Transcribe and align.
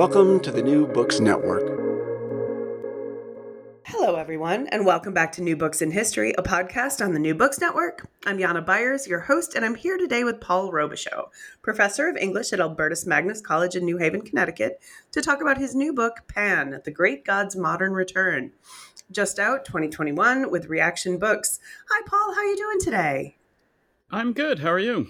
Welcome 0.00 0.40
to 0.40 0.50
the 0.50 0.62
New 0.62 0.86
Books 0.86 1.20
Network. 1.20 1.78
Hello, 3.84 4.16
everyone, 4.16 4.66
and 4.68 4.86
welcome 4.86 5.12
back 5.12 5.30
to 5.32 5.42
New 5.42 5.56
Books 5.56 5.82
in 5.82 5.90
History, 5.90 6.32
a 6.38 6.42
podcast 6.42 7.04
on 7.04 7.12
the 7.12 7.18
New 7.18 7.34
Books 7.34 7.60
Network. 7.60 8.08
I'm 8.24 8.38
Jana 8.38 8.62
Byars, 8.62 9.06
your 9.06 9.20
host, 9.20 9.54
and 9.54 9.62
I'm 9.62 9.74
here 9.74 9.98
today 9.98 10.24
with 10.24 10.40
Paul 10.40 10.72
Robichaux, 10.72 11.28
professor 11.60 12.08
of 12.08 12.16
English 12.16 12.50
at 12.54 12.60
Albertus 12.60 13.04
Magnus 13.04 13.42
College 13.42 13.76
in 13.76 13.84
New 13.84 13.98
Haven, 13.98 14.22
Connecticut, 14.22 14.80
to 15.12 15.20
talk 15.20 15.42
about 15.42 15.58
his 15.58 15.74
new 15.74 15.92
book, 15.92 16.22
Pan 16.28 16.80
The 16.82 16.90
Great 16.90 17.22
God's 17.22 17.54
Modern 17.54 17.92
Return. 17.92 18.52
Just 19.10 19.38
out 19.38 19.66
2021 19.66 20.50
with 20.50 20.70
Reaktion 20.70 21.18
Books. 21.18 21.60
Hi, 21.90 22.02
Paul, 22.06 22.32
how 22.34 22.40
are 22.40 22.46
you 22.46 22.56
doing 22.56 22.80
today? 22.80 23.36
I'm 24.10 24.32
good. 24.32 24.60
How 24.60 24.70
are 24.70 24.78
you? 24.78 25.08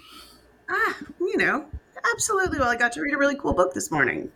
Ah, 0.69 0.97
you 1.17 1.37
know, 1.37 1.67
absolutely. 2.13 2.59
Well, 2.59 2.67
I 2.67 2.75
got 2.75 2.91
to 2.91 3.01
read 3.01 3.13
a 3.13 3.17
really 3.17 3.37
cool 3.37 3.53
book 3.53 3.73
this 3.73 3.89
morning. 3.89 4.29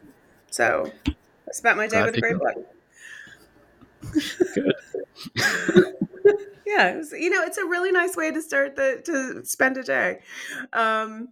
So 0.56 0.90
I 1.06 1.52
spent 1.52 1.76
my 1.76 1.86
day 1.86 1.98
Glad 1.98 2.06
with 2.06 2.16
a 2.16 2.22
great 2.22 2.38
book. 2.40 2.56
Good. 4.56 4.74
yeah, 6.66 6.92
it 6.92 6.98
was, 6.98 7.12
you 7.12 7.30
know, 7.30 7.42
it's 7.42 7.58
a 7.58 7.66
really 7.66 7.92
nice 7.92 8.16
way 8.16 8.32
to 8.32 8.42
start 8.42 8.78
the 8.78 9.02
to 9.04 9.46
spend 9.46 9.76
a 9.76 9.84
day. 9.84 10.20
Um, 10.72 11.28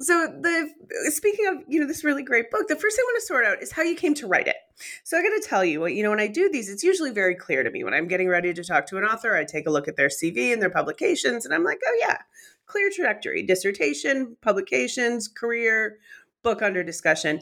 so 0.00 0.28
the 0.40 0.70
speaking 1.10 1.46
of 1.48 1.56
you 1.68 1.78
know 1.78 1.86
this 1.86 2.04
really 2.04 2.22
great 2.22 2.50
book, 2.50 2.66
the 2.68 2.74
first 2.74 2.96
thing 2.96 3.04
I 3.06 3.08
want 3.12 3.20
to 3.20 3.26
sort 3.26 3.44
out 3.44 3.62
is 3.62 3.70
how 3.72 3.82
you 3.82 3.96
came 3.96 4.14
to 4.14 4.26
write 4.26 4.48
it. 4.48 4.56
So 5.02 5.18
I 5.18 5.22
got 5.22 5.42
to 5.42 5.46
tell 5.46 5.62
you, 5.62 5.84
you 5.86 6.02
know, 6.02 6.08
when 6.08 6.20
I 6.20 6.26
do 6.26 6.48
these, 6.50 6.70
it's 6.70 6.82
usually 6.82 7.10
very 7.10 7.34
clear 7.34 7.64
to 7.64 7.70
me 7.70 7.84
when 7.84 7.92
I'm 7.92 8.08
getting 8.08 8.30
ready 8.30 8.54
to 8.54 8.64
talk 8.64 8.86
to 8.86 8.96
an 8.96 9.04
author. 9.04 9.36
I 9.36 9.44
take 9.44 9.66
a 9.66 9.70
look 9.70 9.88
at 9.88 9.96
their 9.96 10.08
CV 10.08 10.54
and 10.54 10.62
their 10.62 10.70
publications, 10.70 11.44
and 11.44 11.52
I'm 11.52 11.64
like, 11.64 11.80
oh 11.86 11.98
yeah, 12.00 12.16
clear 12.64 12.88
trajectory: 12.88 13.42
dissertation, 13.42 14.38
publications, 14.40 15.28
career, 15.28 15.98
book 16.42 16.62
under 16.62 16.82
discussion 16.82 17.40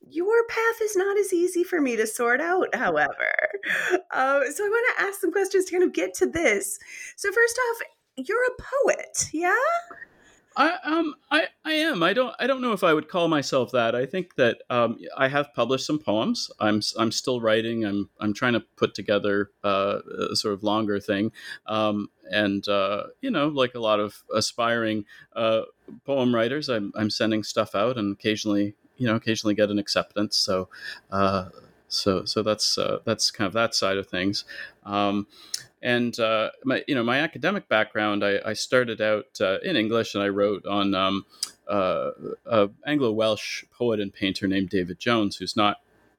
your 0.00 0.46
path 0.46 0.80
is 0.82 0.96
not 0.96 1.18
as 1.18 1.32
easy 1.32 1.64
for 1.64 1.80
me 1.80 1.96
to 1.96 2.06
sort 2.06 2.40
out, 2.40 2.74
however. 2.74 3.32
Uh, 4.10 4.40
so 4.50 4.64
I 4.64 4.68
want 4.68 4.96
to 4.96 5.04
ask 5.04 5.20
some 5.20 5.32
questions 5.32 5.66
to 5.66 5.72
kind 5.72 5.84
of 5.84 5.92
get 5.92 6.14
to 6.14 6.26
this. 6.26 6.78
So 7.16 7.30
first 7.30 7.60
off, 7.70 7.86
you're 8.16 8.44
a 8.44 8.62
poet, 8.84 9.28
yeah? 9.32 9.54
I 10.58 10.76
um 10.84 11.14
I, 11.30 11.46
I 11.64 11.72
am 11.72 12.02
I 12.02 12.12
don't 12.12 12.34
I 12.40 12.48
don't 12.48 12.60
know 12.60 12.72
if 12.72 12.82
I 12.82 12.92
would 12.92 13.08
call 13.08 13.28
myself 13.28 13.70
that 13.72 13.94
I 13.94 14.06
think 14.06 14.34
that 14.34 14.58
um, 14.68 14.98
I 15.16 15.28
have 15.28 15.54
published 15.54 15.86
some 15.86 16.00
poems 16.00 16.50
I'm 16.58 16.82
I'm 16.98 17.12
still 17.12 17.40
writing 17.40 17.84
I'm 17.84 18.10
I'm 18.20 18.34
trying 18.34 18.54
to 18.54 18.64
put 18.76 18.92
together 18.92 19.50
uh, 19.62 20.00
a 20.32 20.34
sort 20.34 20.54
of 20.54 20.64
longer 20.64 20.98
thing 20.98 21.30
um, 21.66 22.08
and 22.30 22.66
uh, 22.68 23.04
you 23.20 23.30
know 23.30 23.46
like 23.48 23.76
a 23.76 23.80
lot 23.80 24.00
of 24.00 24.24
aspiring 24.34 25.04
uh, 25.36 25.62
poem 26.04 26.34
writers 26.34 26.68
I'm 26.68 26.92
I'm 26.96 27.08
sending 27.10 27.44
stuff 27.44 27.76
out 27.76 27.96
and 27.96 28.12
occasionally 28.12 28.74
you 28.98 29.06
know 29.06 29.16
occasionally 29.16 29.54
get 29.54 29.70
an 29.70 29.78
acceptance. 29.78 30.36
So 30.36 30.68
uh, 31.10 31.48
so 31.88 32.24
so 32.24 32.42
that's 32.42 32.76
uh, 32.78 32.98
that's 33.04 33.30
kind 33.30 33.46
of 33.46 33.54
that 33.54 33.74
side 33.74 33.96
of 33.96 34.06
things. 34.06 34.44
Um, 34.84 35.26
and 35.82 36.18
uh, 36.18 36.50
my 36.64 36.84
you 36.86 36.94
know 36.94 37.04
my 37.04 37.20
academic 37.20 37.68
background, 37.68 38.24
I, 38.24 38.40
I 38.44 38.52
started 38.52 39.00
out 39.00 39.38
uh, 39.40 39.58
in 39.60 39.76
English, 39.76 40.14
and 40.14 40.22
I 40.22 40.28
wrote 40.28 40.66
on 40.66 40.94
um, 40.94 41.24
uh, 41.68 42.10
Anglo 42.86 43.12
Welsh 43.12 43.64
poet 43.72 44.00
and 44.00 44.12
painter 44.12 44.46
named 44.46 44.70
David 44.70 44.98
Jones, 44.98 45.36
who's 45.36 45.56
not 45.56 45.78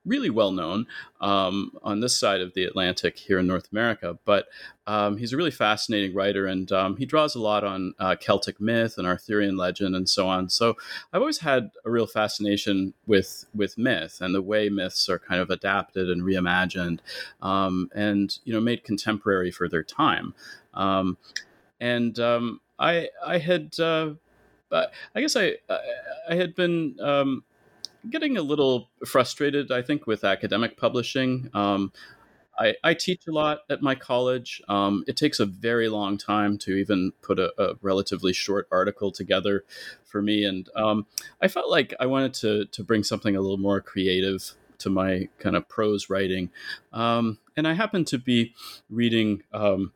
really 0.10 0.30
well 0.30 0.52
known 0.52 0.88
um, 1.22 1.72
on 1.84 2.00
this 2.00 2.18
side 2.18 2.42
of 2.42 2.54
the 2.56 2.64
Atlantic 2.64 3.18
here 3.18 3.40
in 3.40 3.48
North 3.48 3.72
America. 3.72 4.18
But 4.26 4.48
um, 4.88 5.18
he's 5.18 5.32
a 5.32 5.38
really 5.38 5.52
fascinating 5.52 6.16
writer, 6.16 6.48
and 6.48 6.72
um, 6.72 6.98
he 6.98 7.06
draws 7.06 7.36
a 7.36 7.40
lot 7.40 7.64
on 7.64 7.94
uh, 8.00 8.16
Celtic 8.20 8.60
myth 8.60 8.98
and 8.98 9.06
Arthurian 9.06 9.56
legend 9.56 9.96
and 9.96 10.10
so 10.10 10.28
on. 10.28 10.50
So 10.50 10.76
I've 11.14 11.22
always 11.22 11.40
had 11.40 11.72
a 11.86 11.92
real 11.92 12.08
fascination 12.08 12.94
with 13.06 13.46
with 13.54 13.78
myth 13.78 14.18
and 14.20 14.34
the 14.34 14.42
way 14.42 14.68
myths 14.68 15.08
are 15.08 15.20
kind 15.20 15.40
of 15.40 15.52
adapted 15.52 16.10
and 16.10 16.24
reimagined, 16.24 17.00
um, 17.42 17.90
and 17.94 18.38
you 18.44 18.54
know 18.54 18.60
made 18.60 18.84
contemporary 18.84 19.52
for 19.52 19.70
their 19.70 19.84
time. 19.84 20.34
Um, 20.74 21.18
and 21.80 22.20
um, 22.20 22.62
I 22.80 23.10
I 23.26 23.38
had. 23.38 23.80
Uh, 23.80 24.16
I 24.72 25.22
guess 25.22 25.36
I 25.36 25.56
I 26.30 26.36
had 26.36 26.54
been 26.54 26.96
getting 28.10 28.38
a 28.38 28.42
little 28.42 28.90
frustrated, 29.06 29.72
I 29.72 29.82
think, 29.82 30.08
with 30.08 30.24
academic 30.24 30.78
publishing. 30.78 31.50
Um, 31.54 31.92
I, 32.58 32.76
I, 32.84 32.94
teach 32.94 33.26
a 33.28 33.32
lot 33.32 33.60
at 33.70 33.82
my 33.82 33.96
college. 33.96 34.62
Um, 34.68 35.06
it 35.08 35.16
takes 35.16 35.40
a 35.40 35.46
very 35.46 35.88
long 35.88 36.18
time 36.18 36.58
to 36.60 36.76
even 36.76 37.14
put 37.22 37.40
a, 37.40 37.54
a 37.58 37.76
relatively 37.82 38.34
short 38.34 38.68
article 38.70 39.12
together 39.12 39.64
for 40.04 40.22
me, 40.22 40.44
and 40.44 40.70
um, 40.76 41.06
I 41.42 41.48
felt 41.48 41.70
like 41.70 41.94
I 42.00 42.06
wanted 42.06 42.34
to 42.36 42.66
to 42.66 42.84
bring 42.84 43.04
something 43.04 43.36
a 43.36 43.42
little 43.42 43.58
more 43.58 43.80
creative 43.80 44.54
to 44.80 44.90
my 44.90 45.30
kind 45.40 45.56
of 45.56 45.70
prose 45.70 46.10
writing. 46.10 46.50
Um, 46.92 47.40
and 47.56 47.68
I 47.68 47.74
happened 47.74 48.08
to 48.08 48.18
be 48.18 48.54
reading 48.90 49.44
um, 49.54 49.94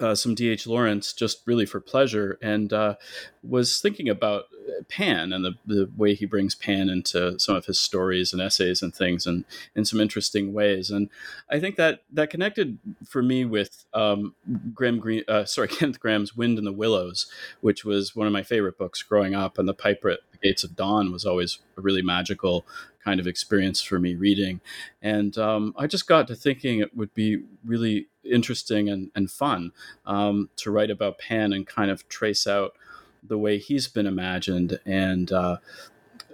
uh, 0.00 0.14
some 0.14 0.34
D.H. 0.34 0.66
Lawrence 0.66 1.12
just 1.12 1.42
really 1.46 1.66
for 1.66 1.80
pleasure 1.80 2.38
and 2.42 2.72
uh, 2.72 2.96
was 3.42 3.80
thinking 3.80 4.08
about 4.08 4.46
Pan 4.88 5.32
and 5.32 5.44
the, 5.44 5.52
the 5.66 5.90
way 5.96 6.14
he 6.14 6.26
brings 6.26 6.54
Pan 6.54 6.88
into 6.88 7.38
some 7.38 7.54
of 7.54 7.66
his 7.66 7.78
stories 7.78 8.32
and 8.32 8.40
essays 8.40 8.82
and 8.82 8.94
things 8.94 9.26
and 9.26 9.44
in 9.74 9.84
some 9.84 10.00
interesting 10.00 10.52
ways. 10.52 10.90
And 10.90 11.10
I 11.50 11.60
think 11.60 11.76
that 11.76 12.02
that 12.12 12.30
connected 12.30 12.78
for 13.06 13.22
me 13.22 13.44
with 13.44 13.84
um, 13.94 14.34
Graham 14.74 14.98
Greene, 14.98 15.24
uh, 15.28 15.44
sorry, 15.44 15.68
Kenneth 15.68 16.00
Grahame's 16.00 16.36
Wind 16.36 16.58
in 16.58 16.64
the 16.64 16.72
Willows, 16.72 17.26
which 17.60 17.84
was 17.84 18.16
one 18.16 18.26
of 18.26 18.32
my 18.32 18.42
favorite 18.42 18.78
books 18.78 19.02
growing 19.02 19.34
up. 19.34 19.58
And 19.58 19.68
The 19.68 19.74
Piper 19.74 20.10
at 20.10 20.20
the 20.32 20.38
Gates 20.38 20.64
of 20.64 20.76
Dawn 20.76 21.12
was 21.12 21.24
always 21.24 21.58
a 21.76 21.80
really 21.80 22.02
magical 22.02 22.66
kind 23.04 23.20
of 23.20 23.26
experience 23.26 23.82
for 23.82 23.98
me 23.98 24.14
reading. 24.14 24.60
And 25.02 25.36
um, 25.36 25.74
I 25.76 25.86
just 25.86 26.06
got 26.06 26.26
to 26.28 26.34
thinking 26.34 26.80
it 26.80 26.96
would 26.96 27.12
be 27.14 27.42
really 27.64 28.08
interesting 28.24 28.88
and, 28.88 29.10
and 29.14 29.30
fun 29.30 29.72
um, 30.06 30.50
to 30.56 30.70
write 30.70 30.90
about 30.90 31.18
Pan 31.18 31.52
and 31.52 31.66
kind 31.66 31.90
of 31.90 32.08
trace 32.08 32.46
out 32.46 32.74
the 33.22 33.38
way 33.38 33.58
he's 33.58 33.88
been 33.88 34.06
imagined 34.06 34.78
and 34.84 35.32
uh, 35.32 35.56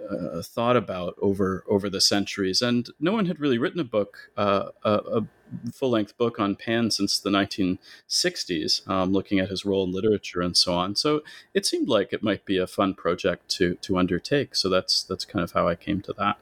uh, 0.09 0.41
thought 0.41 0.75
about 0.75 1.15
over 1.21 1.63
over 1.67 1.89
the 1.89 2.01
centuries. 2.01 2.61
And 2.61 2.89
no 2.99 3.11
one 3.13 3.25
had 3.25 3.39
really 3.39 3.57
written 3.57 3.79
a 3.79 3.85
book, 3.85 4.31
uh, 4.37 4.69
a, 4.83 4.91
a 4.91 5.27
full 5.71 5.91
length 5.91 6.17
book 6.17 6.39
on 6.39 6.55
Pan 6.55 6.91
since 6.91 7.19
the 7.19 7.29
1960s, 7.29 8.87
um, 8.89 9.11
looking 9.11 9.39
at 9.39 9.49
his 9.49 9.65
role 9.65 9.83
in 9.83 9.91
literature 9.91 10.41
and 10.41 10.55
so 10.55 10.73
on. 10.73 10.95
So 10.95 11.21
it 11.53 11.65
seemed 11.65 11.87
like 11.87 12.13
it 12.13 12.23
might 12.23 12.45
be 12.45 12.57
a 12.57 12.67
fun 12.67 12.93
project 12.93 13.49
to 13.57 13.75
to 13.75 13.97
undertake. 13.97 14.55
So 14.55 14.69
that's 14.69 15.03
that's 15.03 15.25
kind 15.25 15.43
of 15.43 15.51
how 15.51 15.67
I 15.67 15.75
came 15.75 16.01
to 16.01 16.13
that. 16.13 16.37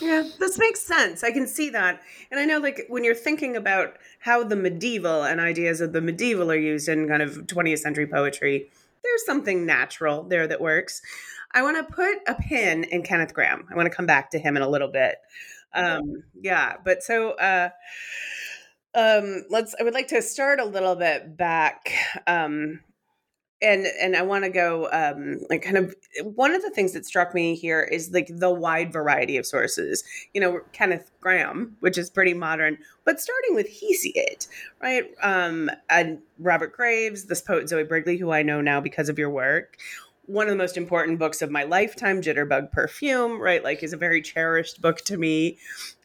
Yeah, 0.00 0.24
this 0.38 0.58
makes 0.58 0.80
sense. 0.80 1.24
I 1.24 1.32
can 1.32 1.46
see 1.46 1.70
that. 1.70 2.00
And 2.30 2.38
I 2.38 2.44
know, 2.44 2.58
like, 2.58 2.86
when 2.88 3.04
you're 3.04 3.14
thinking 3.14 3.56
about 3.56 3.96
how 4.20 4.44
the 4.44 4.56
medieval 4.56 5.24
and 5.24 5.40
ideas 5.40 5.80
of 5.80 5.92
the 5.92 6.00
medieval 6.00 6.50
are 6.50 6.56
used 6.56 6.88
in 6.88 7.08
kind 7.08 7.22
of 7.22 7.46
20th 7.46 7.80
century 7.80 8.06
poetry, 8.06 8.70
there's 9.02 9.26
something 9.26 9.66
natural 9.66 10.22
there 10.22 10.46
that 10.46 10.60
works. 10.60 11.02
I 11.52 11.62
want 11.62 11.76
to 11.76 11.94
put 11.94 12.18
a 12.26 12.34
pin 12.34 12.84
in 12.84 13.02
Kenneth 13.02 13.34
Grahame. 13.34 13.64
I 13.70 13.74
want 13.74 13.90
to 13.90 13.94
come 13.94 14.06
back 14.06 14.30
to 14.32 14.38
him 14.38 14.56
in 14.56 14.62
a 14.62 14.68
little 14.68 14.88
bit. 14.88 15.16
Um, 15.74 16.24
yeah, 16.40 16.76
but 16.84 17.02
so 17.02 17.30
uh, 17.32 17.70
um, 18.94 19.44
let's. 19.50 19.74
I 19.78 19.82
would 19.82 19.94
like 19.94 20.08
to 20.08 20.22
start 20.22 20.60
a 20.60 20.64
little 20.64 20.96
bit 20.96 21.36
back 21.36 21.92
um, 22.26 22.80
and 23.60 23.86
and 24.00 24.16
I 24.16 24.22
want 24.22 24.44
to 24.44 24.50
go 24.50 24.88
um, 24.92 25.40
like 25.50 25.62
kind 25.62 25.76
of 25.76 25.94
one 26.22 26.54
of 26.54 26.62
the 26.62 26.70
things 26.70 26.92
that 26.92 27.04
struck 27.04 27.34
me 27.34 27.54
here 27.54 27.82
is 27.82 28.12
like 28.12 28.28
the 28.30 28.50
wide 28.50 28.92
variety 28.92 29.36
of 29.36 29.46
sources. 29.46 30.04
You 30.32 30.40
know, 30.40 30.60
Kenneth 30.72 31.10
Grahame, 31.20 31.72
which 31.80 31.98
is 31.98 32.08
pretty 32.08 32.34
modern, 32.34 32.78
but 33.04 33.20
starting 33.20 33.54
with 33.54 33.68
Hesiod, 33.68 34.46
right? 34.80 35.10
Um, 35.22 35.70
and 35.90 36.20
Robert 36.38 36.72
Graves, 36.72 37.24
this 37.24 37.40
poet 37.40 37.68
Zoe 37.68 37.84
Brigley, 37.84 38.18
who 38.18 38.30
I 38.30 38.42
know 38.42 38.60
now 38.60 38.80
because 38.80 39.08
of 39.08 39.18
your 39.18 39.30
work. 39.30 39.76
One 40.26 40.46
of 40.46 40.50
the 40.50 40.56
most 40.58 40.76
important 40.76 41.18
books 41.18 41.40
of 41.40 41.50
my 41.50 41.64
lifetime, 41.64 42.20
Jitterbug 42.20 42.70
Perfume, 42.70 43.40
right? 43.40 43.64
Like, 43.64 43.82
is 43.82 43.94
a 43.94 43.96
very 43.96 44.20
cherished 44.20 44.82
book 44.82 44.98
to 45.06 45.16
me. 45.16 45.56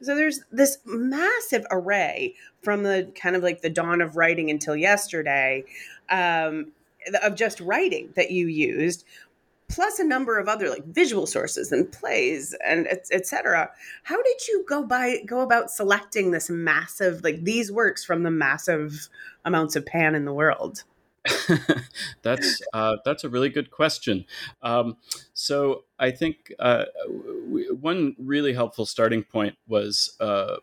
So 0.01 0.15
there's 0.15 0.39
this 0.49 0.77
massive 0.85 1.65
array 1.69 2.35
from 2.61 2.83
the 2.83 3.11
kind 3.21 3.35
of 3.35 3.43
like 3.43 3.61
the 3.61 3.69
dawn 3.69 3.99
of 3.99 4.15
writing 4.15 4.49
until 4.49 4.77
yesterday 4.77 5.65
um, 6.09 6.71
of 7.21 7.35
just 7.35 7.59
writing 7.59 8.11
that 8.15 8.31
you 8.31 8.47
used 8.47 9.05
plus 9.69 9.97
a 9.97 10.03
number 10.03 10.37
of 10.37 10.47
other 10.47 10.69
like 10.69 10.85
visual 10.85 11.25
sources 11.25 11.71
and 11.71 11.91
plays 11.91 12.55
and 12.65 12.87
etc 13.11 13.69
how 14.03 14.21
did 14.21 14.47
you 14.47 14.65
go 14.67 14.83
by 14.83 15.21
go 15.25 15.41
about 15.41 15.71
selecting 15.71 16.31
this 16.31 16.49
massive 16.49 17.23
like 17.23 17.43
these 17.43 17.71
works 17.71 18.03
from 18.03 18.23
the 18.23 18.31
massive 18.31 19.09
amounts 19.45 19.75
of 19.75 19.85
pan 19.85 20.15
in 20.15 20.25
the 20.25 20.33
world 20.33 20.83
that's 22.21 22.61
uh, 22.73 22.97
that's 23.05 23.23
a 23.23 23.29
really 23.29 23.49
good 23.49 23.71
question. 23.71 24.25
Um, 24.61 24.97
so 25.33 25.85
I 25.97 26.11
think 26.11 26.53
uh, 26.59 26.85
one 27.79 28.15
really 28.19 28.53
helpful 28.53 28.85
starting 28.85 29.23
point 29.23 29.55
was 29.67 30.17
uh, 30.19 30.57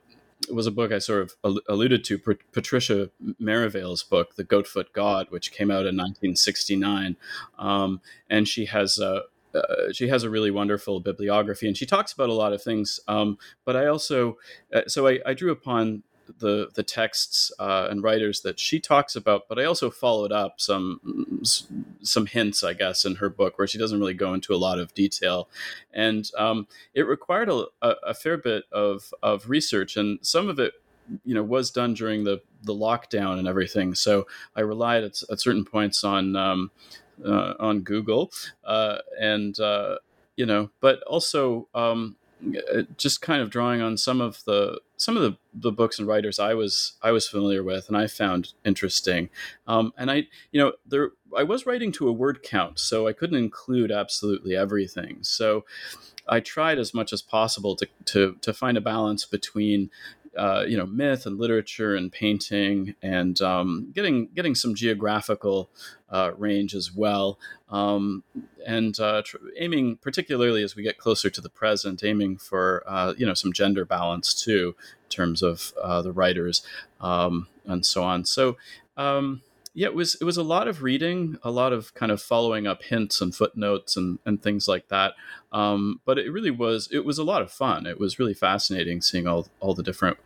was 0.50 0.66
a 0.66 0.70
book 0.70 0.92
I 0.92 0.98
sort 0.98 1.22
of 1.22 1.60
alluded 1.68 2.04
to, 2.04 2.18
Patricia 2.18 3.10
Merivale's 3.40 4.02
book, 4.02 4.36
The 4.36 4.44
Goatfoot 4.44 4.92
God, 4.92 5.26
which 5.30 5.52
came 5.52 5.70
out 5.70 5.86
in 5.86 5.96
1969, 5.96 7.16
um, 7.58 8.00
and 8.28 8.48
she 8.48 8.66
has 8.66 8.98
a 8.98 9.24
uh, 9.52 9.92
she 9.92 10.06
has 10.08 10.22
a 10.22 10.30
really 10.30 10.50
wonderful 10.50 11.00
bibliography, 11.00 11.66
and 11.66 11.76
she 11.76 11.86
talks 11.86 12.12
about 12.12 12.28
a 12.28 12.34
lot 12.34 12.52
of 12.52 12.62
things. 12.62 13.00
Um, 13.08 13.36
but 13.64 13.76
I 13.76 13.86
also, 13.86 14.38
uh, 14.72 14.82
so 14.86 15.08
I, 15.08 15.18
I, 15.26 15.34
drew 15.34 15.50
upon 15.50 16.04
the 16.38 16.70
the 16.74 16.82
texts 16.82 17.52
uh, 17.58 17.88
and 17.90 18.02
writers 18.02 18.40
that 18.42 18.58
she 18.58 18.80
talks 18.80 19.16
about, 19.16 19.48
but 19.48 19.58
I 19.58 19.64
also 19.64 19.90
followed 19.90 20.32
up 20.32 20.60
some 20.60 21.42
some 22.02 22.26
hints, 22.26 22.62
I 22.62 22.72
guess, 22.72 23.04
in 23.04 23.16
her 23.16 23.28
book 23.28 23.58
where 23.58 23.66
she 23.66 23.78
doesn't 23.78 23.98
really 23.98 24.14
go 24.14 24.34
into 24.34 24.54
a 24.54 24.56
lot 24.56 24.78
of 24.78 24.94
detail, 24.94 25.48
and 25.92 26.30
um, 26.36 26.66
it 26.94 27.02
required 27.02 27.48
a, 27.48 27.66
a, 27.82 28.14
fair 28.14 28.36
bit 28.36 28.64
of 28.72 29.12
of 29.22 29.48
research, 29.48 29.96
and 29.96 30.18
some 30.22 30.48
of 30.48 30.58
it, 30.58 30.74
you 31.24 31.34
know, 31.34 31.42
was 31.42 31.70
done 31.70 31.94
during 31.94 32.24
the 32.24 32.40
the 32.62 32.74
lockdown 32.74 33.38
and 33.38 33.48
everything. 33.48 33.94
So 33.94 34.26
I 34.56 34.60
relied 34.60 35.04
at, 35.04 35.22
at 35.30 35.40
certain 35.40 35.64
points 35.64 36.04
on 36.04 36.36
um, 36.36 36.70
uh, 37.24 37.54
on 37.58 37.80
Google, 37.80 38.32
uh, 38.64 38.98
and 39.18 39.58
uh, 39.60 39.96
you 40.36 40.46
know, 40.46 40.70
but 40.80 41.02
also. 41.02 41.68
Um, 41.74 42.16
just 42.96 43.20
kind 43.20 43.42
of 43.42 43.50
drawing 43.50 43.80
on 43.80 43.96
some 43.96 44.20
of 44.20 44.44
the 44.44 44.80
some 44.96 45.16
of 45.16 45.22
the, 45.22 45.36
the 45.54 45.72
books 45.72 45.98
and 45.98 46.06
writers 46.06 46.38
I 46.38 46.54
was 46.54 46.94
I 47.02 47.10
was 47.10 47.28
familiar 47.28 47.62
with 47.62 47.88
and 47.88 47.96
I 47.96 48.06
found 48.06 48.52
interesting. 48.64 49.30
Um, 49.66 49.92
and 49.96 50.10
I 50.10 50.26
you 50.52 50.60
know 50.60 50.72
there 50.86 51.10
I 51.36 51.42
was 51.42 51.66
writing 51.66 51.92
to 51.92 52.08
a 52.08 52.12
word 52.12 52.42
count, 52.42 52.78
so 52.78 53.06
I 53.06 53.12
couldn't 53.12 53.38
include 53.38 53.92
absolutely 53.92 54.56
everything. 54.56 55.18
So 55.22 55.64
I 56.28 56.40
tried 56.40 56.78
as 56.78 56.94
much 56.94 57.12
as 57.12 57.22
possible 57.22 57.76
to 57.76 57.88
to 58.06 58.36
to 58.40 58.52
find 58.52 58.76
a 58.76 58.80
balance 58.80 59.24
between 59.24 59.90
uh, 60.36 60.64
you 60.66 60.76
know 60.76 60.86
myth 60.86 61.26
and 61.26 61.38
literature 61.38 61.94
and 61.94 62.12
painting 62.12 62.94
and 63.02 63.40
um, 63.40 63.90
getting 63.94 64.28
getting 64.34 64.54
some 64.54 64.74
geographical 64.74 65.70
uh, 66.10 66.30
range 66.36 66.74
as 66.74 66.92
well 66.92 67.38
um, 67.68 68.22
and 68.66 68.98
uh, 69.00 69.22
tr- 69.24 69.38
aiming 69.58 69.96
particularly 69.96 70.62
as 70.62 70.76
we 70.76 70.82
get 70.82 70.98
closer 70.98 71.30
to 71.30 71.40
the 71.40 71.48
present 71.48 72.04
aiming 72.04 72.36
for 72.36 72.84
uh, 72.86 73.12
you 73.16 73.26
know 73.26 73.34
some 73.34 73.52
gender 73.52 73.84
balance 73.84 74.34
too 74.34 74.74
in 75.04 75.08
terms 75.08 75.42
of 75.42 75.72
uh, 75.82 76.00
the 76.02 76.12
writers 76.12 76.62
um, 77.00 77.48
and 77.66 77.84
so 77.84 78.02
on 78.02 78.24
so 78.24 78.56
um, 78.96 79.42
yeah, 79.72 79.86
it 79.86 79.94
was 79.94 80.16
it 80.20 80.24
was 80.24 80.36
a 80.36 80.42
lot 80.42 80.66
of 80.66 80.82
reading, 80.82 81.38
a 81.42 81.50
lot 81.50 81.72
of 81.72 81.94
kind 81.94 82.10
of 82.10 82.20
following 82.20 82.66
up 82.66 82.82
hints 82.82 83.20
and 83.20 83.34
footnotes 83.34 83.96
and, 83.96 84.18
and 84.26 84.42
things 84.42 84.66
like 84.66 84.88
that. 84.88 85.14
Um, 85.52 86.00
but 86.04 86.18
it 86.18 86.30
really 86.30 86.50
was 86.50 86.88
it 86.92 87.04
was 87.04 87.18
a 87.18 87.24
lot 87.24 87.42
of 87.42 87.50
fun. 87.50 87.86
It 87.86 87.98
was 87.98 88.18
really 88.18 88.34
fascinating 88.34 89.00
seeing 89.02 89.26
all 89.26 89.48
all 89.58 89.74
the 89.74 89.82
different 89.82 90.18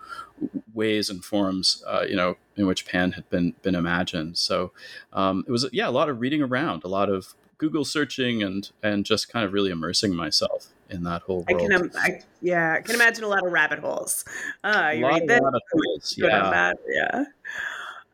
ways 0.75 1.09
and 1.09 1.25
forms 1.25 1.83
uh, 1.87 2.05
you 2.07 2.17
know 2.17 2.37
in 2.57 2.67
which 2.67 2.87
Pan 2.87 3.13
had 3.13 3.29
been 3.31 3.55
been 3.63 3.75
imagined. 3.75 4.37
So 4.37 4.73
um, 5.13 5.45
it 5.47 5.51
was 5.51 5.67
yeah 5.73 5.89
a 5.89 5.91
lot 5.91 6.09
of 6.09 6.21
reading 6.21 6.43
around, 6.43 6.85
a 6.85 6.89
lot 6.89 7.09
of 7.09 7.35
Google 7.59 7.85
searching 7.85 8.43
and 8.43 8.71
and 8.83 9.05
just 9.07 9.33
kind 9.33 9.45
of 9.45 9.53
really 9.53 9.71
immersing 9.71 10.15
myself 10.15 10.69
in 10.91 11.05
that 11.05 11.23
whole 11.23 11.45
world. 11.49 11.73
I 11.73 11.79
can, 11.79 11.91
I, 11.97 12.21
yeah, 12.43 12.75
I 12.79 12.83
can 12.83 12.95
imagine 12.95 13.25
a 13.25 13.29
lot 13.29 13.45
of 13.45 13.53
rabbit 13.53 13.79
holes. 13.79 14.25
Uh, 14.63 14.93
you 14.95 15.07
read 15.07 15.27
this, 15.27 15.41
holes, 15.41 16.15
yeah. 16.19 16.73
yeah. 16.89 17.25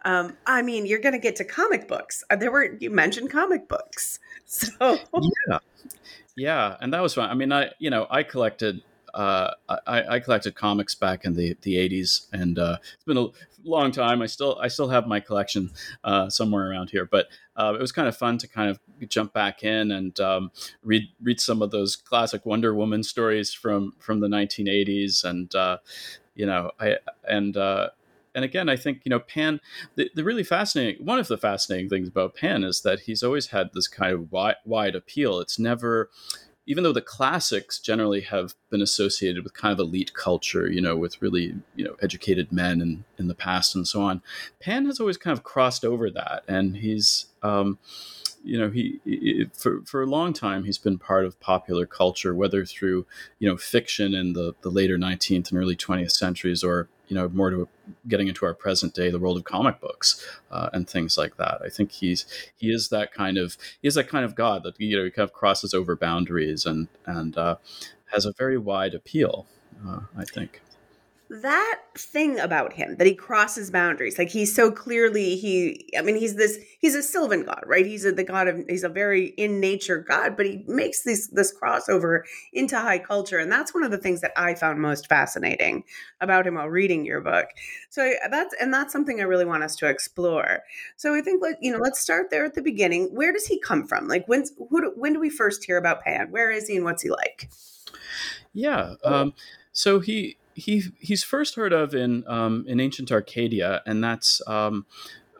Um, 0.02 0.36
I 0.46 0.62
mean, 0.62 0.86
you're 0.86 1.00
going 1.00 1.12
to 1.12 1.18
get 1.18 1.36
to 1.36 1.44
comic 1.44 1.88
books. 1.88 2.24
Uh, 2.30 2.36
there 2.36 2.50
were 2.50 2.76
you 2.80 2.90
mentioned 2.90 3.30
comic 3.30 3.68
books, 3.68 4.18
so 4.46 4.68
yeah, 5.48 5.58
yeah, 6.36 6.76
and 6.80 6.92
that 6.94 7.02
was 7.02 7.14
fun. 7.14 7.28
I 7.30 7.34
mean, 7.34 7.52
I 7.52 7.70
you 7.78 7.90
know 7.90 8.06
I 8.10 8.22
collected 8.22 8.82
uh, 9.14 9.52
I, 9.68 10.02
I, 10.16 10.20
collected 10.20 10.54
comics 10.54 10.94
back 10.94 11.24
in 11.24 11.34
the 11.34 11.56
the 11.62 11.74
80s, 11.74 12.28
and 12.32 12.58
uh, 12.58 12.76
it's 12.94 13.04
been 13.04 13.16
a 13.16 13.28
long 13.64 13.92
time. 13.92 14.22
I 14.22 14.26
still 14.26 14.58
I 14.60 14.68
still 14.68 14.88
have 14.88 15.06
my 15.06 15.20
collection 15.20 15.70
uh, 16.04 16.28
somewhere 16.28 16.70
around 16.70 16.90
here, 16.90 17.06
but 17.06 17.28
uh, 17.56 17.72
it 17.74 17.80
was 17.80 17.92
kind 17.92 18.08
of 18.08 18.16
fun 18.16 18.38
to 18.38 18.48
kind 18.48 18.70
of 18.70 18.78
jump 19.08 19.32
back 19.32 19.62
in 19.62 19.90
and 19.90 20.18
um, 20.20 20.52
read 20.82 21.08
read 21.22 21.40
some 21.40 21.62
of 21.62 21.70
those 21.70 21.96
classic 21.96 22.46
Wonder 22.46 22.74
Woman 22.74 23.02
stories 23.02 23.52
from 23.52 23.94
from 23.98 24.20
the 24.20 24.28
1980s, 24.28 25.24
and 25.24 25.54
uh, 25.54 25.78
you 26.34 26.46
know 26.46 26.70
I 26.78 26.98
and 27.28 27.56
and 28.34 28.44
again, 28.44 28.68
I 28.68 28.76
think 28.76 29.02
you 29.04 29.10
know 29.10 29.18
Pan. 29.18 29.60
The, 29.96 30.10
the, 30.14 30.24
really 30.24 30.44
fascinating 30.44 31.04
one 31.04 31.18
of 31.18 31.28
the 31.28 31.38
fascinating 31.38 31.88
things 31.88 32.08
about 32.08 32.34
Pan 32.34 32.64
is 32.64 32.82
that 32.82 33.00
he's 33.00 33.22
always 33.22 33.48
had 33.48 33.70
this 33.72 33.88
kind 33.88 34.12
of 34.12 34.32
wide, 34.32 34.56
wide 34.64 34.94
appeal. 34.94 35.40
It's 35.40 35.58
never, 35.58 36.10
even 36.66 36.84
though 36.84 36.92
the 36.92 37.00
classics 37.00 37.78
generally 37.78 38.20
have 38.22 38.54
been 38.70 38.82
associated 38.82 39.42
with 39.42 39.54
kind 39.54 39.72
of 39.72 39.78
elite 39.78 40.14
culture, 40.14 40.70
you 40.70 40.80
know, 40.80 40.96
with 40.96 41.20
really 41.20 41.54
you 41.74 41.84
know 41.84 41.96
educated 42.02 42.52
men 42.52 42.80
in 42.80 43.04
in 43.18 43.28
the 43.28 43.34
past 43.34 43.74
and 43.74 43.86
so 43.86 44.02
on. 44.02 44.22
Pan 44.60 44.86
has 44.86 45.00
always 45.00 45.16
kind 45.16 45.36
of 45.36 45.44
crossed 45.44 45.84
over 45.84 46.10
that, 46.10 46.44
and 46.48 46.76
he's. 46.78 47.26
Um, 47.42 47.78
you 48.42 48.58
know 48.58 48.70
he, 48.70 49.00
he, 49.04 49.46
for 49.52 49.82
for 49.84 50.02
a 50.02 50.06
long 50.06 50.32
time 50.32 50.64
he's 50.64 50.78
been 50.78 50.98
part 50.98 51.24
of 51.24 51.38
popular 51.40 51.86
culture 51.86 52.34
whether 52.34 52.64
through 52.64 53.06
you 53.38 53.48
know 53.48 53.56
fiction 53.56 54.14
in 54.14 54.32
the 54.32 54.54
the 54.62 54.70
later 54.70 54.96
19th 54.96 55.50
and 55.50 55.58
early 55.58 55.76
20th 55.76 56.12
centuries 56.12 56.64
or 56.64 56.88
you 57.08 57.16
know 57.16 57.28
more 57.28 57.50
to 57.50 57.68
getting 58.08 58.28
into 58.28 58.46
our 58.46 58.54
present 58.54 58.94
day 58.94 59.10
the 59.10 59.18
world 59.18 59.36
of 59.36 59.44
comic 59.44 59.80
books 59.80 60.24
uh, 60.50 60.70
and 60.72 60.88
things 60.88 61.18
like 61.18 61.36
that. 61.36 61.60
I 61.64 61.68
think 61.68 61.90
he's 61.90 62.24
he 62.56 62.70
is 62.70 62.88
that 62.88 63.12
kind 63.12 63.36
of 63.36 63.58
he 63.82 63.88
is 63.88 63.94
that 63.96 64.08
kind 64.08 64.24
of 64.24 64.34
god 64.34 64.62
that 64.62 64.80
you 64.80 64.96
know 64.96 65.04
he 65.04 65.10
kind 65.10 65.28
of 65.28 65.32
crosses 65.32 65.74
over 65.74 65.96
boundaries 65.96 66.64
and 66.64 66.88
and 67.04 67.36
uh, 67.36 67.56
has 68.12 68.24
a 68.24 68.32
very 68.32 68.56
wide 68.56 68.94
appeal 68.94 69.46
uh, 69.86 70.00
i 70.16 70.24
think 70.24 70.62
that 71.30 71.80
thing 71.96 72.40
about 72.40 72.72
him 72.72 72.96
that 72.96 73.06
he 73.06 73.14
crosses 73.14 73.70
boundaries 73.70 74.18
like 74.18 74.30
he's 74.30 74.52
so 74.52 74.70
clearly 74.70 75.36
he 75.36 75.88
i 75.96 76.02
mean 76.02 76.16
he's 76.16 76.34
this 76.34 76.58
he's 76.80 76.96
a 76.96 77.02
sylvan 77.02 77.44
god 77.44 77.62
right? 77.66 77.86
He's 77.86 78.04
a, 78.04 78.10
the 78.10 78.24
god 78.24 78.48
of 78.48 78.64
he's 78.68 78.82
a 78.82 78.88
very 78.88 79.26
in 79.36 79.60
nature 79.60 79.98
god 79.98 80.36
but 80.36 80.44
he 80.44 80.64
makes 80.66 81.02
this 81.02 81.28
this 81.28 81.54
crossover 81.56 82.22
into 82.52 82.76
high 82.76 82.98
culture 82.98 83.38
and 83.38 83.50
that's 83.50 83.72
one 83.72 83.84
of 83.84 83.92
the 83.92 83.98
things 83.98 84.20
that 84.22 84.32
i 84.36 84.54
found 84.54 84.80
most 84.80 85.06
fascinating 85.06 85.84
about 86.20 86.46
him 86.46 86.54
while 86.54 86.68
reading 86.68 87.04
your 87.04 87.20
book. 87.20 87.48
So 87.88 88.12
that's 88.30 88.54
and 88.60 88.72
that's 88.72 88.92
something 88.92 89.20
i 89.20 89.24
really 89.24 89.44
want 89.44 89.62
us 89.62 89.76
to 89.76 89.86
explore. 89.86 90.62
So 90.96 91.14
i 91.14 91.20
think 91.20 91.42
let 91.42 91.56
you 91.60 91.72
know 91.72 91.78
let's 91.78 92.00
start 92.00 92.30
there 92.30 92.44
at 92.44 92.54
the 92.54 92.62
beginning. 92.62 93.14
Where 93.14 93.32
does 93.32 93.46
he 93.46 93.58
come 93.60 93.86
from? 93.86 94.08
Like 94.08 94.26
when 94.26 94.44
who, 94.70 94.92
when 94.96 95.12
do 95.12 95.20
we 95.20 95.30
first 95.30 95.64
hear 95.64 95.76
about 95.76 96.02
pan? 96.02 96.30
Where 96.30 96.50
is 96.50 96.68
he 96.68 96.76
and 96.76 96.84
what's 96.84 97.02
he 97.02 97.10
like? 97.10 97.50
Yeah 98.52 98.94
um 99.04 99.32
so 99.72 100.00
he 100.00 100.36
he 100.54 100.84
he's 100.98 101.24
first 101.24 101.54
heard 101.54 101.72
of 101.72 101.94
in 101.94 102.24
um, 102.26 102.64
in 102.66 102.80
ancient 102.80 103.10
Arcadia, 103.10 103.82
and 103.86 104.02
that's 104.02 104.40
um, 104.46 104.86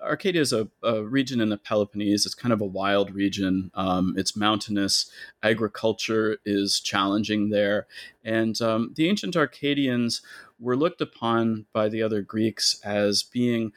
Arcadia 0.02 0.40
is 0.40 0.52
a, 0.52 0.68
a, 0.82 1.02
region 1.02 1.40
in 1.40 1.50
the 1.50 1.58
Peloponnese. 1.58 2.24
It's 2.24 2.34
kind 2.34 2.52
of 2.52 2.60
a 2.60 2.66
wild 2.66 3.14
region. 3.14 3.70
Um, 3.74 4.14
it's 4.16 4.36
mountainous. 4.36 5.10
Agriculture 5.42 6.38
is 6.44 6.80
challenging 6.80 7.50
there. 7.50 7.86
And 8.24 8.60
um, 8.62 8.92
the 8.96 9.08
ancient 9.08 9.36
Arcadians 9.36 10.22
were 10.58 10.76
looked 10.76 11.00
upon 11.00 11.66
by 11.72 11.88
the 11.88 12.02
other 12.02 12.22
Greeks 12.22 12.80
as 12.84 13.22
being 13.22 13.72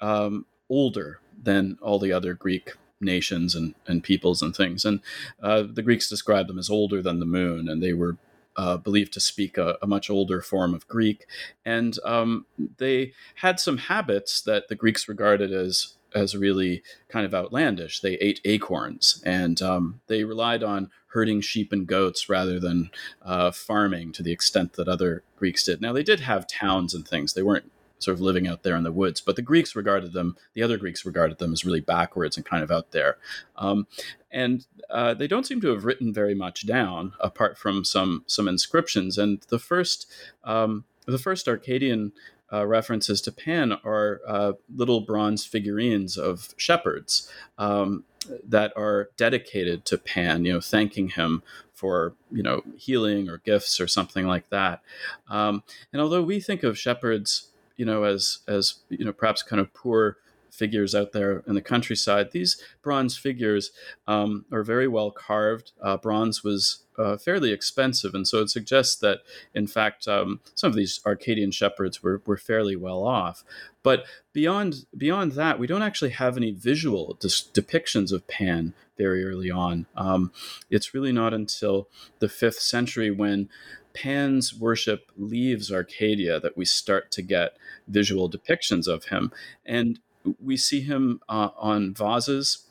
um, 0.00 0.46
older 0.68 1.20
than 1.40 1.78
all 1.80 1.98
the 1.98 2.12
other 2.12 2.34
Greek 2.34 2.72
nations 3.00 3.54
and, 3.54 3.74
and 3.86 4.02
peoples 4.02 4.42
and 4.42 4.54
things. 4.54 4.84
And 4.84 5.00
uh, 5.42 5.64
the 5.70 5.82
Greeks 5.82 6.08
described 6.08 6.48
them 6.48 6.58
as 6.58 6.70
older 6.70 7.00
than 7.02 7.20
the 7.20 7.26
moon, 7.26 7.68
and 7.68 7.82
they 7.82 7.92
were 7.92 8.16
uh, 8.58 8.76
believed 8.76 9.12
to 9.12 9.20
speak 9.20 9.56
a, 9.56 9.78
a, 9.80 9.86
much 9.86 10.10
older 10.10 10.42
form 10.42 10.74
of 10.74 10.86
Greek, 10.88 11.26
and 11.64 11.96
um, 12.04 12.44
they 12.78 13.12
had 13.36 13.60
some 13.60 13.78
habits 13.78 14.42
that 14.42 14.66
the 14.68 14.74
Greeks 14.74 15.08
regarded 15.08 15.52
as 15.52 15.94
as 16.14 16.34
really 16.34 16.82
kind 17.08 17.24
of 17.24 17.34
outlandish. 17.34 18.00
They 18.00 18.14
ate 18.14 18.40
acorns, 18.44 19.22
and 19.24 19.62
um, 19.62 20.00
they 20.08 20.24
relied 20.24 20.64
on 20.64 20.90
herding 21.08 21.40
sheep 21.40 21.72
and 21.72 21.86
goats 21.86 22.28
rather 22.28 22.58
than 22.58 22.90
uh, 23.22 23.52
farming 23.52 24.12
to 24.12 24.22
the 24.24 24.32
extent 24.32 24.72
that 24.72 24.88
other 24.88 25.22
Greeks 25.36 25.64
did. 25.64 25.80
Now 25.80 25.92
they 25.92 26.02
did 26.02 26.20
have 26.20 26.48
towns 26.48 26.94
and 26.94 27.06
things; 27.06 27.34
they 27.34 27.42
weren't 27.42 27.70
sort 27.98 28.14
of 28.14 28.20
living 28.20 28.46
out 28.46 28.62
there 28.62 28.76
in 28.76 28.84
the 28.84 28.92
woods. 28.92 29.20
But 29.20 29.36
the 29.36 29.42
Greeks 29.42 29.74
regarded 29.76 30.12
them, 30.12 30.36
the 30.54 30.62
other 30.62 30.76
Greeks 30.76 31.04
regarded 31.04 31.38
them 31.38 31.52
as 31.52 31.64
really 31.64 31.80
backwards 31.80 32.36
and 32.36 32.46
kind 32.46 32.62
of 32.62 32.70
out 32.70 32.92
there. 32.92 33.18
Um, 33.56 33.86
and 34.30 34.66
uh, 34.90 35.14
they 35.14 35.26
don't 35.26 35.46
seem 35.46 35.60
to 35.62 35.68
have 35.68 35.84
written 35.84 36.12
very 36.12 36.34
much 36.34 36.66
down, 36.66 37.12
apart 37.20 37.58
from 37.58 37.84
some 37.84 38.24
some 38.26 38.48
inscriptions. 38.48 39.18
And 39.18 39.40
the 39.48 39.58
first 39.58 40.10
um, 40.44 40.84
the 41.06 41.18
first 41.18 41.48
Arcadian 41.48 42.12
uh, 42.52 42.66
references 42.66 43.20
to 43.22 43.32
Pan 43.32 43.72
are 43.84 44.20
uh, 44.26 44.52
little 44.74 45.00
bronze 45.00 45.44
figurines 45.44 46.16
of 46.16 46.54
shepherds 46.56 47.30
um, 47.58 48.04
that 48.46 48.72
are 48.76 49.10
dedicated 49.16 49.84
to 49.86 49.98
Pan, 49.98 50.44
you 50.44 50.52
know, 50.54 50.60
thanking 50.60 51.10
him 51.10 51.42
for 51.74 52.14
you 52.32 52.42
know 52.42 52.62
healing 52.76 53.28
or 53.28 53.38
gifts 53.38 53.80
or 53.80 53.86
something 53.86 54.26
like 54.26 54.48
that. 54.50 54.82
Um, 55.28 55.62
and 55.92 56.02
although 56.02 56.22
we 56.22 56.40
think 56.40 56.62
of 56.62 56.78
shepherds 56.78 57.47
you 57.78 57.86
know, 57.86 58.02
as 58.04 58.40
as 58.46 58.80
you 58.90 59.06
know, 59.06 59.12
perhaps 59.12 59.42
kind 59.42 59.60
of 59.60 59.72
poor 59.72 60.18
figures 60.50 60.94
out 60.94 61.12
there 61.12 61.42
in 61.46 61.54
the 61.54 61.62
countryside. 61.62 62.32
These 62.32 62.60
bronze 62.82 63.16
figures 63.16 63.70
um, 64.06 64.44
are 64.52 64.62
very 64.62 64.88
well 64.88 65.10
carved. 65.10 65.72
Uh, 65.80 65.96
bronze 65.96 66.42
was 66.42 66.82
uh, 66.98 67.16
fairly 67.16 67.52
expensive, 67.52 68.14
and 68.14 68.26
so 68.26 68.40
it 68.40 68.50
suggests 68.50 68.96
that, 68.96 69.20
in 69.54 69.66
fact, 69.66 70.08
um, 70.08 70.40
some 70.54 70.68
of 70.68 70.76
these 70.76 71.00
Arcadian 71.06 71.52
shepherds 71.52 72.02
were, 72.02 72.20
were 72.26 72.36
fairly 72.36 72.74
well 72.76 73.04
off. 73.04 73.44
But 73.82 74.04
beyond 74.32 74.86
beyond 74.96 75.32
that, 75.32 75.58
we 75.58 75.66
don't 75.66 75.82
actually 75.82 76.10
have 76.10 76.36
any 76.36 76.50
visual 76.50 77.16
dis- 77.20 77.48
depictions 77.54 78.12
of 78.12 78.26
Pan 78.26 78.74
very 78.98 79.24
early 79.24 79.50
on. 79.50 79.86
Um, 79.96 80.32
it's 80.68 80.92
really 80.92 81.12
not 81.12 81.32
until 81.32 81.88
the 82.18 82.28
fifth 82.28 82.60
century 82.60 83.10
when 83.10 83.48
Pan's 83.94 84.54
worship 84.54 85.10
leaves 85.16 85.72
Arcadia 85.72 86.38
that 86.40 86.56
we 86.56 86.64
start 86.64 87.10
to 87.12 87.22
get 87.22 87.56
visual 87.86 88.30
depictions 88.30 88.86
of 88.86 89.06
him. 89.06 89.32
And 89.64 89.98
we 90.40 90.56
see 90.56 90.82
him 90.82 91.20
uh, 91.28 91.50
on 91.56 91.94
vases 91.94 92.67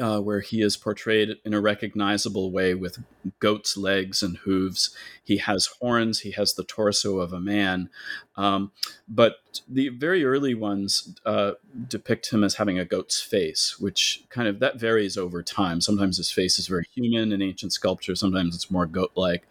uh, 0.00 0.20
where 0.20 0.40
he 0.40 0.62
is 0.62 0.76
portrayed 0.76 1.36
in 1.44 1.54
a 1.54 1.60
recognizable 1.60 2.50
way 2.50 2.74
with 2.74 3.02
goat's 3.38 3.76
legs 3.76 4.22
and 4.22 4.38
hooves. 4.38 4.94
He 5.22 5.36
has 5.38 5.66
horns, 5.80 6.20
he 6.20 6.32
has 6.32 6.54
the 6.54 6.64
torso 6.64 7.18
of 7.18 7.32
a 7.32 7.40
man. 7.40 7.90
Um, 8.36 8.72
but 9.08 9.36
the 9.68 9.88
very 9.88 10.24
early 10.24 10.54
ones 10.54 11.14
uh, 11.26 11.52
depict 11.88 12.32
him 12.32 12.42
as 12.42 12.54
having 12.54 12.78
a 12.78 12.84
goat's 12.84 13.20
face, 13.20 13.76
which 13.78 14.24
kind 14.30 14.48
of 14.48 14.58
that 14.60 14.80
varies 14.80 15.16
over 15.16 15.42
time. 15.42 15.80
Sometimes 15.80 16.16
his 16.16 16.30
face 16.30 16.58
is 16.58 16.66
very 16.66 16.86
human 16.94 17.32
in 17.32 17.42
ancient 17.42 17.72
sculpture, 17.72 18.14
sometimes 18.14 18.54
it's 18.54 18.70
more 18.70 18.86
goat 18.86 19.12
like. 19.14 19.46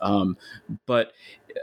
Um, 0.00 0.36
but 0.86 1.12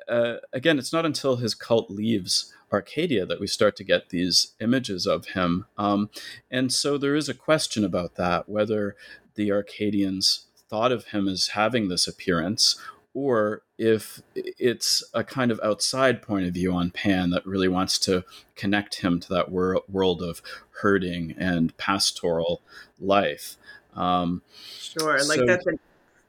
uh, 0.07 0.35
again, 0.53 0.79
it's 0.79 0.93
not 0.93 1.05
until 1.05 1.37
his 1.37 1.55
cult 1.55 1.89
leaves 1.89 2.53
Arcadia 2.71 3.25
that 3.25 3.39
we 3.39 3.47
start 3.47 3.75
to 3.77 3.83
get 3.83 4.09
these 4.09 4.53
images 4.59 5.05
of 5.05 5.27
him. 5.27 5.65
Um, 5.77 6.09
and 6.51 6.71
so 6.71 6.97
there 6.97 7.15
is 7.15 7.29
a 7.29 7.33
question 7.33 7.83
about 7.83 8.15
that 8.15 8.47
whether 8.49 8.95
the 9.35 9.51
Arcadians 9.51 10.45
thought 10.69 10.91
of 10.91 11.05
him 11.05 11.27
as 11.27 11.49
having 11.49 11.87
this 11.87 12.07
appearance 12.07 12.79
or 13.13 13.63
if 13.77 14.21
it's 14.35 15.03
a 15.13 15.23
kind 15.23 15.51
of 15.51 15.59
outside 15.63 16.21
point 16.21 16.45
of 16.45 16.53
view 16.53 16.73
on 16.73 16.91
Pan 16.91 17.31
that 17.31 17.45
really 17.45 17.67
wants 17.67 17.97
to 17.99 18.23
connect 18.55 19.01
him 19.01 19.19
to 19.19 19.29
that 19.29 19.49
wor- 19.49 19.81
world 19.89 20.21
of 20.21 20.41
herding 20.81 21.33
and 21.37 21.75
pastoral 21.77 22.61
life. 22.99 23.57
Um, 23.95 24.41
sure, 24.77 25.17
like 25.25 25.39
so, 25.39 25.45
that's 25.45 25.65
a, 25.65 25.71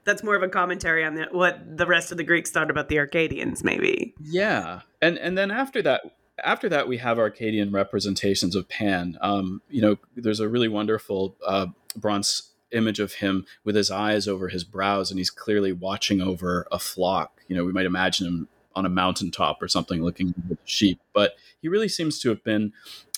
that's 0.04 0.22
more 0.22 0.34
of 0.34 0.42
a 0.42 0.48
commentary 0.48 1.04
on 1.04 1.14
the, 1.14 1.26
what 1.30 1.76
the 1.76 1.86
rest 1.86 2.10
of 2.10 2.16
the 2.16 2.24
Greeks 2.24 2.50
thought 2.50 2.70
about 2.70 2.88
the 2.88 2.98
Arcadians, 2.98 3.62
maybe. 3.62 4.14
Yeah, 4.22 4.80
and 5.02 5.18
and 5.18 5.36
then 5.36 5.50
after 5.50 5.82
that, 5.82 6.02
after 6.44 6.68
that, 6.68 6.88
we 6.88 6.98
have 6.98 7.18
Arcadian 7.18 7.72
representations 7.72 8.54
of 8.54 8.68
Pan. 8.68 9.18
Um, 9.20 9.62
you 9.68 9.82
know, 9.82 9.96
there's 10.16 10.40
a 10.40 10.48
really 10.48 10.68
wonderful 10.68 11.36
uh, 11.46 11.66
bronze 11.96 12.50
image 12.72 13.00
of 13.00 13.14
him 13.14 13.46
with 13.64 13.74
his 13.74 13.90
eyes 13.90 14.28
over 14.28 14.48
his 14.48 14.64
brows, 14.64 15.10
and 15.10 15.18
he's 15.18 15.30
clearly 15.30 15.72
watching 15.72 16.20
over 16.20 16.66
a 16.70 16.78
flock. 16.78 17.40
You 17.48 17.56
know, 17.56 17.64
we 17.64 17.72
might 17.72 17.86
imagine 17.86 18.26
him 18.26 18.48
on 18.74 18.86
a 18.86 18.90
mountaintop 18.90 19.60
or 19.60 19.68
something 19.68 20.02
looking 20.02 20.28
at 20.28 20.48
the 20.48 20.58
sheep, 20.64 21.00
but 21.12 21.34
he 21.60 21.68
really 21.68 21.88
seems 21.88 22.20
to 22.20 22.28
have 22.28 22.44
been 22.44 22.72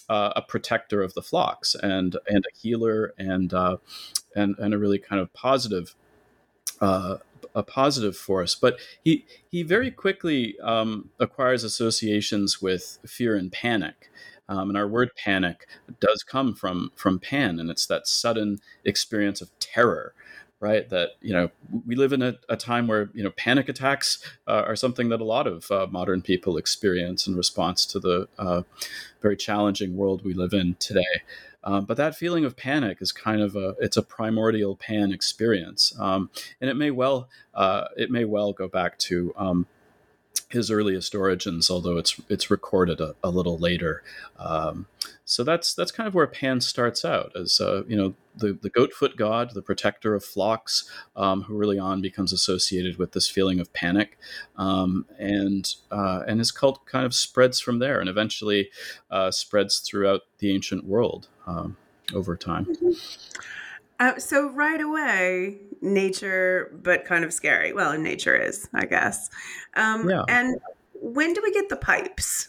uh, 0.09 0.33
a 0.37 0.43
protector 0.43 1.03
of 1.03 1.15
the 1.15 1.23
flocks 1.23 1.75
and 1.75 2.17
and 2.27 2.45
a 2.45 2.59
healer 2.59 3.15
and 3.19 3.55
uh, 3.55 3.77
and 4.35 4.57
and 4.59 4.75
a 4.75 4.79
really 4.79 4.99
kind 4.99 5.21
of 5.21 5.33
positive 5.33 5.95
uh, 6.81 7.19
a 7.55 7.63
positive 7.63 8.17
force. 8.17 8.55
But 8.55 8.79
he 9.05 9.25
he 9.51 9.63
very 9.63 9.91
quickly 9.91 10.59
um, 10.61 11.11
acquires 11.19 11.65
associations 11.65 12.61
with 12.61 12.99
fear 13.07 13.37
and 13.37 13.51
panic. 13.51 14.11
Um, 14.49 14.69
and 14.69 14.77
our 14.77 14.89
word 14.89 15.11
panic 15.17 15.67
does 16.01 16.23
come 16.23 16.55
from 16.55 16.93
from 16.97 17.19
pan, 17.19 17.59
and 17.59 17.71
it's 17.71 17.87
that 17.87 18.07
sudden 18.07 18.59
experience 18.85 19.41
of 19.41 19.51
terror 19.61 20.15
right? 20.63 20.89
That 20.91 21.11
you 21.21 21.33
know 21.33 21.51
we 21.85 21.97
live 21.97 22.13
in 22.13 22.23
a, 22.23 22.37
a 22.49 22.57
time 22.57 22.87
where 22.87 23.11
you 23.13 23.23
know 23.23 23.33
panic 23.37 23.69
attacks 23.69 24.23
uh, 24.47 24.63
are 24.65 24.77
something 24.77 25.11
that 25.11 25.21
a 25.21 25.25
lot 25.25 25.47
of 25.47 25.71
uh, 25.71 25.89
modern 25.91 26.23
people 26.23 26.57
experience 26.57 27.27
in 27.27 27.35
response 27.35 27.85
to 27.87 27.99
the 27.99 28.29
uh, 28.39 28.63
very 29.21 29.37
challenging 29.37 29.97
world 29.97 30.25
we 30.25 30.33
live 30.33 30.55
in 30.55 30.77
today. 30.79 31.03
Um, 31.65 31.85
but 31.85 31.97
that 31.97 32.17
feeling 32.17 32.45
of 32.45 32.57
panic 32.57 32.99
is 33.01 33.13
kind 33.13 33.41
of 33.41 33.55
a 33.57 33.75
it's 33.81 33.97
a 33.97 34.03
primordial 34.03 34.77
pan 34.77 35.13
experience, 35.13 35.93
um, 35.99 36.31
and 36.61 36.69
it 36.69 36.75
may 36.75 36.91
well 36.91 37.29
uh, 37.55 37.85
it 37.97 38.11
may 38.11 38.25
well 38.25 38.53
go 38.53 38.69
back 38.69 38.99
to 38.99 39.33
um, 39.37 39.67
his 40.53 40.71
earliest 40.71 41.15
origins, 41.15 41.71
although 41.71 41.97
it's 41.97 42.21
it's 42.29 42.51
recorded 42.51 43.01
a, 43.01 43.15
a 43.25 43.31
little 43.31 43.59
later. 43.59 44.03
Um, 44.39 44.87
so 45.25 45.45
that's 45.45 45.73
that's 45.73 45.91
kind 45.91 46.07
of 46.07 46.15
where 46.15 46.27
Pan 46.27 46.61
starts 46.61 47.05
out 47.05 47.33
as 47.35 47.61
uh, 47.61 47.85
you 47.89 47.97
know 47.97 48.15
the 48.37 48.53
the 48.61 48.69
goat 48.69 48.93
foot 48.93 49.17
god, 49.17 49.55
the 49.55 49.63
protector 49.63 50.15
of 50.15 50.25
flocks, 50.25 50.89
um, 51.17 51.43
who 51.43 51.61
early 51.61 51.79
on 51.79 52.03
becomes 52.03 52.33
associated 52.33 52.99
with 52.99 53.13
this 53.13 53.29
feeling 53.29 53.61
of 53.61 53.73
panic, 53.73 54.19
um, 54.57 55.07
and 55.19 55.75
uh, 55.91 56.23
and 56.29 56.39
his 56.39 56.51
cult 56.53 56.85
kind 56.87 57.07
of 57.07 57.15
spreads 57.15 57.61
from 57.61 57.79
there, 57.79 57.99
and 57.99 58.09
eventually 58.09 58.69
uh, 59.11 59.31
spreads 59.31 59.79
throughout 59.79 60.23
the 60.39 60.53
ancient 60.53 60.85
world 60.85 61.29
um, 61.47 61.77
over 62.15 62.37
time. 62.37 62.67
Mm-hmm. 62.67 62.91
Uh, 64.01 64.19
so 64.19 64.51
right 64.51 64.81
away, 64.81 65.59
nature, 65.81 66.77
but 66.83 67.05
kind 67.05 67.25
of 67.25 67.33
scary. 67.33 67.73
Well, 67.73 67.97
nature 67.97 68.35
is, 68.35 68.69
I 68.75 68.85
guess. 68.85 69.31
Um, 69.75 70.11
yeah. 70.11 70.25
And 70.29 70.59
when 70.95 71.35
do 71.35 71.41
we 71.43 71.53
get 71.53 71.69
the 71.69 71.77
pipes? 71.77 72.49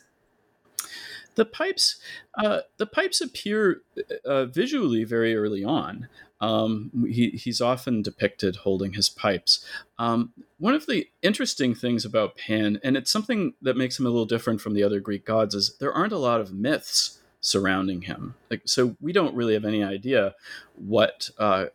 The 1.36 1.46
pipes, 1.46 2.00
uh, 2.38 2.62
the 2.78 2.86
pipes 2.86 3.22
appear 3.22 3.82
uh, 4.26 4.46
visually 4.46 5.04
very 5.04 5.36
early 5.36 5.64
on. 5.64 6.08
Um, 6.42 7.06
he, 7.08 7.30
he's 7.30 7.62
often 7.62 8.02
depicted 8.02 8.58
holding 8.58 8.94
his 8.94 9.10
pipes. 9.10 9.66
Um, 9.98 10.34
one 10.58 10.74
of 10.74 10.88
the 10.88 11.08
interesting 11.22 11.74
things 11.74 12.04
about 12.04 12.36
Pan, 12.36 12.80
and 12.84 12.98
it's 12.98 13.12
something 13.12 13.54
that 13.62 13.78
makes 13.78 13.98
him 13.98 14.06
a 14.06 14.10
little 14.10 14.26
different 14.26 14.60
from 14.60 14.74
the 14.74 14.84
other 14.84 15.00
Greek 15.00 15.26
gods, 15.26 15.56
is 15.56 15.78
there 15.80 15.94
aren't 15.94 16.14
a 16.14 16.18
lot 16.18 16.42
of 16.42 16.52
myths 16.52 17.20
surrounding 17.44 18.04
him. 18.04 18.34
Like, 18.50 18.62
so 18.66 18.96
we 19.00 19.12
don't 19.12 19.36
really 19.36 19.54
have 19.54 19.66
any 19.66 19.84
idea 19.84 20.34
what 20.76 21.30
uh, 21.38 21.66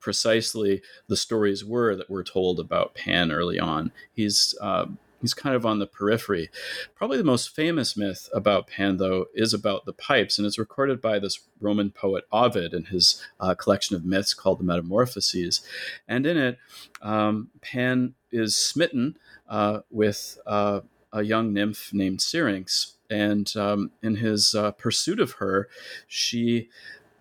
precisely 0.00 0.82
the 1.06 1.16
stories 1.16 1.64
were 1.64 1.94
that 1.94 2.10
were 2.10 2.24
told 2.24 2.58
about 2.58 2.94
Pan 2.94 3.30
early 3.30 3.60
on. 3.60 3.92
He's 4.12 4.54
uh, 4.60 4.86
he's 5.20 5.34
kind 5.34 5.54
of 5.54 5.66
on 5.66 5.80
the 5.80 5.86
periphery. 5.86 6.48
Probably 6.94 7.18
the 7.18 7.24
most 7.24 7.54
famous 7.54 7.94
myth 7.94 8.30
about 8.32 8.66
Pan, 8.66 8.96
though, 8.96 9.26
is 9.34 9.52
about 9.52 9.84
the 9.84 9.92
pipes, 9.92 10.38
and 10.38 10.46
it's 10.46 10.58
recorded 10.58 11.00
by 11.00 11.18
this 11.18 11.40
Roman 11.60 11.90
poet 11.90 12.24
Ovid 12.32 12.72
in 12.72 12.86
his 12.86 13.22
uh, 13.38 13.54
collection 13.54 13.94
of 13.94 14.04
myths 14.04 14.32
called 14.32 14.60
the 14.60 14.64
Metamorphoses. 14.64 15.60
And 16.08 16.26
in 16.26 16.38
it, 16.38 16.58
um, 17.02 17.50
Pan 17.60 18.14
is 18.32 18.56
smitten 18.56 19.18
uh, 19.46 19.80
with 19.90 20.38
uh, 20.46 20.80
a 21.12 21.22
young 21.22 21.52
nymph 21.52 21.92
named 21.92 22.22
Syrinx, 22.22 22.94
and 23.10 23.54
um, 23.56 23.90
in 24.02 24.16
his 24.16 24.54
uh, 24.54 24.72
pursuit 24.72 25.20
of 25.20 25.32
her, 25.32 25.68
she 26.06 26.68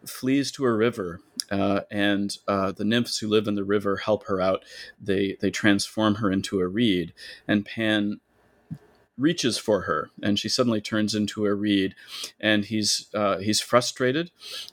flees 0.05 0.51
to 0.51 0.65
a 0.65 0.72
river, 0.72 1.22
uh, 1.51 1.81
and 1.91 2.38
uh, 2.48 2.72
the 2.72 2.86
nymphs 2.86 3.17
who 3.17 3.27
live 3.27 3.48
in 3.48 3.55
the 3.55 3.63
river 3.63 3.98
help 3.98 4.25
her 4.25 4.39
out. 4.39 4.63
They 5.01 5.38
they 5.39 5.51
transform 5.51 6.15
her 6.15 6.31
into 6.31 6.60
a 6.60 6.67
reed, 6.67 7.13
and 7.48 7.65
Pan 7.65 8.19
reaches 9.17 9.58
for 9.58 9.81
her, 9.81 10.10
and 10.24 10.39
she 10.39 10.48
suddenly 10.48 10.79
turns 10.79 11.13
into 11.13 11.46
a 11.46 11.53
reed, 11.53 11.96
and 12.39 12.65
he's 12.65 13.08
uh, 13.13 13.38
he's 13.38 13.60
frustrated, 13.60 14.31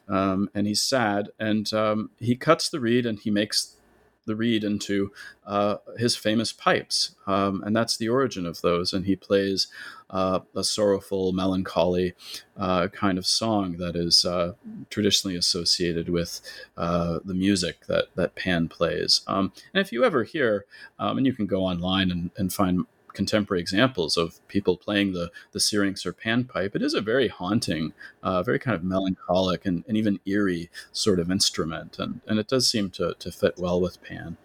um, 0.09 0.49
and 0.55 0.67
he's 0.67 0.83
sad, 0.83 1.31
and 1.39 1.73
um, 1.73 2.11
he 2.19 2.37
cuts 2.37 2.69
the 2.69 2.81
reed, 2.81 3.07
and 3.07 3.19
he 3.19 3.31
makes 3.31 3.77
the 4.26 4.37
reed 4.37 4.64
into 4.64 5.12
uh, 5.47 5.76
his 5.99 6.16
famous 6.16 6.52
pipes, 6.52 7.14
um, 7.26 7.62
and 7.64 7.75
that's 7.75 7.97
the 7.97 8.09
origin 8.09 8.47
of 8.47 8.61
those. 8.61 8.92
And 8.92 9.06
he 9.06 9.16
plays 9.16 9.68
uh, 10.11 10.40
a 10.54 10.62
sorrowful, 10.62 11.33
melancholy 11.33 12.14
uh, 12.56 12.88
kind 12.88 13.18
of 13.18 13.26
song 13.26 13.76
that 13.78 13.97
is 13.97 14.25
uh, 14.25 14.52
traditionally 14.90 15.37
associated 15.37 16.09
with 16.09 16.40
uh, 16.76 17.18
the 17.25 17.35
music 17.35 17.87
that 17.87 18.06
that 18.14 18.35
Pan 18.35 18.68
plays. 18.68 19.23
Um, 19.26 19.52
and 19.73 19.80
if 19.80 19.92
you 19.92 20.04
ever 20.04 20.25
hear, 20.25 20.66
um, 20.99 21.18
and 21.18 21.26
you 21.26 21.33
can 21.33 21.47
go 21.47 21.64
online 21.64 22.11
and, 22.11 22.30
and 22.37 22.52
find 22.52 22.87
contemporary 23.17 23.61
examples 23.61 24.17
of 24.17 24.47
people 24.47 24.77
playing 24.77 25.13
the 25.13 25.31
the 25.53 25.61
syrinx 25.61 26.07
or 26.07 26.13
panpipe. 26.13 26.77
It 26.77 26.83
is 26.83 26.95
a 26.95 27.01
very 27.01 27.29
haunting, 27.29 27.95
uh, 28.23 28.43
very 28.43 28.61
kind 28.61 28.77
of 28.77 28.85
melancholic 28.85 29.67
and, 29.67 29.85
and 29.89 29.97
even 29.97 30.21
eerie 30.27 30.71
sort 30.93 31.19
of 31.19 31.31
instrument, 31.31 31.99
and 31.99 32.21
and 32.29 32.39
it 32.39 32.47
does 32.47 32.71
seem 32.71 32.91
to 32.91 33.15
to 33.19 33.33
fit 33.33 33.55
well 33.59 33.81
with 33.81 34.03
Pan. 34.03 34.37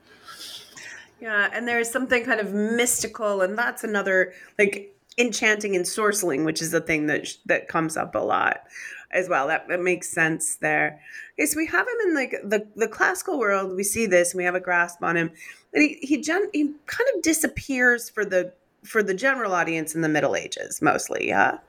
Yeah, 1.20 1.50
and 1.54 1.68
there 1.68 1.80
is 1.80 1.92
something 1.92 2.26
kind 2.26 2.40
of 2.40 2.52
mystical, 2.54 3.42
and 3.42 3.56
that's 3.56 3.84
another 3.84 4.34
like 4.58 4.96
enchanting 5.18 5.76
and 5.76 5.86
sorceling, 5.86 6.46
which 6.46 6.62
is 6.62 6.74
a 6.74 6.82
thing 6.82 7.06
that 7.08 7.28
that 7.46 7.68
comes 7.68 7.96
up 7.96 8.16
a 8.16 8.20
lot 8.20 8.64
as 9.12 9.30
well. 9.30 9.48
That, 9.48 9.68
that 9.68 9.82
makes 9.82 10.10
sense 10.10 10.56
there. 10.56 11.00
Okay, 11.38 11.46
so 11.46 11.58
we 11.58 11.68
have 11.68 11.88
him 11.88 12.08
in 12.08 12.16
like 12.16 12.36
the 12.44 12.68
the 12.76 12.88
classical 12.88 13.38
world. 13.38 13.76
We 13.76 13.84
see 13.84 14.08
this, 14.08 14.32
and 14.32 14.38
we 14.38 14.46
have 14.46 14.56
a 14.56 14.60
grasp 14.60 15.04
on 15.04 15.16
him. 15.16 15.32
And 15.74 15.84
he 15.84 16.00
he, 16.02 16.22
gen, 16.22 16.50
he 16.54 16.74
kind 16.86 17.10
of 17.16 17.22
disappears 17.22 18.10
for 18.10 18.26
the 18.26 18.54
for 18.84 19.04
the 19.04 19.14
general 19.14 19.54
audience 19.54 19.96
in 19.96 20.02
the 20.02 20.10
Middle 20.10 20.36
Ages, 20.36 20.82
mostly. 20.82 21.28
Yeah. 21.28 21.60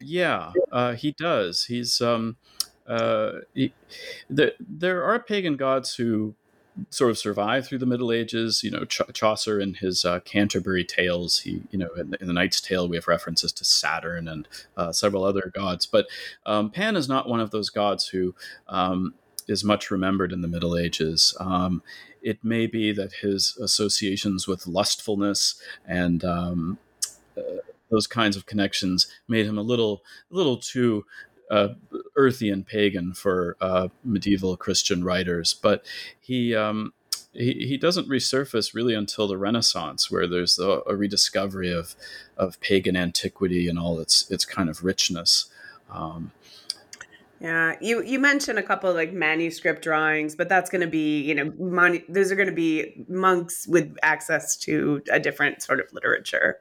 Yeah, 0.00 0.52
uh, 0.72 0.94
he 0.94 1.12
does. 1.12 1.64
He's 1.64 2.00
um, 2.00 2.36
uh, 2.86 3.40
he, 3.54 3.72
the, 4.28 4.54
there 4.58 5.04
are 5.04 5.18
pagan 5.20 5.56
gods 5.56 5.94
who 5.94 6.34
sort 6.90 7.10
of 7.10 7.18
survive 7.18 7.66
through 7.66 7.78
the 7.78 7.86
Middle 7.86 8.10
Ages. 8.10 8.62
You 8.64 8.70
know, 8.70 8.84
Ch- 8.84 9.02
Chaucer 9.12 9.60
in 9.60 9.74
his 9.74 10.04
uh, 10.04 10.20
Canterbury 10.20 10.84
Tales, 10.84 11.40
he, 11.40 11.62
you 11.70 11.78
know, 11.78 11.90
in 11.96 12.10
the, 12.10 12.20
in 12.20 12.26
the, 12.26 12.32
Knight's 12.32 12.60
Tale, 12.60 12.88
we 12.88 12.96
have 12.96 13.08
references 13.08 13.52
to 13.52 13.64
Saturn 13.64 14.26
and 14.26 14.48
uh, 14.76 14.92
several 14.92 15.24
other 15.24 15.52
gods. 15.54 15.86
But 15.86 16.06
um, 16.46 16.70
Pan 16.70 16.96
is 16.96 17.08
not 17.08 17.28
one 17.28 17.40
of 17.40 17.50
those 17.50 17.70
gods 17.70 18.08
who 18.08 18.34
um, 18.68 19.14
is 19.48 19.64
much 19.64 19.90
remembered 19.90 20.32
in 20.32 20.40
the 20.40 20.48
Middle 20.48 20.76
Ages. 20.76 21.36
Um, 21.40 21.82
it 22.22 22.42
may 22.44 22.66
be 22.66 22.92
that 22.92 23.14
his 23.14 23.56
associations 23.60 24.46
with 24.46 24.66
lustfulness 24.66 25.60
and 25.86 26.24
um, 26.24 26.78
uh, 27.36 27.58
those 27.90 28.06
kinds 28.06 28.36
of 28.36 28.46
connections 28.46 29.06
made 29.28 29.46
him 29.46 29.58
a 29.58 29.62
little, 29.62 30.02
a 30.30 30.34
little 30.34 30.56
too 30.56 31.04
uh, 31.50 31.68
earthy 32.16 32.48
and 32.48 32.66
pagan 32.66 33.12
for 33.12 33.56
uh, 33.60 33.88
medieval 34.04 34.56
Christian 34.56 35.04
writers. 35.04 35.52
But 35.52 35.84
he, 36.20 36.54
um, 36.54 36.94
he, 37.32 37.66
he 37.66 37.76
doesn't 37.76 38.08
resurface 38.08 38.74
really 38.74 38.94
until 38.94 39.26
the 39.26 39.36
Renaissance, 39.36 40.10
where 40.10 40.26
there's 40.26 40.58
a, 40.58 40.80
a, 40.86 40.94
rediscovery 40.94 41.72
of 41.72 41.94
of 42.36 42.60
pagan 42.60 42.96
antiquity 42.96 43.68
and 43.68 43.78
all 43.78 44.00
its 44.00 44.30
its 44.30 44.44
kind 44.44 44.68
of 44.68 44.84
richness. 44.84 45.46
Um, 45.90 46.32
yeah, 47.42 47.74
you 47.80 48.04
you 48.04 48.20
mentioned 48.20 48.60
a 48.60 48.62
couple 48.62 48.88
of 48.88 48.94
like 48.94 49.12
manuscript 49.12 49.82
drawings, 49.82 50.36
but 50.36 50.48
that's 50.48 50.70
going 50.70 50.80
to 50.80 50.86
be 50.86 51.22
you 51.22 51.34
know 51.34 51.52
mon- 51.58 52.04
those 52.08 52.30
are 52.30 52.36
going 52.36 52.48
to 52.48 52.54
be 52.54 53.04
monks 53.08 53.66
with 53.66 53.96
access 54.00 54.56
to 54.58 55.02
a 55.10 55.18
different 55.18 55.60
sort 55.60 55.80
of 55.80 55.92
literature. 55.92 56.58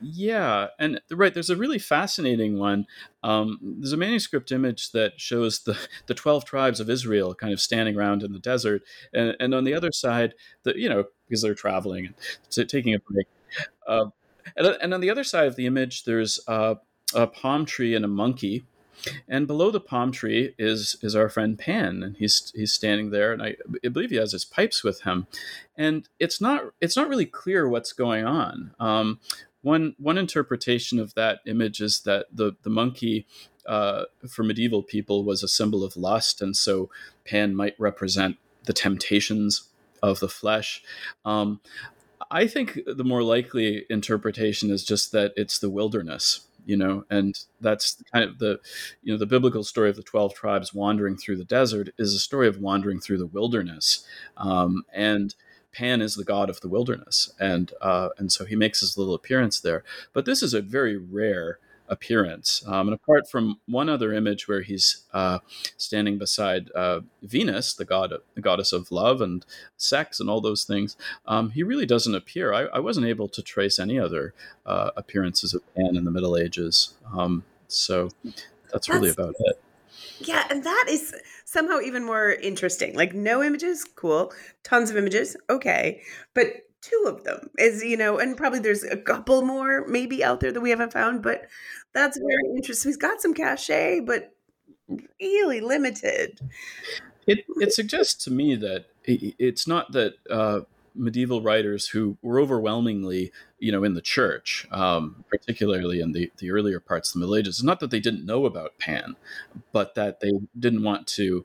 Yeah, 0.00 0.68
and 0.78 1.00
right, 1.10 1.34
there's 1.34 1.50
a 1.50 1.56
really 1.56 1.80
fascinating 1.80 2.56
one. 2.56 2.86
Um, 3.24 3.58
there's 3.60 3.92
a 3.92 3.96
manuscript 3.96 4.52
image 4.52 4.92
that 4.92 5.20
shows 5.20 5.64
the 5.64 5.76
the 6.06 6.14
twelve 6.14 6.44
tribes 6.44 6.78
of 6.78 6.88
Israel 6.88 7.34
kind 7.34 7.52
of 7.52 7.60
standing 7.60 7.96
around 7.96 8.22
in 8.22 8.32
the 8.32 8.38
desert, 8.38 8.82
and, 9.12 9.34
and 9.40 9.52
on 9.52 9.64
the 9.64 9.74
other 9.74 9.90
side, 9.90 10.34
the 10.62 10.78
you 10.78 10.88
know 10.88 11.06
because 11.26 11.42
they're 11.42 11.56
traveling 11.56 12.06
and 12.06 12.68
taking 12.68 12.94
a 12.94 13.00
break, 13.00 13.26
uh, 13.88 14.04
and, 14.56 14.66
and 14.80 14.94
on 14.94 15.00
the 15.00 15.10
other 15.10 15.24
side 15.24 15.48
of 15.48 15.56
the 15.56 15.66
image, 15.66 16.04
there's 16.04 16.38
a 16.46 16.76
palm 17.26 17.66
tree 17.66 17.96
and 17.96 18.04
a 18.04 18.08
monkey 18.08 18.64
and 19.28 19.46
below 19.46 19.70
the 19.70 19.80
palm 19.80 20.12
tree 20.12 20.54
is 20.58 20.96
is 21.02 21.16
our 21.16 21.28
friend 21.28 21.58
Pan, 21.58 22.02
and 22.02 22.16
he's 22.16 22.52
he's 22.54 22.72
standing 22.72 23.10
there, 23.10 23.32
and 23.32 23.42
I, 23.42 23.56
I 23.84 23.88
believe 23.88 24.10
he 24.10 24.16
has 24.16 24.32
his 24.32 24.44
pipes 24.44 24.82
with 24.84 25.02
him, 25.02 25.26
and 25.76 26.08
it's 26.18 26.40
not 26.40 26.72
it's 26.80 26.96
not 26.96 27.08
really 27.08 27.26
clear 27.26 27.68
what's 27.68 27.92
going 27.92 28.24
on. 28.24 28.74
Um, 28.78 29.20
one 29.62 29.94
one 29.98 30.18
interpretation 30.18 30.98
of 30.98 31.14
that 31.14 31.40
image 31.46 31.80
is 31.80 32.00
that 32.00 32.26
the 32.32 32.52
the 32.62 32.70
monkey 32.70 33.26
uh, 33.66 34.04
for 34.28 34.42
medieval 34.42 34.82
people 34.82 35.24
was 35.24 35.42
a 35.42 35.48
symbol 35.48 35.84
of 35.84 35.96
lust, 35.96 36.42
and 36.42 36.56
so 36.56 36.90
Pan 37.24 37.54
might 37.54 37.78
represent 37.78 38.36
the 38.64 38.72
temptations 38.72 39.68
of 40.02 40.20
the 40.20 40.28
flesh. 40.28 40.82
Um, 41.24 41.60
I 42.30 42.46
think 42.46 42.80
the 42.86 43.04
more 43.04 43.22
likely 43.22 43.84
interpretation 43.90 44.70
is 44.70 44.84
just 44.84 45.12
that 45.12 45.32
it's 45.36 45.58
the 45.58 45.70
wilderness 45.70 46.46
you 46.64 46.76
know 46.76 47.04
and 47.10 47.44
that's 47.60 48.02
kind 48.12 48.24
of 48.24 48.38
the 48.38 48.58
you 49.02 49.12
know 49.12 49.18
the 49.18 49.26
biblical 49.26 49.64
story 49.64 49.90
of 49.90 49.96
the 49.96 50.02
12 50.02 50.34
tribes 50.34 50.74
wandering 50.74 51.16
through 51.16 51.36
the 51.36 51.44
desert 51.44 51.90
is 51.98 52.14
a 52.14 52.18
story 52.18 52.48
of 52.48 52.58
wandering 52.58 53.00
through 53.00 53.18
the 53.18 53.26
wilderness. 53.26 54.06
Um, 54.36 54.84
and 54.92 55.34
pan 55.72 56.02
is 56.02 56.14
the 56.14 56.24
god 56.24 56.50
of 56.50 56.60
the 56.60 56.68
wilderness. 56.68 57.32
And 57.40 57.72
uh, 57.80 58.10
and 58.18 58.30
so 58.30 58.44
he 58.44 58.56
makes 58.56 58.80
his 58.80 58.96
little 58.98 59.14
appearance 59.14 59.60
there. 59.60 59.84
But 60.12 60.24
this 60.24 60.42
is 60.42 60.54
a 60.54 60.60
very 60.60 60.96
rare 60.96 61.58
appearance. 61.92 62.64
Um, 62.66 62.88
and 62.88 62.94
apart 62.94 63.30
from 63.30 63.60
one 63.66 63.90
other 63.90 64.14
image 64.14 64.48
where 64.48 64.62
he's 64.62 65.04
uh, 65.12 65.40
standing 65.76 66.16
beside 66.16 66.70
uh, 66.72 67.00
Venus, 67.22 67.74
the 67.74 67.84
god, 67.84 68.14
the 68.34 68.40
goddess 68.40 68.72
of 68.72 68.90
love 68.90 69.20
and 69.20 69.44
sex 69.76 70.18
and 70.18 70.30
all 70.30 70.40
those 70.40 70.64
things, 70.64 70.96
um, 71.26 71.50
he 71.50 71.62
really 71.62 71.84
doesn't 71.84 72.14
appear. 72.14 72.54
I, 72.54 72.62
I, 72.62 72.78
wasn't 72.80 73.06
able 73.06 73.28
to 73.28 73.42
trace 73.42 73.78
any 73.78 73.98
other 73.98 74.32
uh, 74.64 74.90
appearances 74.96 75.52
of 75.52 75.62
Pan 75.74 75.94
in 75.94 76.04
the 76.04 76.10
Middle 76.10 76.36
Ages. 76.36 76.94
Um, 77.14 77.44
so 77.68 78.08
that's, 78.24 78.42
that's 78.72 78.88
really 78.88 79.10
about 79.10 79.34
it. 79.38 79.60
Yeah, 80.20 80.46
and 80.48 80.64
that 80.64 80.86
is 80.88 81.14
somehow 81.44 81.80
even 81.80 82.04
more 82.04 82.32
interesting. 82.32 82.94
Like 82.94 83.12
no 83.12 83.42
images, 83.42 83.84
cool. 83.84 84.32
Tons 84.64 84.90
of 84.90 84.96
images, 84.96 85.36
okay. 85.50 86.00
But 86.32 86.62
two 86.82 87.04
of 87.06 87.24
them 87.24 87.48
is 87.58 87.82
you 87.82 87.96
know 87.96 88.18
and 88.18 88.36
probably 88.36 88.58
there's 88.58 88.82
a 88.82 88.96
couple 88.96 89.42
more 89.42 89.86
maybe 89.86 90.22
out 90.22 90.40
there 90.40 90.52
that 90.52 90.60
we 90.60 90.70
haven't 90.70 90.92
found 90.92 91.22
but 91.22 91.46
that's 91.92 92.18
very 92.18 92.56
interesting 92.56 92.90
he's 92.90 92.96
got 92.96 93.20
some 93.20 93.34
cachet 93.34 94.00
but 94.00 94.34
really 95.20 95.60
limited 95.60 96.40
it 97.26 97.44
it 97.60 97.72
suggests 97.72 98.24
to 98.24 98.30
me 98.30 98.54
that 98.56 98.86
it's 99.04 99.66
not 99.66 99.92
that 99.92 100.14
uh, 100.30 100.60
medieval 100.94 101.40
writers 101.42 101.88
who 101.88 102.16
were 102.22 102.38
overwhelmingly 102.38 103.32
you 103.58 103.72
know 103.72 103.84
in 103.84 103.94
the 103.94 104.00
church 104.00 104.66
um, 104.70 105.24
particularly 105.28 106.00
in 106.00 106.12
the, 106.12 106.30
the 106.38 106.50
earlier 106.50 106.80
parts 106.80 107.10
of 107.10 107.14
the 107.14 107.20
middle 107.20 107.36
ages 107.36 107.56
it's 107.56 107.62
not 107.62 107.80
that 107.80 107.90
they 107.90 108.00
didn't 108.00 108.26
know 108.26 108.44
about 108.44 108.78
pan 108.78 109.16
but 109.72 109.94
that 109.94 110.20
they 110.20 110.32
didn't 110.58 110.82
want 110.82 111.06
to 111.06 111.44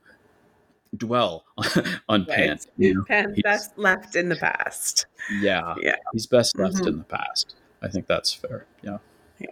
dwell 0.95 1.45
on 2.10 2.25
right. 2.25 2.27
Pan. 2.27 2.60
You 2.77 2.95
know? 2.95 3.03
Pan 3.03 3.36
best 3.43 3.77
left 3.77 4.15
in 4.15 4.29
the 4.29 4.36
past. 4.36 5.05
Yeah, 5.41 5.75
yeah. 5.81 5.95
He's 6.13 6.27
best 6.27 6.57
left 6.57 6.75
mm-hmm. 6.75 6.88
in 6.88 6.97
the 6.99 7.03
past. 7.03 7.55
I 7.81 7.88
think 7.89 8.07
that's 8.07 8.33
fair. 8.33 8.65
Yeah. 8.81 8.97
Yeah. 9.39 9.47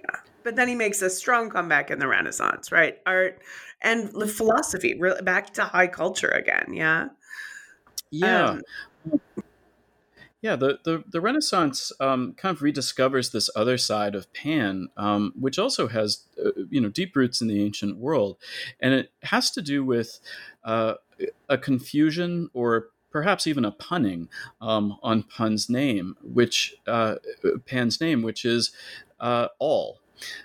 But 0.46 0.56
then 0.56 0.68
he 0.68 0.76
makes 0.76 1.02
a 1.02 1.10
strong 1.10 1.50
comeback 1.50 1.90
in 1.90 1.98
the 1.98 2.08
Renaissance, 2.08 2.72
right? 2.72 3.00
Art 3.08 3.42
and 3.82 4.12
philosophy, 4.32 4.98
back 5.24 5.52
to 5.56 5.64
high 5.64 5.88
culture 5.88 6.30
again. 6.30 6.68
Yeah. 6.72 7.08
Yeah. 8.12 8.60
Um, 9.12 9.22
yeah, 10.44 10.56
the, 10.56 10.78
the, 10.84 11.04
the 11.12 11.20
Renaissance 11.20 11.92
um, 12.00 12.34
kind 12.38 12.56
of 12.56 12.62
rediscovers 12.62 13.32
this 13.32 13.50
other 13.56 13.80
side 13.80 14.14
of 14.14 14.32
Pan, 14.34 14.90
um, 14.96 15.34
which 15.36 15.58
also 15.58 15.88
has 15.88 16.26
uh, 16.38 16.52
you 16.70 16.80
know 16.80 16.90
deep 16.90 17.16
roots 17.16 17.42
in 17.42 17.48
the 17.48 17.64
ancient 17.64 17.98
world, 17.98 18.38
and 18.80 18.94
it 18.94 19.12
has 19.24 19.50
to 19.50 19.64
do 19.64 19.84
with 19.84 20.20
uh, 20.64 20.94
a 21.50 21.58
confusion 21.58 22.52
or 22.54 22.90
perhaps 23.10 23.48
even 23.48 23.66
a 23.66 23.72
punning 23.72 24.30
um, 24.62 25.00
on 25.02 25.24
Pan's 25.24 25.72
name, 25.72 26.16
which 26.22 26.76
uh, 26.86 27.16
Pan's 27.66 28.00
name, 28.00 28.22
which 28.22 28.46
is 28.46 28.72
uh, 29.20 29.48
all. 29.58 30.02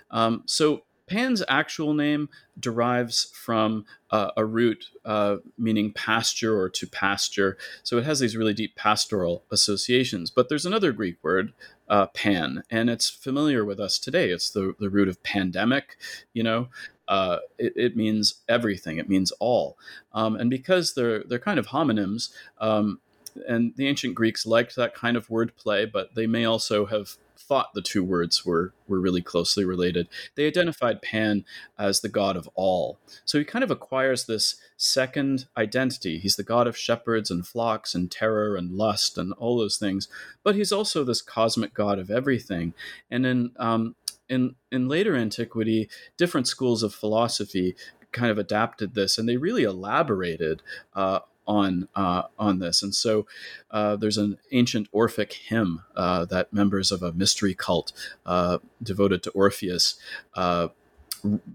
Um, 0.09 0.43
so 0.45 0.83
Pan's 1.11 1.43
actual 1.49 1.93
name 1.93 2.29
derives 2.57 3.31
from 3.33 3.85
uh, 4.11 4.31
a 4.37 4.45
root 4.45 4.85
uh, 5.03 5.37
meaning 5.57 5.91
pasture 5.91 6.57
or 6.57 6.69
to 6.69 6.87
pasture. 6.87 7.57
So 7.83 7.97
it 7.97 8.05
has 8.05 8.21
these 8.21 8.37
really 8.37 8.53
deep 8.53 8.77
pastoral 8.77 9.43
associations. 9.51 10.31
But 10.31 10.47
there's 10.47 10.65
another 10.65 10.93
Greek 10.93 11.17
word, 11.21 11.51
uh, 11.89 12.05
pan, 12.07 12.63
and 12.69 12.89
it's 12.89 13.09
familiar 13.09 13.65
with 13.65 13.77
us 13.77 13.99
today. 13.99 14.29
It's 14.29 14.49
the, 14.49 14.73
the 14.79 14.89
root 14.89 15.09
of 15.09 15.21
pandemic, 15.21 15.97
you 16.33 16.43
know. 16.43 16.69
Uh, 17.09 17.39
it, 17.57 17.73
it, 17.75 17.97
means 17.97 18.35
everything. 18.47 18.97
It 18.97 19.09
means 19.09 19.33
all, 19.39 19.77
um, 20.13 20.37
and 20.37 20.49
because 20.49 20.93
they're 20.93 21.25
they're 21.25 21.39
kind 21.39 21.59
of 21.59 21.67
homonyms, 21.67 22.29
um, 22.59 23.01
and 23.49 23.73
the 23.75 23.85
ancient 23.85 24.15
Greeks 24.15 24.45
liked 24.45 24.77
that 24.77 24.95
kind 24.95 25.17
of 25.17 25.27
wordplay, 25.27 25.91
but 25.91 26.15
they 26.15 26.25
may 26.25 26.45
also 26.45 26.85
have 26.85 27.17
thought 27.41 27.73
the 27.73 27.81
two 27.81 28.03
words 28.03 28.45
were 28.45 28.73
were 28.87 28.99
really 28.99 29.21
closely 29.21 29.65
related. 29.65 30.07
They 30.35 30.47
identified 30.47 31.01
Pan 31.01 31.45
as 31.77 32.01
the 32.01 32.09
god 32.09 32.37
of 32.37 32.49
all. 32.55 32.99
So 33.25 33.39
he 33.39 33.45
kind 33.45 33.63
of 33.63 33.71
acquires 33.71 34.25
this 34.25 34.55
second 34.77 35.45
identity. 35.57 36.17
He's 36.17 36.35
the 36.35 36.43
god 36.43 36.67
of 36.67 36.77
shepherds 36.77 37.31
and 37.31 37.45
flocks 37.45 37.95
and 37.95 38.11
terror 38.11 38.55
and 38.55 38.71
lust 38.71 39.17
and 39.17 39.33
all 39.33 39.57
those 39.57 39.77
things, 39.77 40.07
but 40.43 40.55
he's 40.55 40.71
also 40.71 41.03
this 41.03 41.21
cosmic 41.21 41.73
god 41.73 41.99
of 41.99 42.09
everything. 42.11 42.73
And 43.09 43.25
in 43.25 43.51
um, 43.57 43.95
in 44.29 44.55
in 44.71 44.87
later 44.87 45.15
antiquity, 45.15 45.89
different 46.17 46.47
schools 46.47 46.83
of 46.83 46.93
philosophy 46.93 47.75
kind 48.11 48.31
of 48.31 48.37
adapted 48.37 48.93
this, 48.93 49.17
and 49.17 49.27
they 49.27 49.37
really 49.37 49.63
elaborated 49.63 50.61
uh, 50.93 51.19
on 51.47 51.87
uh, 51.95 52.23
on 52.37 52.59
this. 52.59 52.81
And 52.83 52.93
so 52.93 53.25
uh, 53.71 53.95
there's 53.95 54.17
an 54.17 54.37
ancient 54.51 54.87
Orphic 54.91 55.33
hymn 55.33 55.83
uh, 55.95 56.25
that 56.25 56.53
members 56.53 56.91
of 56.91 57.03
a 57.03 57.11
mystery 57.13 57.53
cult 57.53 57.91
uh, 58.25 58.59
devoted 58.81 59.23
to 59.23 59.31
Orpheus. 59.31 59.95
Uh, 60.35 60.69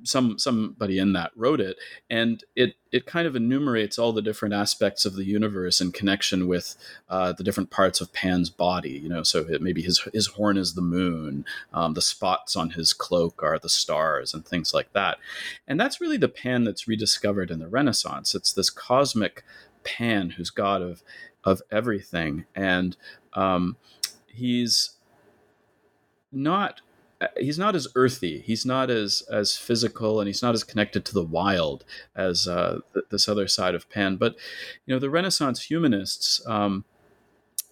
some 0.02 0.38
somebody 0.38 0.98
in 0.98 1.12
that 1.12 1.32
wrote 1.34 1.60
it, 1.60 1.76
and 2.08 2.44
it 2.54 2.76
it 2.92 3.06
kind 3.06 3.26
of 3.26 3.34
enumerates 3.34 3.98
all 3.98 4.12
the 4.12 4.22
different 4.22 4.54
aspects 4.54 5.04
of 5.04 5.16
the 5.16 5.24
universe 5.24 5.80
in 5.80 5.92
connection 5.92 6.46
with 6.46 6.76
uh, 7.08 7.32
the 7.32 7.44
different 7.44 7.70
parts 7.70 8.00
of 8.00 8.12
Pan's 8.12 8.50
body. 8.50 8.90
You 8.90 9.08
know, 9.08 9.22
so 9.22 9.40
it, 9.40 9.60
maybe 9.60 9.82
his 9.82 10.00
his 10.12 10.28
horn 10.28 10.56
is 10.56 10.74
the 10.74 10.82
moon, 10.82 11.44
um, 11.72 11.94
the 11.94 12.02
spots 12.02 12.56
on 12.56 12.70
his 12.70 12.92
cloak 12.92 13.42
are 13.42 13.58
the 13.58 13.68
stars, 13.68 14.32
and 14.32 14.46
things 14.46 14.72
like 14.72 14.92
that. 14.92 15.18
And 15.66 15.80
that's 15.80 16.00
really 16.00 16.18
the 16.18 16.28
Pan 16.28 16.64
that's 16.64 16.88
rediscovered 16.88 17.50
in 17.50 17.58
the 17.58 17.68
Renaissance. 17.68 18.34
It's 18.34 18.52
this 18.52 18.70
cosmic 18.70 19.42
Pan, 19.86 20.30
who's 20.30 20.50
God 20.50 20.82
of 20.82 21.02
of 21.44 21.62
everything, 21.70 22.44
and 22.54 22.96
um, 23.34 23.76
he's 24.26 24.96
not 26.32 26.80
he's 27.38 27.58
not 27.58 27.74
as 27.74 27.88
earthy. 27.94 28.40
He's 28.40 28.66
not 28.66 28.90
as 28.90 29.22
as 29.32 29.56
physical 29.56 30.20
and 30.20 30.26
he's 30.26 30.42
not 30.42 30.54
as 30.54 30.64
connected 30.64 31.04
to 31.06 31.14
the 31.14 31.22
wild 31.22 31.84
as 32.14 32.46
uh, 32.46 32.80
this 33.10 33.28
other 33.28 33.48
side 33.48 33.74
of 33.74 33.88
pan. 33.88 34.16
But 34.16 34.36
you 34.84 34.94
know 34.94 34.98
the 34.98 35.10
renaissance 35.10 35.62
humanists 35.70 36.42
um, 36.46 36.84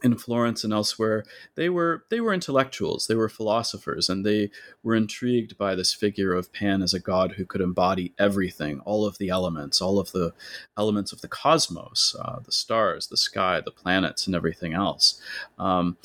in 0.04 0.18
Florence 0.18 0.62
and 0.62 0.72
elsewhere, 0.72 1.24
they 1.54 1.70
were 1.70 2.04
they 2.10 2.20
were 2.20 2.34
intellectuals, 2.34 3.06
they 3.06 3.14
were 3.14 3.28
philosophers, 3.28 4.10
and 4.10 4.24
they 4.24 4.50
were 4.82 4.94
intrigued 4.94 5.56
by 5.56 5.74
this 5.74 5.94
figure 5.94 6.34
of 6.34 6.52
Pan 6.52 6.82
as 6.82 6.92
a 6.92 7.00
god 7.00 7.32
who 7.32 7.46
could 7.46 7.62
embody 7.62 8.12
everything, 8.18 8.80
all 8.80 9.06
of 9.06 9.16
the 9.16 9.30
elements, 9.30 9.80
all 9.80 9.98
of 9.98 10.12
the 10.12 10.34
elements 10.76 11.10
of 11.10 11.22
the 11.22 11.28
cosmos, 11.28 12.14
uh, 12.20 12.38
the 12.40 12.52
stars, 12.52 13.06
the 13.06 13.16
sky, 13.16 13.62
the 13.64 13.70
planets, 13.70 14.26
and 14.26 14.36
everything 14.36 14.74
else. 14.74 15.18
Um, 15.58 15.96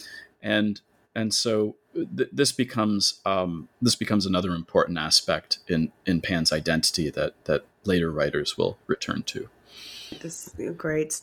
and 0.42 0.80
and 1.14 1.34
so 1.34 1.76
th- 1.94 2.30
this 2.32 2.54
becomes 2.54 3.20
um, 3.26 3.68
this 3.82 3.98
becomes 3.98 4.26
another 4.26 4.52
important 4.56 4.98
aspect 4.98 5.60
in 5.68 5.92
in 6.06 6.22
Pan's 6.22 6.54
identity 6.54 7.10
that 7.10 7.34
that 7.46 7.66
later 7.84 8.10
writers 8.10 8.58
will 8.58 8.78
return 8.88 9.24
to. 9.24 9.50
This 10.22 10.48
is 10.58 10.76
great 10.78 11.20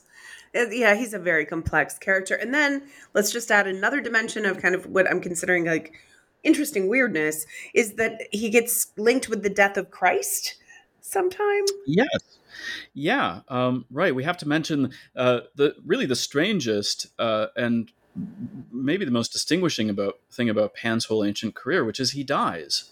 yeah, 0.71 0.95
he's 0.95 1.15
a 1.15 1.19
very 1.19 1.45
complex 1.45 1.99
character. 1.99 2.35
And 2.35 2.53
then 2.55 2.83
let's 3.15 3.33
just 3.33 3.51
add 3.51 3.67
another 3.67 4.01
dimension 4.01 4.47
of 4.47 4.59
kind 4.59 4.75
of 4.75 4.87
what 4.87 5.09
I'm 5.09 5.21
considering 5.21 5.67
like 5.67 5.95
interesting 6.43 6.89
weirdness 6.89 7.47
is 7.75 7.95
that 7.95 8.23
he 8.31 8.51
gets 8.51 8.93
linked 8.97 9.29
with 9.29 9.43
the 9.43 9.51
death 9.51 9.77
of 9.77 9.91
Christ 9.91 10.57
sometime. 11.01 11.65
Yes. 11.87 12.39
Yeah, 12.95 13.41
um, 13.49 13.85
right. 13.91 14.15
We 14.15 14.25
have 14.25 14.39
to 14.39 14.49
mention 14.49 14.93
uh, 15.15 15.41
the 15.55 15.75
really 15.85 16.07
the 16.07 16.17
strangest 16.17 17.09
uh, 17.19 17.49
and 17.55 17.93
maybe 18.73 19.05
the 19.05 19.11
most 19.11 19.33
distinguishing 19.33 19.91
about 19.91 20.19
thing 20.31 20.49
about 20.49 20.75
Pan's 20.75 21.05
whole 21.05 21.25
ancient 21.25 21.55
career, 21.55 21.85
which 21.85 22.01
is 22.01 22.13
he 22.13 22.25
dies. 22.25 22.91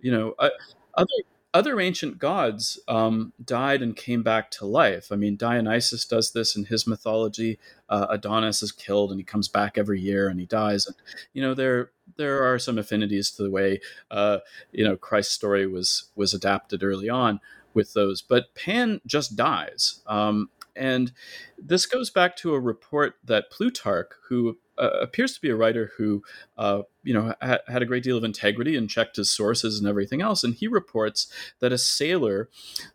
You 0.00 0.12
know, 0.12 0.34
uh, 0.38 0.50
other 0.94 1.08
other 1.52 1.80
ancient 1.80 2.18
gods 2.18 2.78
um, 2.86 3.32
died 3.44 3.82
and 3.82 3.96
came 3.96 4.22
back 4.22 4.50
to 4.52 4.66
life. 4.66 5.10
I 5.10 5.16
mean, 5.16 5.36
Dionysus 5.36 6.04
does 6.04 6.32
this 6.32 6.54
in 6.54 6.66
his 6.66 6.86
mythology. 6.86 7.58
Uh, 7.88 8.06
Adonis 8.08 8.62
is 8.62 8.70
killed 8.70 9.10
and 9.10 9.18
he 9.18 9.24
comes 9.24 9.48
back 9.48 9.76
every 9.76 10.00
year 10.00 10.28
and 10.28 10.38
he 10.38 10.46
dies. 10.46 10.86
And 10.86 10.94
you 11.32 11.42
know, 11.42 11.54
there 11.54 11.90
there 12.16 12.44
are 12.44 12.58
some 12.58 12.78
affinities 12.78 13.30
to 13.32 13.42
the 13.42 13.50
way 13.50 13.80
uh, 14.10 14.38
you 14.70 14.84
know 14.84 14.96
Christ's 14.96 15.34
story 15.34 15.66
was 15.66 16.10
was 16.14 16.32
adapted 16.32 16.84
early 16.84 17.08
on 17.08 17.40
with 17.74 17.94
those. 17.94 18.22
But 18.22 18.54
Pan 18.54 19.00
just 19.06 19.34
dies. 19.34 20.02
Um, 20.06 20.50
and 20.76 21.12
this 21.58 21.84
goes 21.84 22.10
back 22.10 22.36
to 22.36 22.54
a 22.54 22.60
report 22.60 23.16
that 23.24 23.50
Plutarch, 23.50 24.12
who 24.28 24.58
appears 24.80 25.34
to 25.34 25.40
be 25.40 25.50
a 25.50 25.56
writer 25.56 25.92
who, 25.96 26.22
uh, 26.56 26.82
you 27.02 27.12
know, 27.14 27.34
ha- 27.42 27.58
had 27.68 27.82
a 27.82 27.86
great 27.86 28.02
deal 28.02 28.16
of 28.16 28.24
integrity 28.24 28.76
and 28.76 28.88
checked 28.88 29.16
his 29.16 29.30
sources 29.30 29.78
and 29.78 29.88
everything 29.88 30.22
else. 30.22 30.42
And 30.42 30.54
he 30.54 30.66
reports 30.66 31.30
that 31.60 31.72
a 31.72 31.78
sailor 31.78 32.48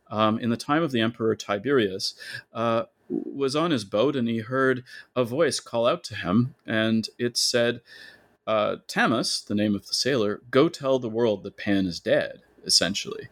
um, 0.10 0.39
in 0.39 0.50
the 0.50 0.58
time 0.58 0.84
of 0.84 0.91
the 0.91 1.02
Emperor 1.02 1.36
Tiberius 1.36 2.15
uh, 2.54 2.84
was 3.10 3.56
on 3.56 3.71
his 3.71 3.86
boat 3.86 4.15
and 4.15 4.28
he 4.28 4.39
heard 4.39 4.84
a 5.15 5.24
voice 5.24 5.60
call 5.60 5.88
out 5.88 6.04
to 6.06 6.15
him, 6.15 6.56
and 6.65 7.08
it 7.17 7.38
said, 7.38 7.82
uh, 8.48 8.78
"Thamus, 8.88 9.45
the 9.45 9.56
name 9.56 9.76
of 9.76 9.88
the 9.88 9.93
sailor, 9.93 10.41
go 10.50 10.69
tell 10.69 11.00
the 11.00 11.10
world 11.10 11.43
that 11.43 11.58
Pan 11.58 11.86
is 11.86 12.00
dead." 12.00 12.41
Essentially, 12.65 13.28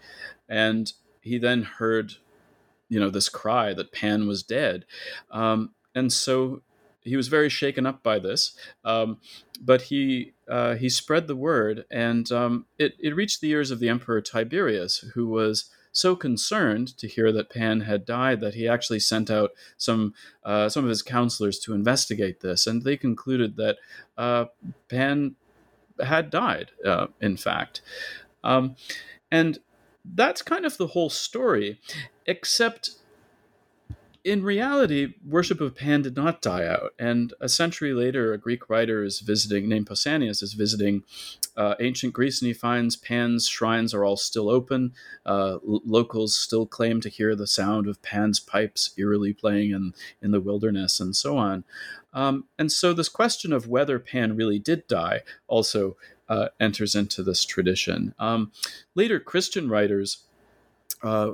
and 0.48 0.94
he 1.22 1.40
then 1.40 1.64
heard 1.64 2.14
you 2.88 3.00
know 3.00 3.10
this 3.10 3.30
cry 3.30 3.74
that 3.74 3.92
Pan 3.92 4.28
was 4.28 4.44
dead, 4.44 4.86
um, 5.32 5.72
and 5.96 6.14
so 6.14 6.62
he 7.04 7.16
was 7.16 7.28
very 7.28 7.50
shaken 7.50 7.86
up 7.86 8.04
by 8.04 8.20
this. 8.20 8.56
Um, 8.84 9.18
but 9.62 9.84
he 9.84 10.34
uh, 10.50 10.76
he 10.76 10.90
spread 10.90 11.28
the 11.28 11.36
word, 11.36 11.86
and 11.92 12.32
um, 12.32 12.66
it 12.78 12.96
it 13.00 13.16
reached 13.16 13.42
the 13.42 13.52
ears 13.52 13.72
of 13.72 13.80
the 13.80 13.90
Emperor 13.90 14.22
Tiberius, 14.22 15.00
who 15.14 15.28
was 15.28 15.70
so 15.92 16.16
concerned 16.16 16.98
to 16.98 17.08
hear 17.08 17.32
that 17.32 17.52
Pan 17.52 17.82
had 17.82 18.04
died 18.04 18.42
that 18.42 18.56
he 18.56 18.68
actually 18.68 19.00
sent 19.00 19.30
out 19.30 19.52
some 19.78 20.14
uh, 20.44 20.68
some 20.68 20.84
of 20.84 20.90
his 20.90 21.02
counselors 21.02 21.60
to 21.60 21.74
investigate 21.74 22.42
this, 22.42 22.68
and 22.68 22.84
they 22.84 22.98
concluded 22.98 23.56
that 23.58 23.78
uh, 24.18 24.46
Pan 24.90 25.36
had 26.04 26.30
died. 26.30 26.72
Uh, 26.86 27.08
in 27.22 27.38
fact, 27.38 27.82
um, 28.44 28.76
and 29.32 29.60
that's 30.04 30.42
kind 30.42 30.66
of 30.66 30.78
the 30.78 30.88
whole 30.88 31.10
story, 31.10 31.80
except 32.26 32.92
in 34.24 34.42
reality, 34.42 35.16
worship 35.28 35.60
of 35.60 35.76
Pan 35.76 36.02
did 36.02 36.16
not 36.16 36.42
die 36.42 36.66
out. 36.66 36.94
And 36.98 37.34
a 37.42 37.50
century 37.50 37.94
later, 37.94 38.32
a 38.32 38.38
Greek 38.38 38.70
writer 38.70 39.04
is 39.04 39.20
visiting, 39.20 39.68
named 39.68 39.88
Pausanias, 39.88 40.42
is 40.42 40.54
visiting 40.54 41.04
uh, 41.58 41.76
ancient 41.80 42.14
Greece, 42.14 42.42
and 42.42 42.48
he 42.48 42.54
finds 42.54 42.96
Pan's 42.96 43.48
shrines 43.48 43.94
are 43.94 44.06
all 44.06 44.16
still 44.16 44.50
open. 44.50 44.94
Uh, 45.26 45.58
l- 45.68 45.82
locals 45.86 46.36
still 46.36 46.66
claim 46.66 47.02
to 47.02 47.10
hear 47.10 47.36
the 47.36 47.48
sound 47.48 47.88
of 47.88 48.02
Pan's 48.02 48.40
pipes 48.40 48.92
eerily 48.98 49.34
playing 49.34 49.72
in, 49.72 49.94
in 50.22 50.32
the 50.32 50.42
wilderness, 50.42 51.02
and 51.02 51.16
so 51.16 51.38
on. 51.38 51.66
Um, 52.14 52.46
and 52.58 52.72
so, 52.72 52.94
this 52.94 53.10
question 53.10 53.52
of 53.52 53.68
whether 53.68 54.00
Pan 54.00 54.38
really 54.38 54.60
did 54.60 54.88
die 54.88 55.22
also 55.48 55.98
uh, 56.30 56.48
enters 56.60 56.96
into 56.96 57.24
this 57.24 57.44
tradition. 57.44 58.16
Um, 58.20 58.52
later, 58.96 59.20
Christian 59.20 59.70
writers 59.70 60.24
uh, 61.04 61.34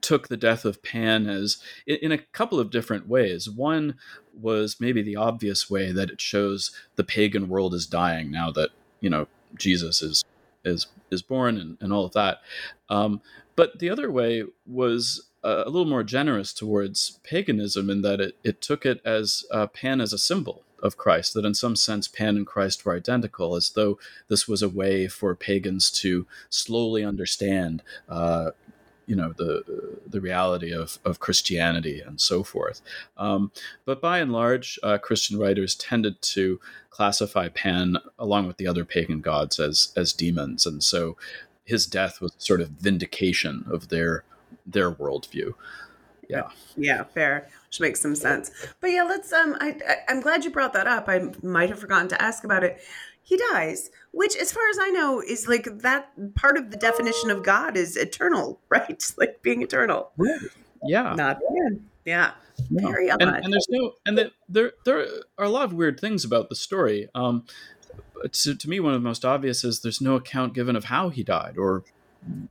took 0.00 0.28
the 0.28 0.36
death 0.36 0.64
of 0.64 0.82
Pan 0.82 1.28
as 1.28 1.58
in, 1.86 1.96
in, 2.02 2.12
a 2.12 2.18
couple 2.18 2.58
of 2.58 2.70
different 2.70 3.08
ways. 3.08 3.48
One 3.48 3.94
was 4.38 4.80
maybe 4.80 5.00
the 5.00 5.16
obvious 5.16 5.70
way 5.70 5.92
that 5.92 6.10
it 6.10 6.20
shows 6.20 6.72
the 6.96 7.04
pagan 7.04 7.48
world 7.48 7.72
is 7.72 7.86
dying 7.86 8.30
now 8.30 8.50
that 8.50 8.70
you 9.00 9.08
know 9.08 9.28
Jesus 9.56 10.02
is 10.02 10.24
is 10.64 10.88
is 11.10 11.22
born 11.22 11.56
and, 11.56 11.78
and 11.80 11.92
all 11.92 12.04
of 12.04 12.12
that. 12.12 12.38
Um, 12.88 13.20
but 13.54 13.78
the 13.78 13.90
other 13.90 14.10
way 14.10 14.44
was 14.66 15.28
a, 15.42 15.64
a, 15.66 15.70
little 15.70 15.86
more 15.86 16.02
generous 16.02 16.52
towards 16.52 17.20
paganism 17.22 17.88
in 17.88 18.02
that 18.02 18.20
it, 18.20 18.36
it 18.42 18.60
took 18.60 18.84
it 18.84 19.00
as 19.04 19.44
uh, 19.52 19.68
Pan 19.68 20.00
as 20.00 20.12
a 20.12 20.18
symbol 20.18 20.62
of 20.82 20.96
Christ, 20.96 21.34
that 21.34 21.44
in 21.44 21.54
some 21.54 21.76
sense 21.76 22.08
Pan 22.08 22.36
and 22.36 22.46
Christ 22.46 22.84
were 22.84 22.94
identical, 22.94 23.54
as 23.54 23.70
though 23.70 23.98
this 24.28 24.46
was 24.46 24.62
a 24.62 24.68
way 24.68 25.08
for 25.08 25.34
pagans 25.34 25.90
to 26.02 26.26
slowly 26.50 27.04
understand 27.04 27.82
uh, 28.08 28.50
you 29.06 29.16
know 29.16 29.32
the 29.32 29.98
the 30.06 30.20
reality 30.20 30.72
of 30.72 30.98
of 31.04 31.20
Christianity 31.20 32.00
and 32.00 32.20
so 32.20 32.42
forth. 32.42 32.80
Um, 33.16 33.52
but 33.84 34.00
by 34.00 34.18
and 34.18 34.32
large, 34.32 34.78
uh, 34.82 34.98
Christian 34.98 35.38
writers 35.38 35.74
tended 35.74 36.20
to 36.22 36.60
classify 36.90 37.48
Pan 37.48 37.98
along 38.18 38.46
with 38.46 38.56
the 38.56 38.66
other 38.66 38.84
pagan 38.84 39.20
gods 39.20 39.58
as 39.58 39.92
as 39.96 40.12
demons, 40.12 40.66
and 40.66 40.82
so 40.82 41.16
his 41.64 41.86
death 41.86 42.20
was 42.20 42.32
sort 42.38 42.60
of 42.60 42.68
vindication 42.68 43.64
of 43.70 43.88
their 43.88 44.24
their 44.66 44.90
worldview. 44.90 45.54
Yeah. 46.28 46.48
Yeah, 46.76 47.04
fair. 47.04 47.48
Which 47.68 47.80
makes 47.80 48.00
some 48.00 48.16
sense. 48.16 48.50
But 48.80 48.88
yeah, 48.88 49.04
let's 49.04 49.32
um 49.32 49.56
I, 49.60 49.76
I 49.88 49.96
I'm 50.08 50.20
glad 50.20 50.44
you 50.44 50.50
brought 50.50 50.72
that 50.72 50.86
up. 50.86 51.08
I 51.08 51.30
might 51.42 51.68
have 51.68 51.78
forgotten 51.78 52.08
to 52.08 52.22
ask 52.22 52.44
about 52.44 52.64
it 52.64 52.80
he 53.26 53.36
dies, 53.50 53.90
which, 54.12 54.36
as 54.36 54.52
far 54.52 54.62
as 54.70 54.78
I 54.80 54.88
know, 54.90 55.20
is 55.20 55.48
like 55.48 55.80
that 55.80 56.34
part 56.36 56.56
of 56.56 56.70
the 56.70 56.76
definition 56.76 57.28
of 57.28 57.42
God 57.42 57.76
is 57.76 57.96
eternal, 57.96 58.60
right? 58.68 59.02
Like 59.18 59.42
being 59.42 59.62
eternal. 59.62 60.12
Yeah. 60.84 61.12
Not 61.16 61.40
bad. 61.40 61.80
Yeah. 62.04 62.30
No. 62.70 62.88
Very 62.88 63.10
odd. 63.10 63.20
And, 63.20 63.34
and 63.44 63.52
there's 63.52 63.66
no, 63.68 63.94
and 64.06 64.16
the, 64.16 64.30
there 64.48 64.74
there 64.84 65.08
are 65.38 65.44
a 65.44 65.48
lot 65.48 65.64
of 65.64 65.72
weird 65.72 65.98
things 65.98 66.24
about 66.24 66.48
the 66.48 66.54
story. 66.54 67.08
Um, 67.16 67.44
to, 68.30 68.54
to 68.54 68.70
me, 68.70 68.78
one 68.78 68.94
of 68.94 69.02
the 69.02 69.08
most 69.08 69.24
obvious 69.24 69.64
is 69.64 69.80
there's 69.80 70.00
no 70.00 70.14
account 70.14 70.54
given 70.54 70.76
of 70.76 70.84
how 70.84 71.08
he 71.08 71.24
died, 71.24 71.58
or 71.58 71.82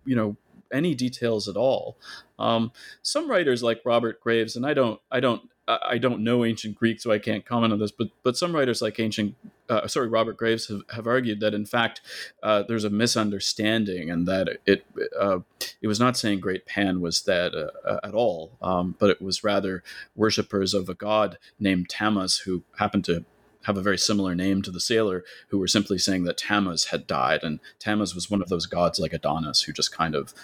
you 0.03 0.15
know, 0.15 0.35
any 0.73 0.93
details 0.93 1.47
at 1.47 1.55
all. 1.55 1.97
Um, 2.38 2.73
some 3.01 3.31
writers 3.31 3.63
like 3.63 3.81
Robert 3.85 4.19
Graves, 4.19 4.57
and 4.57 4.65
I 4.65 4.73
don't, 4.73 4.99
I 5.09 5.21
don't 5.21 5.49
I 5.67 5.97
don't 5.97 6.21
know 6.21 6.45
ancient 6.45 6.75
Greek, 6.75 7.01
so 7.01 7.12
I 7.12 7.17
can't 7.17 7.45
comment 7.45 7.73
on 7.73 7.80
this. 7.80 7.91
But 7.91 8.10
but 8.21 8.38
some 8.38 8.56
writers 8.56 8.82
like 8.82 8.99
ancient, 8.99 9.36
uh, 9.67 9.88
sorry, 9.88 10.08
Robert 10.08 10.38
Graves 10.38 10.67
have, 10.67 10.82
have 10.93 11.08
argued 11.08 11.39
that 11.39 11.56
in 11.56 11.65
fact 11.65 12.01
uh, 12.43 12.63
there's 12.67 12.84
a 12.84 12.89
misunderstanding 12.89 14.12
and 14.12 14.28
that 14.28 14.60
it 14.65 14.86
uh, 15.19 15.39
it 15.82 15.88
was 15.88 15.99
not 15.99 16.17
saying 16.17 16.39
Great 16.39 16.65
Pan 16.65 17.01
was 17.01 17.19
dead 17.21 17.54
uh, 17.56 17.69
uh, 17.84 17.99
at 18.04 18.13
all, 18.13 18.51
um, 18.62 18.95
but 18.99 19.10
it 19.10 19.21
was 19.21 19.43
rather 19.43 19.84
worshippers 20.15 20.73
of 20.73 20.88
a 20.88 20.93
god 20.93 21.38
named 21.60 21.89
Tammuz 21.89 22.39
who 22.39 22.63
happened 22.78 23.06
to 23.06 23.25
have 23.63 23.78
a 23.78 23.82
very 23.82 23.97
similar 23.97 24.36
name 24.36 24.62
to 24.62 24.69
the 24.69 24.80
sailor 24.80 25.23
who 25.47 25.58
were 25.58 25.67
simply 25.67 25.97
saying 25.97 26.23
that 26.25 26.38
Tammuz 26.38 26.86
had 26.86 27.08
died 27.08 27.43
and 27.43 27.60
Tammuz 27.80 28.13
was 28.13 28.30
one 28.30 28.43
of 28.43 28.49
those 28.49 28.67
gods 28.67 28.99
like 28.99 29.13
Adonis 29.13 29.63
who 29.63 29.73
just 29.73 29.95
kind 29.95 30.13
of 30.13 30.36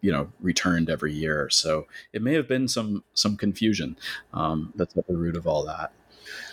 you 0.00 0.12
know 0.12 0.30
returned 0.40 0.90
every 0.90 1.12
year. 1.12 1.48
So 1.50 1.86
it 2.12 2.22
may 2.22 2.34
have 2.34 2.48
been 2.48 2.68
some 2.68 3.04
some 3.14 3.36
confusion. 3.36 3.96
Um, 4.32 4.72
that's 4.76 4.96
at 4.96 5.06
the 5.06 5.16
root 5.16 5.36
of 5.36 5.46
all 5.46 5.64
that. 5.64 5.92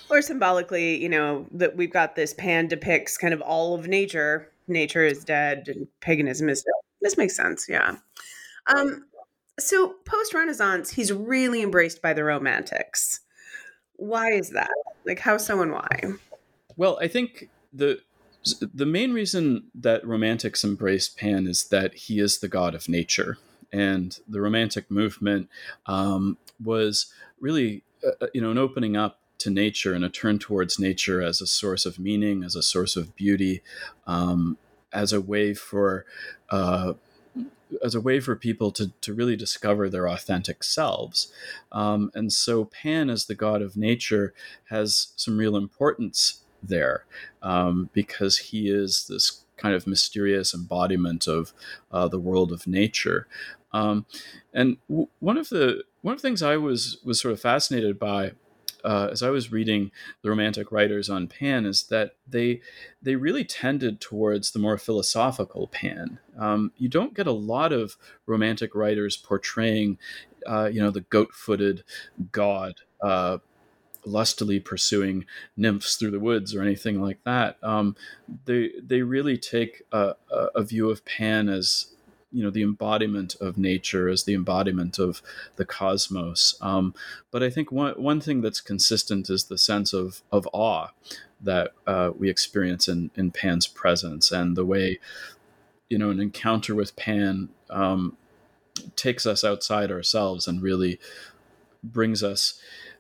Or 0.10 0.22
symbolically 0.22 1.02
you 1.02 1.10
know 1.10 1.46
that 1.52 1.76
we've 1.76 1.92
got 1.92 2.16
this 2.16 2.34
pan 2.34 2.68
depicts 2.68 3.18
kind 3.18 3.34
of 3.34 3.42
all 3.42 3.76
of 3.76 3.88
nature. 3.88 4.52
Nature 4.68 5.06
is 5.06 5.24
dead 5.24 5.66
and 5.68 5.88
paganism 6.02 6.50
is 6.50 6.64
dead. 6.64 6.74
This 7.02 7.18
makes 7.18 7.36
sense 7.36 7.68
yeah. 7.70 7.96
Um 8.76 9.06
so 9.60 9.96
post 10.06 10.34
renaissance 10.34 10.92
he's 10.92 11.12
really 11.12 11.62
embraced 11.62 12.02
by 12.02 12.14
the 12.14 12.24
romantics. 12.24 13.22
Why 13.96 14.32
is 14.32 14.52
that? 14.52 14.70
Like 15.06 15.20
how 15.20 15.38
so 15.38 15.62
and 15.62 15.72
why? 15.72 16.00
Well 16.76 17.00
i 17.02 17.08
think 17.08 17.50
the 17.74 18.00
the 18.56 18.86
main 18.86 19.14
reason 19.14 19.66
that 19.74 20.06
romantics 20.06 20.64
embraced 20.64 21.18
Pan 21.18 21.48
is 21.48 21.66
that 21.66 21.94
he 21.94 22.20
is 22.20 22.40
the 22.40 22.48
god 22.48 22.76
of 22.76 22.90
nature, 22.90 23.38
and 23.72 24.20
the 24.28 24.42
romantic 24.42 24.90
movement 24.90 25.50
um, 25.86 26.38
was 26.64 27.14
really, 27.40 27.84
uh, 28.06 28.12
uh, 28.22 28.28
you 28.34 28.42
know, 28.42 28.52
an 28.52 28.58
opening 28.58 28.96
up 28.98 29.20
to 29.40 29.50
nature 29.50 29.94
and 29.94 30.04
a 30.04 30.10
turn 30.10 30.40
towards 30.40 30.80
nature 30.80 31.22
as 31.22 31.42
a 31.42 31.48
source 31.48 31.86
of 31.86 32.00
meaning, 32.00 32.44
as 32.44 32.56
a 32.56 32.64
source 32.64 32.96
of 32.96 33.16
beauty, 33.16 33.62
um, 34.08 34.58
as 34.92 35.14
a 35.14 35.22
way 35.22 35.54
for 35.54 36.06
uh, 36.50 36.94
as 37.84 37.94
a 37.94 38.02
way 38.02 38.20
for 38.20 38.36
people 38.36 38.72
to, 38.72 38.92
to 39.02 39.14
really 39.14 39.36
discover 39.36 39.90
their 39.90 40.08
authentic 40.08 40.64
selves. 40.64 41.32
Um, 41.72 42.12
and 42.16 42.32
so 42.32 42.66
Pan, 42.66 43.10
as 43.10 43.26
the 43.26 43.36
god 43.36 43.62
of 43.62 43.76
nature, 43.76 44.34
has 44.70 45.10
some 45.16 45.38
real 45.38 45.58
importance 45.58 46.42
there 46.62 47.06
um, 47.42 47.90
because 47.94 48.38
he 48.38 48.70
is 48.70 49.06
this 49.08 49.44
kind 49.58 49.74
of 49.74 49.88
mysterious 49.88 50.54
embodiment 50.54 51.28
of 51.28 51.54
uh, 51.92 52.08
the 52.08 52.20
world 52.20 52.52
of 52.52 52.68
nature. 52.68 53.28
Um, 53.74 54.06
and 54.54 54.78
w- 54.88 55.08
one 55.20 55.38
of 55.38 55.50
the 55.50 55.84
one 56.02 56.14
of 56.14 56.22
the 56.22 56.28
things 56.28 56.42
I 56.42 56.58
was 56.58 57.00
was 57.04 57.20
sort 57.20 57.34
of 57.34 57.42
fascinated 57.42 58.00
by 58.00 58.32
uh, 58.84 59.10
as 59.12 59.22
I 59.24 59.30
was 59.30 59.52
reading 59.52 59.92
the 60.22 60.30
Romantic 60.30 60.72
writers 60.72 61.10
on 61.10 61.28
Pan 61.28 61.66
is 61.66 61.84
that 61.84 62.16
they 62.28 62.62
they 63.02 63.16
really 63.16 63.44
tended 63.44 64.00
towards 64.00 64.52
the 64.52 64.60
more 64.60 64.78
philosophical 64.78 65.68
Pan. 65.68 66.20
Um, 66.38 66.72
you 66.78 66.88
don't 66.88 67.14
get 67.14 67.28
a 67.28 67.32
lot 67.32 67.74
of 67.74 67.98
Romantic 68.26 68.76
writers 68.76 69.18
portraying, 69.18 69.98
uh, 70.46 70.70
you 70.72 70.82
know, 70.82 70.92
the 70.92 71.02
goat-footed 71.02 71.84
god. 72.32 72.76
Uh, 73.02 73.40
lustily 74.08 74.60
pursuing 74.60 75.26
nymphs 75.56 75.96
through 75.96 76.12
the 76.12 76.20
woods 76.20 76.56
or 76.56 76.62
anything 76.62 77.02
like 77.02 77.24
that. 77.24 77.58
Um, 77.62 77.96
they 78.46 78.72
they 78.82 79.02
really 79.02 79.38
take 79.38 79.84
a, 79.92 80.16
a, 80.32 80.64
view 80.64 80.90
of 80.90 81.06
Pan 81.06 81.50
as 81.50 81.88
you 82.32 82.44
know 82.44 82.50
the 82.50 82.64
embodiment 82.64 83.36
of 83.40 83.58
nature, 83.58 84.08
as 84.10 84.24
the 84.24 84.34
embodiment 84.34 84.98
of 84.98 85.22
the 85.56 85.66
cosmos. 85.66 86.56
Um, 86.62 86.94
but 87.32 87.44
I 87.44 87.50
think 87.50 87.72
one 87.72 88.02
one 88.02 88.22
thing 88.22 88.42
that's 88.42 88.62
consistent 88.62 89.30
is 89.30 89.46
the 89.46 89.58
sense 89.58 89.94
of 89.94 90.22
of 90.32 90.48
awe 90.54 90.88
that 91.42 91.72
uh, 91.86 92.12
we 92.18 92.30
experience 92.30 92.88
in 92.88 93.12
in 93.16 93.32
Pan's 93.32 93.68
presence 93.68 94.32
and 94.32 94.56
the 94.56 94.66
way 94.66 95.00
you 95.90 95.98
know 95.98 96.10
an 96.10 96.20
encounter 96.20 96.74
with 96.74 96.96
Pan. 96.96 97.50
Um, 97.70 98.18
takes 98.96 99.26
us 99.26 99.44
outside 99.44 99.92
ourselves 99.92 100.48
and 100.48 100.62
really 100.62 101.00
brings 101.84 102.22
us 102.22 102.60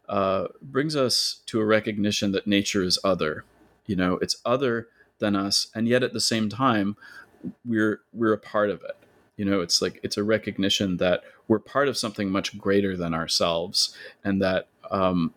uh, 0.09 0.47
brings 0.61 0.95
us 0.95 1.41
to 1.47 1.59
a 1.59 1.65
recognition 1.65 2.31
that 2.31 2.47
nature 2.47 2.83
is 2.83 2.99
other. 3.03 3.43
You 3.85 3.95
know, 3.95 4.17
it's 4.21 4.37
other 4.45 4.87
than 5.19 5.35
us, 5.35 5.67
and 5.73 5.87
yet 5.87 6.03
at 6.03 6.13
the 6.13 6.21
same 6.21 6.49
time, 6.49 6.95
we're 7.65 8.01
we're 8.13 8.33
a 8.33 8.37
part 8.37 8.69
of 8.69 8.83
it. 8.83 8.97
You 9.37 9.45
know, 9.45 9.61
it's 9.61 9.81
like 9.81 9.99
it's 10.03 10.17
a 10.17 10.23
recognition 10.23 10.97
that 10.97 11.21
we're 11.47 11.59
part 11.59 11.87
of 11.87 11.97
something 11.97 12.29
much 12.29 12.57
greater 12.57 12.97
than 12.97 13.13
ourselves, 13.13 13.95
and 14.23 14.41
that 14.41 14.67
um, 14.91 15.33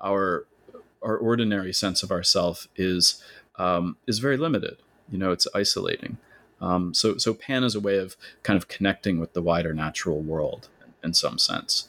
our 0.00 0.46
our 1.02 1.16
ordinary 1.16 1.72
sense 1.72 2.02
of 2.02 2.10
ourself 2.10 2.68
is 2.76 3.22
um, 3.56 3.96
is 4.06 4.18
very 4.18 4.36
limited. 4.36 4.78
You 5.10 5.18
know, 5.18 5.32
it's 5.32 5.46
isolating. 5.54 6.18
Um, 6.60 6.94
so 6.94 7.16
so 7.16 7.34
Pan 7.34 7.64
is 7.64 7.74
a 7.74 7.80
way 7.80 7.98
of 7.98 8.16
kind 8.42 8.56
of 8.56 8.68
connecting 8.68 9.18
with 9.18 9.32
the 9.32 9.42
wider 9.42 9.74
natural 9.74 10.20
world 10.20 10.68
in 11.02 11.12
some 11.12 11.38
sense. 11.38 11.88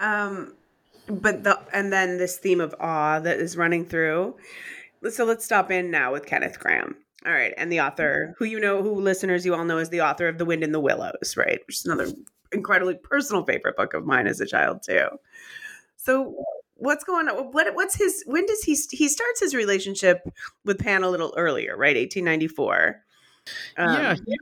Um, 0.00 0.54
but 1.08 1.44
the 1.44 1.58
and 1.72 1.92
then 1.92 2.18
this 2.18 2.38
theme 2.38 2.60
of 2.60 2.74
awe 2.80 3.20
that 3.20 3.38
is 3.38 3.56
running 3.56 3.84
through. 3.84 4.36
So 5.10 5.24
let's 5.24 5.44
stop 5.44 5.70
in 5.70 5.90
now 5.90 6.12
with 6.12 6.26
Kenneth 6.26 6.58
Grahame. 6.58 6.94
All 7.24 7.32
right, 7.32 7.54
and 7.56 7.72
the 7.72 7.80
author, 7.80 8.34
who 8.38 8.44
you 8.44 8.60
know, 8.60 8.82
who 8.82 9.00
listeners 9.00 9.44
you 9.44 9.54
all 9.54 9.64
know 9.64 9.78
is 9.78 9.88
the 9.88 10.00
author 10.00 10.28
of 10.28 10.38
The 10.38 10.44
Wind 10.44 10.62
in 10.62 10.72
the 10.72 10.80
Willows, 10.80 11.36
right? 11.36 11.60
Which 11.66 11.76
is 11.76 11.84
another 11.84 12.08
incredibly 12.52 12.94
personal 12.94 13.44
favorite 13.44 13.76
book 13.76 13.94
of 13.94 14.06
mine 14.06 14.26
as 14.26 14.40
a 14.40 14.46
child 14.46 14.82
too. 14.82 15.08
So 15.96 16.44
what's 16.76 17.04
going 17.04 17.28
on? 17.28 17.52
What 17.52 17.74
what's 17.74 17.96
his? 17.96 18.22
When 18.26 18.46
does 18.46 18.62
he 18.62 18.76
he 18.90 19.08
starts 19.08 19.40
his 19.40 19.54
relationship 19.54 20.22
with 20.64 20.78
Pan 20.78 21.02
a 21.02 21.10
little 21.10 21.34
earlier, 21.36 21.76
right? 21.76 21.96
Eighteen 21.96 22.24
ninety 22.24 22.48
four. 22.48 23.02
Um, 23.76 23.94
yeah, 23.94 24.36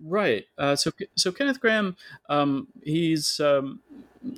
right. 0.00 0.46
Uh, 0.58 0.76
so 0.76 0.90
so 1.16 1.32
Kenneth 1.32 1.60
Grahame, 1.60 1.96
um, 2.28 2.68
he's 2.82 3.40
um, 3.40 3.80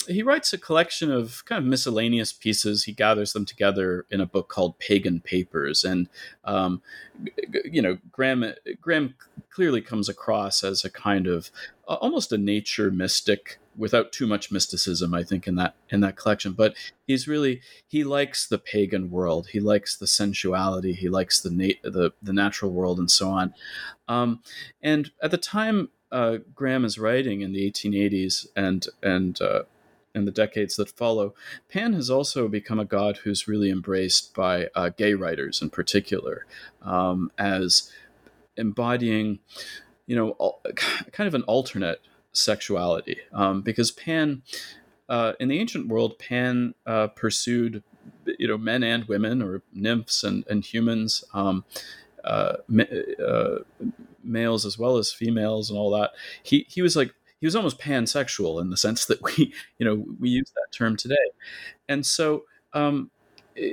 he 0.07 0.23
writes 0.23 0.53
a 0.53 0.59
collection 0.59 1.11
of 1.11 1.45
kind 1.45 1.59
of 1.59 1.65
miscellaneous 1.65 2.33
pieces. 2.33 2.85
He 2.85 2.93
gathers 2.93 3.33
them 3.33 3.45
together 3.45 4.07
in 4.11 4.21
a 4.21 4.27
book 4.27 4.49
called 4.49 4.79
Pagan 4.79 5.21
Papers, 5.21 5.85
and 5.85 6.09
um, 6.45 6.83
you 7.65 7.83
know, 7.83 7.99
Graham 8.11 8.45
Grahame 8.81 9.15
clearly 9.51 9.81
comes 9.81 10.09
across 10.09 10.63
as 10.63 10.85
a 10.85 10.91
kind 10.91 11.27
of 11.27 11.51
almost 11.87 12.33
a 12.33 12.39
nature 12.39 12.91
mystic 12.91 13.59
without 13.77 14.13
too 14.13 14.27
much 14.27 14.51
mysticism 14.51 15.15
i 15.15 15.23
think 15.23 15.47
in 15.47 15.57
that 15.57 15.75
in 15.93 16.01
that 16.01 16.17
collection. 16.17 16.53
But 16.53 16.75
he's 17.07 17.29
really 17.29 17.61
he 17.87 18.03
likes 18.03 18.47
the 18.47 18.59
pagan 18.59 19.11
world. 19.11 19.49
He 19.49 19.61
likes 19.61 19.97
the 19.97 20.07
sensuality. 20.07 20.95
He 20.95 21.09
likes 21.09 21.41
the 21.41 21.51
the, 21.83 22.13
the 22.23 22.33
natural 22.33 22.73
world 22.73 22.99
and 22.99 23.11
so 23.11 23.29
on. 23.29 23.55
Um, 24.09 24.43
and 24.83 25.11
at 25.23 25.31
the 25.31 25.39
time 25.39 25.91
uh, 26.11 26.39
Grahame 26.55 26.85
is 26.85 26.99
writing 26.99 27.43
in 27.43 27.53
the 27.53 27.71
1880s 27.71 28.47
and 28.57 28.87
and 29.03 29.41
uh, 29.41 29.63
in 30.15 30.27
the 30.27 30.31
decades 30.31 30.77
that 30.77 30.91
follow, 30.91 31.35
Pan 31.71 31.95
has 31.95 32.11
also 32.11 32.47
become 32.47 32.79
a 32.79 32.85
god 32.85 33.19
who's 33.19 33.49
really 33.49 33.71
embraced 33.71 34.35
by 34.35 34.69
uh, 34.75 34.91
gay 34.91 35.15
writers 35.15 35.63
in 35.63 35.71
particular 35.71 36.45
um, 36.83 37.31
as 37.39 37.91
embodying, 38.59 39.39
you 40.07 40.15
know, 40.15 40.59
kind 41.13 41.27
of 41.29 41.35
an 41.35 41.43
alternate 41.45 42.03
sexuality. 42.33 43.19
Um, 43.33 43.63
because 43.63 43.91
Pan, 43.91 44.43
uh, 45.09 45.33
in 45.41 45.49
the 45.49 45.59
ancient 45.59 45.89
world, 45.89 46.19
Pan 46.19 46.75
uh, 46.87 47.09
pursued 47.09 47.83
you 48.39 48.49
know 48.49 48.59
men 48.59 48.83
and 48.83 49.05
women 49.05 49.43
or 49.43 49.63
nymphs 49.73 50.25
and, 50.25 50.45
and 50.49 50.65
humans 50.65 51.25
um, 51.35 51.65
uh, 52.25 52.57
uh, 53.25 53.59
males 54.23 54.65
as 54.65 54.79
well 54.79 54.97
as 54.97 55.13
females 55.13 55.71
and 55.71 55.79
all 55.79 55.91
that 55.91 56.11
he 56.43 56.67
he 56.69 56.83
was 56.83 56.97
like 56.97 57.15
he 57.41 57.47
was 57.47 57.57
almost 57.57 57.81
pansexual 57.81 58.61
in 58.61 58.71
the 58.71 58.77
sense 58.77 59.07
that 59.07 59.23
we 59.23 59.53
you 59.79 59.85
know 59.85 60.05
we 60.21 60.31
use 60.31 60.53
that 60.55 60.77
term 60.77 60.97
today 60.97 61.17
and 61.89 62.07
so 62.07 62.45
um, 62.75 63.11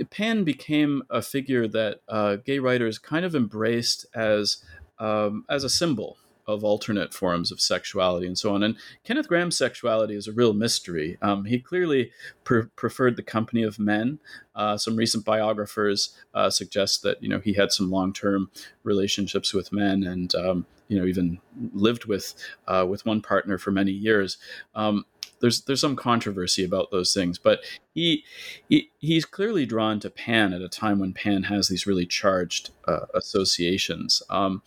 pan 0.10 0.44
became 0.44 1.04
a 1.10 1.22
figure 1.22 1.68
that 1.68 2.02
uh, 2.08 2.38
gay 2.38 2.60
writers 2.60 2.98
kind 2.98 3.26
of 3.26 3.36
embraced 3.36 4.06
as 4.14 4.64
um, 4.98 5.46
as 5.50 5.64
a 5.64 5.70
symbol 5.70 6.18
of 6.50 6.64
alternate 6.64 7.14
forms 7.14 7.52
of 7.52 7.62
sexuality 7.62 8.26
and 8.26 8.38
so 8.38 8.56
on. 8.56 8.64
And 8.64 8.76
Kenneth 9.04 9.28
Grahame's 9.30 9.56
sexuality 9.56 10.16
is 10.16 10.28
a 10.28 10.34
real 10.34 10.54
mystery. 10.54 11.18
Um, 11.22 11.46
he 11.46 11.60
clearly 11.60 12.12
pre- 12.44 12.66
preferred 12.76 13.16
the 13.16 13.24
company 13.24 13.62
of 13.62 13.78
men. 13.78 14.20
Uh, 14.56 14.76
some 14.76 14.96
recent 14.96 15.24
biographers 15.24 16.18
uh, 16.34 16.50
suggest 16.50 17.04
that 17.04 17.22
you 17.22 17.30
know 17.30 17.40
he 17.40 17.54
had 17.54 17.72
some 17.72 17.92
long-term 17.92 18.50
relationships 18.84 19.54
with 19.54 19.72
men, 19.72 20.04
and 20.04 20.34
um, 20.34 20.66
you 20.88 21.00
know 21.00 21.06
even 21.06 21.40
lived 21.74 22.06
with 22.06 22.34
uh, 22.68 22.86
with 22.90 23.06
one 23.06 23.22
partner 23.22 23.60
for 23.60 23.72
many 23.72 23.92
years. 23.92 24.38
Um, 24.74 25.06
there's 25.40 25.62
there's 25.62 25.82
some 25.82 25.96
controversy 25.96 26.64
about 26.64 26.92
those 26.92 27.14
things, 27.14 27.38
but 27.38 27.62
he, 27.94 28.24
he 28.68 28.92
he's 28.98 29.26
clearly 29.26 29.66
drawn 29.66 30.00
to 30.00 30.10
Pan 30.10 30.52
at 30.52 30.62
a 30.62 30.70
time 30.70 31.00
when 31.00 31.14
Pan 31.14 31.44
has 31.44 31.68
these 31.68 31.88
really 31.88 32.06
charged 32.06 32.72
uh, 32.88 33.06
associations. 33.14 34.24
Um, 34.30 34.64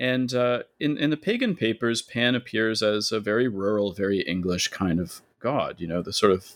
and 0.00 0.32
uh, 0.32 0.62
in 0.78 0.96
in 0.96 1.10
the 1.10 1.16
pagan 1.16 1.56
papers, 1.56 2.02
Pan 2.02 2.34
appears 2.34 2.82
as 2.82 3.10
a 3.10 3.20
very 3.20 3.48
rural, 3.48 3.92
very 3.92 4.20
English 4.20 4.68
kind 4.68 5.00
of 5.00 5.22
god. 5.40 5.76
You 5.78 5.88
know, 5.88 6.02
the 6.02 6.12
sort 6.12 6.32
of 6.32 6.52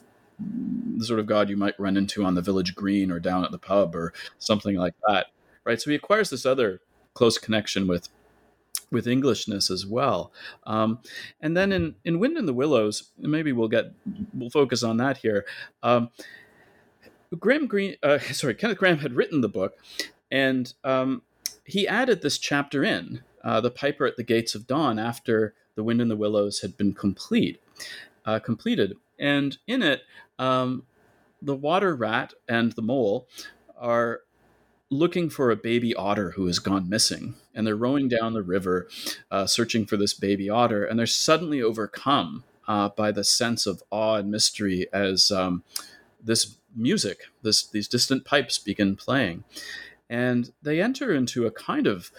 the 0.96 1.04
sort 1.04 1.20
of 1.20 1.26
god 1.26 1.48
you 1.48 1.56
might 1.56 1.78
run 1.78 1.96
into 1.96 2.24
on 2.24 2.34
the 2.34 2.42
village 2.42 2.74
green 2.74 3.10
or 3.10 3.18
down 3.18 3.44
at 3.44 3.50
the 3.50 3.58
pub 3.58 3.94
or 3.94 4.12
something 4.38 4.76
like 4.76 4.94
that, 5.08 5.26
right? 5.64 5.80
So 5.80 5.90
he 5.90 5.96
acquires 5.96 6.30
this 6.30 6.46
other 6.46 6.80
close 7.14 7.38
connection 7.38 7.86
with 7.86 8.08
with 8.92 9.06
Englishness 9.08 9.70
as 9.70 9.86
well. 9.86 10.32
Um, 10.64 11.00
and 11.40 11.56
then 11.56 11.72
in 11.72 11.96
in 12.04 12.20
Wind 12.20 12.36
in 12.36 12.46
the 12.46 12.54
Willows, 12.54 13.10
maybe 13.18 13.52
we'll 13.52 13.68
get 13.68 13.92
we'll 14.32 14.50
focus 14.50 14.84
on 14.84 14.98
that 14.98 15.18
here. 15.18 15.44
Um, 15.82 16.10
Graham 17.38 17.66
Greene, 17.66 17.96
uh, 18.02 18.18
sorry, 18.32 18.54
Kenneth 18.54 18.78
Grahame 18.78 19.00
had 19.00 19.14
written 19.14 19.40
the 19.40 19.48
book, 19.48 19.76
and 20.30 20.72
um, 20.84 21.22
he 21.64 21.88
added 21.88 22.22
this 22.22 22.38
chapter 22.38 22.84
in 22.84 23.22
uh, 23.44 23.60
the 23.60 23.70
Piper 23.70 24.06
at 24.06 24.16
the 24.16 24.22
Gates 24.22 24.54
of 24.54 24.66
Dawn 24.66 24.98
after 24.98 25.54
The 25.74 25.84
Wind 25.84 26.00
in 26.00 26.08
the 26.08 26.16
Willows 26.16 26.60
had 26.60 26.76
been 26.76 26.94
complete, 26.94 27.60
uh, 28.24 28.38
completed. 28.38 28.96
And 29.18 29.58
in 29.66 29.82
it, 29.82 30.02
um, 30.38 30.84
the 31.40 31.56
water 31.56 31.94
rat 31.94 32.34
and 32.48 32.72
the 32.72 32.82
mole 32.82 33.26
are 33.78 34.20
looking 34.90 35.30
for 35.30 35.50
a 35.50 35.56
baby 35.56 35.94
otter 35.94 36.32
who 36.32 36.46
has 36.46 36.58
gone 36.58 36.88
missing. 36.88 37.34
And 37.54 37.66
they're 37.66 37.76
rowing 37.76 38.08
down 38.08 38.34
the 38.34 38.42
river, 38.42 38.88
uh, 39.30 39.46
searching 39.46 39.86
for 39.86 39.96
this 39.96 40.14
baby 40.14 40.50
otter. 40.50 40.84
And 40.84 40.98
they're 40.98 41.06
suddenly 41.06 41.62
overcome 41.62 42.44
uh, 42.68 42.90
by 42.90 43.10
the 43.10 43.24
sense 43.24 43.66
of 43.66 43.82
awe 43.90 44.16
and 44.16 44.30
mystery 44.30 44.86
as 44.92 45.30
um, 45.30 45.64
this 46.22 46.56
music, 46.76 47.24
this, 47.42 47.66
these 47.66 47.88
distant 47.88 48.24
pipes 48.24 48.58
begin 48.58 48.94
playing. 48.96 49.44
And 50.08 50.52
they 50.62 50.80
enter 50.80 51.12
into 51.12 51.46
a 51.46 51.50
kind 51.50 51.86
of 51.86 52.12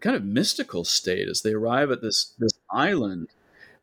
kind 0.00 0.16
of 0.16 0.24
mystical 0.24 0.84
state 0.84 1.28
as 1.28 1.42
they 1.42 1.52
arrive 1.52 1.90
at 1.90 2.02
this 2.02 2.34
this 2.38 2.52
island. 2.70 3.28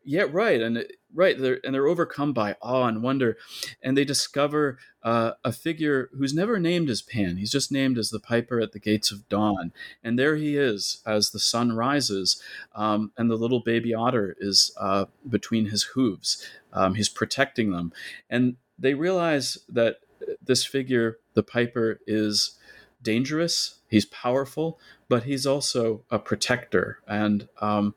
Yeah, 0.08 0.26
right, 0.30 0.62
and 0.62 0.86
right, 1.12 1.36
they're, 1.36 1.58
and 1.64 1.74
they're 1.74 1.88
overcome 1.88 2.32
by 2.32 2.54
awe 2.62 2.86
and 2.86 3.02
wonder, 3.02 3.36
and 3.82 3.96
they 3.98 4.04
discover 4.04 4.78
uh, 5.02 5.32
a 5.44 5.50
figure 5.50 6.10
who's 6.16 6.32
never 6.32 6.60
named 6.60 6.90
as 6.90 7.02
Pan. 7.02 7.38
He's 7.38 7.50
just 7.50 7.72
named 7.72 7.98
as 7.98 8.10
the 8.10 8.20
Piper 8.20 8.60
at 8.60 8.70
the 8.70 8.78
Gates 8.78 9.10
of 9.10 9.28
Dawn, 9.28 9.72
and 10.04 10.16
there 10.16 10.36
he 10.36 10.56
is 10.56 11.02
as 11.04 11.30
the 11.30 11.40
sun 11.40 11.72
rises, 11.72 12.40
um, 12.76 13.10
and 13.18 13.28
the 13.28 13.34
little 13.34 13.58
baby 13.58 13.94
otter 13.94 14.36
is 14.38 14.72
uh, 14.78 15.06
between 15.28 15.66
his 15.66 15.82
hooves. 15.94 16.46
Um, 16.72 16.94
he's 16.94 17.08
protecting 17.08 17.72
them, 17.72 17.92
and 18.30 18.58
they 18.78 18.94
realize 18.94 19.58
that 19.68 19.96
this 20.40 20.64
figure, 20.64 21.18
the 21.34 21.42
Piper, 21.42 21.98
is 22.06 22.56
dangerous. 23.02 23.76
He's 23.88 24.04
powerful, 24.06 24.78
but 25.08 25.24
he's 25.24 25.46
also 25.46 26.02
a 26.10 26.18
protector. 26.18 27.00
And 27.06 27.48
um, 27.60 27.94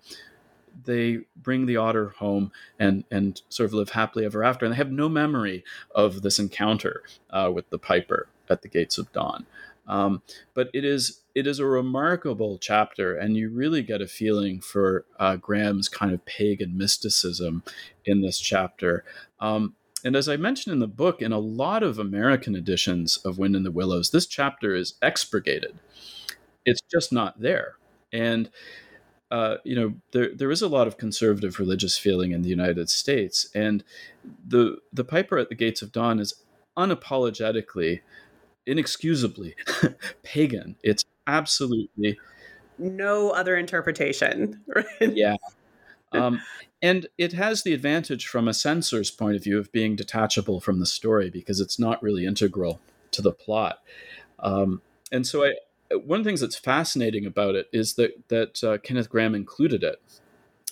they 0.85 1.19
bring 1.35 1.65
the 1.65 1.77
otter 1.77 2.09
home 2.09 2.51
and 2.79 3.03
and 3.11 3.41
sort 3.49 3.67
of 3.67 3.73
live 3.73 3.89
happily 3.91 4.25
ever 4.25 4.43
after. 4.43 4.65
And 4.65 4.73
they 4.73 4.77
have 4.77 4.91
no 4.91 5.09
memory 5.09 5.63
of 5.93 6.21
this 6.21 6.39
encounter 6.39 7.03
uh, 7.29 7.51
with 7.53 7.69
the 7.69 7.79
piper 7.79 8.27
at 8.49 8.61
the 8.61 8.67
gates 8.67 8.97
of 8.97 9.11
dawn. 9.11 9.45
Um, 9.87 10.21
but 10.53 10.69
it 10.73 10.85
is 10.85 11.21
it 11.33 11.47
is 11.47 11.59
a 11.59 11.65
remarkable 11.65 12.57
chapter, 12.59 13.15
and 13.15 13.35
you 13.35 13.49
really 13.49 13.81
get 13.81 14.01
a 14.01 14.07
feeling 14.07 14.61
for 14.61 15.05
uh, 15.19 15.37
Grahame's 15.37 15.89
kind 15.89 16.13
of 16.13 16.25
pagan 16.25 16.77
mysticism 16.77 17.63
in 18.05 18.21
this 18.21 18.39
chapter. 18.39 19.03
Um, 19.39 19.75
and 20.03 20.15
as 20.15 20.29
I 20.29 20.37
mentioned 20.37 20.73
in 20.73 20.79
the 20.79 20.87
book, 20.87 21.21
in 21.21 21.31
a 21.31 21.39
lot 21.39 21.83
of 21.83 21.99
American 21.99 22.55
editions 22.55 23.17
of 23.17 23.37
Wind 23.37 23.55
in 23.55 23.63
the 23.63 23.71
Willows, 23.71 24.11
this 24.11 24.25
chapter 24.25 24.75
is 24.75 24.95
expurgated. 25.01 25.79
It's 26.65 26.81
just 26.91 27.11
not 27.11 27.39
there. 27.39 27.75
And 28.11 28.49
uh, 29.31 29.57
you 29.63 29.75
know, 29.75 29.93
there 30.11 30.33
there 30.35 30.51
is 30.51 30.61
a 30.61 30.67
lot 30.67 30.87
of 30.87 30.97
conservative 30.97 31.59
religious 31.59 31.97
feeling 31.97 32.31
in 32.31 32.41
the 32.41 32.49
United 32.49 32.89
States, 32.89 33.49
and 33.53 33.83
the 34.47 34.77
the 34.91 35.03
Piper 35.03 35.37
at 35.37 35.49
the 35.49 35.55
Gates 35.55 35.81
of 35.81 35.91
Dawn 35.91 36.19
is 36.19 36.33
unapologetically, 36.75 38.01
inexcusably 38.65 39.55
pagan. 40.23 40.77
It's 40.81 41.05
absolutely 41.27 42.17
no 42.79 43.29
other 43.31 43.55
interpretation. 43.55 44.61
Right? 44.75 45.13
Yeah, 45.13 45.35
um, 46.11 46.41
and 46.81 47.07
it 47.17 47.33
has 47.33 47.63
the 47.63 47.73
advantage 47.73 48.27
from 48.27 48.47
a 48.47 48.53
censor's 48.53 49.11
point 49.11 49.35
of 49.35 49.43
view 49.43 49.59
of 49.59 49.71
being 49.71 49.95
detachable 49.95 50.59
from 50.59 50.79
the 50.79 50.85
story 50.85 51.29
because 51.29 51.59
it's 51.59 51.79
not 51.79 52.01
really 52.01 52.25
integral 52.25 52.79
to 53.11 53.21
the 53.21 53.31
plot. 53.31 53.79
Um, 54.39 54.81
and 55.11 55.25
so, 55.25 55.45
I, 55.45 55.53
one 55.95 56.19
of 56.19 56.23
the 56.23 56.29
things 56.29 56.41
that's 56.41 56.57
fascinating 56.57 57.25
about 57.25 57.55
it 57.55 57.67
is 57.73 57.95
that 57.95 58.11
that 58.29 58.63
uh, 58.63 58.77
Kenneth 58.77 59.09
Grahame 59.09 59.35
included 59.35 59.83
it. 59.83 60.01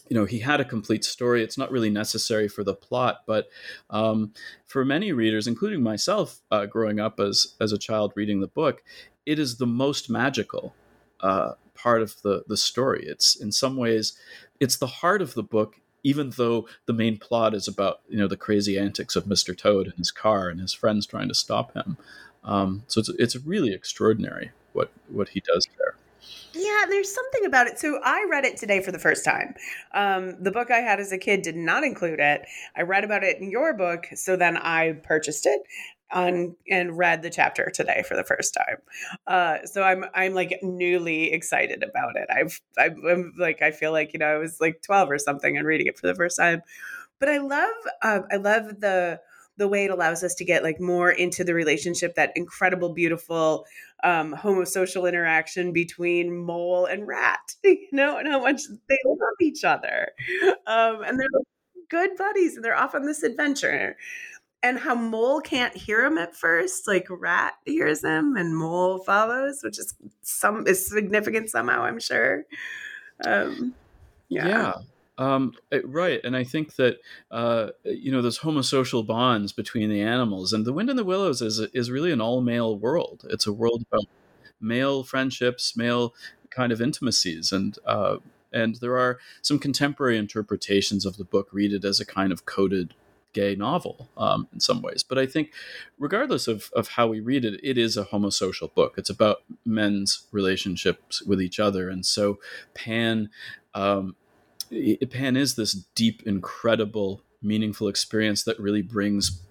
You 0.10 0.16
know, 0.16 0.26
he 0.26 0.40
had 0.40 0.62
a 0.62 0.66
complete 0.66 1.04
story. 1.04 1.44
It's 1.44 1.58
not 1.58 1.72
really 1.72 1.90
necessary 1.90 2.48
for 2.48 2.64
the 2.64 2.74
plot, 2.74 3.24
but 3.26 3.50
um, 3.90 4.32
for 4.66 4.86
many 4.86 5.12
readers, 5.12 5.48
including 5.48 5.84
myself, 5.84 6.40
uh, 6.50 6.66
growing 6.66 7.00
up 7.00 7.20
as 7.20 7.56
as 7.60 7.72
a 7.72 7.78
child 7.78 8.14
reading 8.16 8.40
the 8.40 8.48
book, 8.48 8.84
it 9.26 9.40
is 9.40 9.58
the 9.58 9.68
most 9.68 10.10
magical 10.10 10.74
uh, 11.20 11.54
part 11.78 12.02
of 12.02 12.22
the 12.24 12.44
the 12.48 12.58
story. 12.58 13.06
It's 13.06 13.36
in 13.36 13.52
some 13.52 13.78
ways 13.78 14.18
it's 14.60 14.78
the 14.78 14.88
heart 14.88 15.22
of 15.22 15.34
the 15.34 15.44
book 15.44 15.76
even 16.04 16.32
though 16.38 16.68
the 16.86 16.94
main 16.94 17.18
plot 17.18 17.54
is 17.54 17.68
about 17.68 18.02
you 18.10 18.18
know 18.18 18.28
the 18.28 18.38
crazy 18.38 18.78
antics 18.78 19.16
of 19.16 19.26
Mr. 19.26 19.58
Toad 19.58 19.88
and 19.88 19.98
his 19.98 20.12
car 20.12 20.50
and 20.50 20.60
his 20.60 20.74
friends 20.74 21.06
trying 21.06 21.28
to 21.28 21.36
stop 21.36 21.74
him. 21.74 21.98
Um, 22.44 22.84
so 22.88 23.00
it's 23.00 23.10
it's 23.10 23.36
really 23.36 23.74
extraordinary 23.74 24.52
what 24.74 24.92
what 25.10 25.30
he 25.30 25.42
does 25.42 25.68
there. 25.78 25.96
Yeah, 26.54 26.86
there's 26.90 27.14
something 27.14 27.46
about 27.46 27.68
it. 27.68 27.80
So 27.80 28.00
I 28.04 28.26
read 28.30 28.46
it 28.46 28.58
today 28.58 28.82
for 28.82 28.92
the 28.92 29.00
first 29.00 29.24
time. 29.24 29.54
Um, 29.94 30.42
the 30.42 30.52
book 30.52 30.72
I 30.72 30.80
had 30.80 31.00
as 31.00 31.12
a 31.12 31.18
kid 31.18 31.42
did 31.42 31.56
not 31.56 31.84
include 31.84 32.20
it. 32.20 32.46
I 32.76 32.82
read 32.82 33.04
about 33.04 33.24
it 33.24 33.40
in 33.40 33.52
your 33.52 33.74
book, 33.74 34.08
so 34.16 34.36
then 34.36 34.58
I 34.58 34.94
purchased 35.04 35.46
it 35.46 35.62
on 36.12 36.56
and 36.70 36.98
read 36.98 37.22
the 37.22 37.30
chapter 37.30 37.70
today 37.74 38.04
for 38.08 38.16
the 38.16 38.24
first 38.24 38.54
time. 38.54 38.78
Uh, 39.26 39.66
so 39.66 39.84
I'm 39.84 40.06
I'm 40.14 40.34
like 40.34 40.60
newly 40.62 41.34
excited 41.34 41.84
about 41.84 42.16
it. 42.16 42.28
I've 42.30 42.60
I'm, 42.78 43.34
like 43.38 43.62
I 43.62 43.72
feel 43.72 43.92
like 43.92 44.14
you 44.14 44.20
know 44.20 44.28
I 44.28 44.38
was 44.38 44.60
like 44.62 44.82
12 44.84 45.12
or 45.12 45.18
something 45.20 45.58
and 45.58 45.66
reading 45.66 45.88
it 45.88 45.98
for 45.98 46.08
the 46.08 46.16
first 46.16 46.38
time. 46.38 46.62
But 47.20 47.30
I 47.30 47.40
love 47.40 47.76
uh, 48.02 48.20
I 48.32 48.38
love 48.38 48.80
the 48.80 49.20
the 49.58 49.68
way 49.68 49.86
it 49.86 49.92
allows 49.92 50.24
us 50.24 50.36
to 50.36 50.46
get 50.46 50.64
like 50.64 50.80
more 50.80 51.10
into 51.10 51.44
the 51.44 51.54
relationship 51.54 52.16
that 52.16 52.32
incredible 52.36 52.94
beautiful 52.94 53.66
um 54.04 54.36
homosocial 54.36 55.10
interaction 55.10 55.74
between 55.74 56.36
mole 56.36 56.86
and 56.86 57.08
rat 57.08 57.56
you 57.64 57.88
know 57.92 58.18
and 58.18 58.28
how 58.28 58.40
much 58.40 58.62
they 58.88 59.00
love 59.06 59.18
each 59.42 59.64
other 59.64 60.10
um 60.68 61.02
and 61.04 61.20
they're 61.20 61.28
good 61.90 62.12
buddies 62.18 62.56
and 62.56 62.64
they're 62.64 62.78
off 62.78 62.94
on 62.94 63.06
this 63.06 63.24
adventure 63.24 63.98
and 64.64 64.80
how 64.80 64.96
Mole 64.96 65.42
can't 65.42 65.76
hear 65.76 66.06
him 66.06 66.18
at 66.18 66.36
first, 66.36 66.88
like 66.88 67.08
Rat 67.10 67.54
hears 67.66 68.04
him 68.04 68.36
and 68.36 68.58
Mole 68.58 69.00
follows, 69.00 69.62
which 69.64 69.78
is 69.80 69.94
some 70.22 70.66
is 70.68 70.88
significant 70.88 71.50
somehow, 71.50 71.84
I'm 71.84 72.00
sure. 72.00 72.46
Um, 73.26 73.74
yeah. 74.30 74.48
yeah. 74.48 74.74
Um, 75.20 75.54
right, 75.84 76.22
and 76.24 76.38
I 76.38 76.44
think 76.44 76.76
that 76.76 77.00
uh, 77.32 77.70
you 77.84 78.12
know 78.12 78.22
those 78.22 78.40
homosocial 78.40 79.06
bonds 79.06 79.52
between 79.52 79.90
the 79.90 80.02
animals, 80.02 80.54
and 80.54 80.64
the 80.64 80.74
Wind 80.74 80.92
in 80.92 80.96
the 80.96 81.04
Willows 81.04 81.42
is 81.42 81.60
is 81.60 81.90
really 81.90 82.12
an 82.12 82.22
all 82.22 82.40
male 82.40 82.78
world. 82.78 83.26
It's 83.30 83.48
a 83.48 83.54
world 83.54 83.84
about 83.92 84.06
male 84.62 85.04
friendships, 85.04 85.76
male 85.76 86.14
kind 86.52 86.72
of 86.72 86.82
intimacies, 86.82 87.52
and 87.52 87.80
uh, 87.84 88.18
and 88.54 88.76
there 88.76 88.98
are 88.98 89.18
some 89.42 89.58
contemporary 89.58 90.18
interpretations 90.18 91.04
of 91.04 91.18
the 91.18 91.24
book 91.24 91.50
read 91.52 91.74
it 91.74 91.84
as 91.84 92.00
a 92.00 92.06
kind 92.06 92.32
of 92.32 92.46
coded 92.46 92.94
gay 93.34 93.56
novel 93.56 94.10
um, 94.18 94.48
in 94.54 94.60
some 94.60 94.82
ways. 94.82 95.04
But 95.04 95.18
I 95.18 95.26
think, 95.26 95.54
regardless 96.00 96.48
of, 96.48 96.70
of 96.76 96.90
how 96.90 97.08
we 97.08 97.20
read 97.20 97.46
it, 97.46 97.60
it 97.64 97.78
is 97.78 97.98
a 97.98 98.06
homosocial 98.06 98.74
book. 98.74 98.96
It's 98.98 99.10
about 99.10 99.44
men's 99.66 100.28
relationships 100.32 101.22
with 101.22 101.42
each 101.42 101.60
other. 101.60 101.90
And 101.90 102.06
so 102.06 102.40
Pan, 102.74 103.30
um, 103.74 104.16
Pan 105.10 105.38
is 105.38 105.56
this 105.56 105.74
deep, 105.74 106.24
incredible, 106.26 107.22
meaningful 107.42 107.88
experience 107.88 108.44
that 108.44 108.60
really 108.60 108.82
brings 108.82 109.42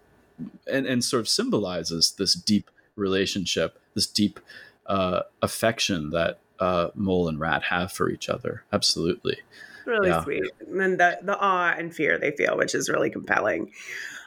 and, 0.70 0.86
and 0.86 1.02
sort 1.04 1.20
of 1.20 1.28
symbolizes 1.28 2.14
this 2.18 2.34
deep 2.34 2.70
relationship, 2.96 3.78
this 3.94 4.06
deep 4.06 4.40
uh, 4.86 5.22
affection 5.42 6.10
that 6.10 6.38
uh, 6.58 6.88
mole 6.94 7.28
and 7.28 7.40
rat 7.40 7.64
have 7.64 7.92
for 7.92 8.10
each 8.10 8.28
other. 8.28 8.64
Absolutely. 8.72 9.38
Really 9.86 10.08
yeah. 10.08 10.22
sweet. 10.24 10.44
And 10.60 10.80
then 10.80 10.96
the, 10.96 11.18
the 11.22 11.38
awe 11.38 11.74
and 11.78 11.94
fear 11.94 12.18
they 12.18 12.32
feel, 12.32 12.56
which 12.56 12.74
is 12.74 12.88
really 12.88 13.08
compelling. 13.08 13.72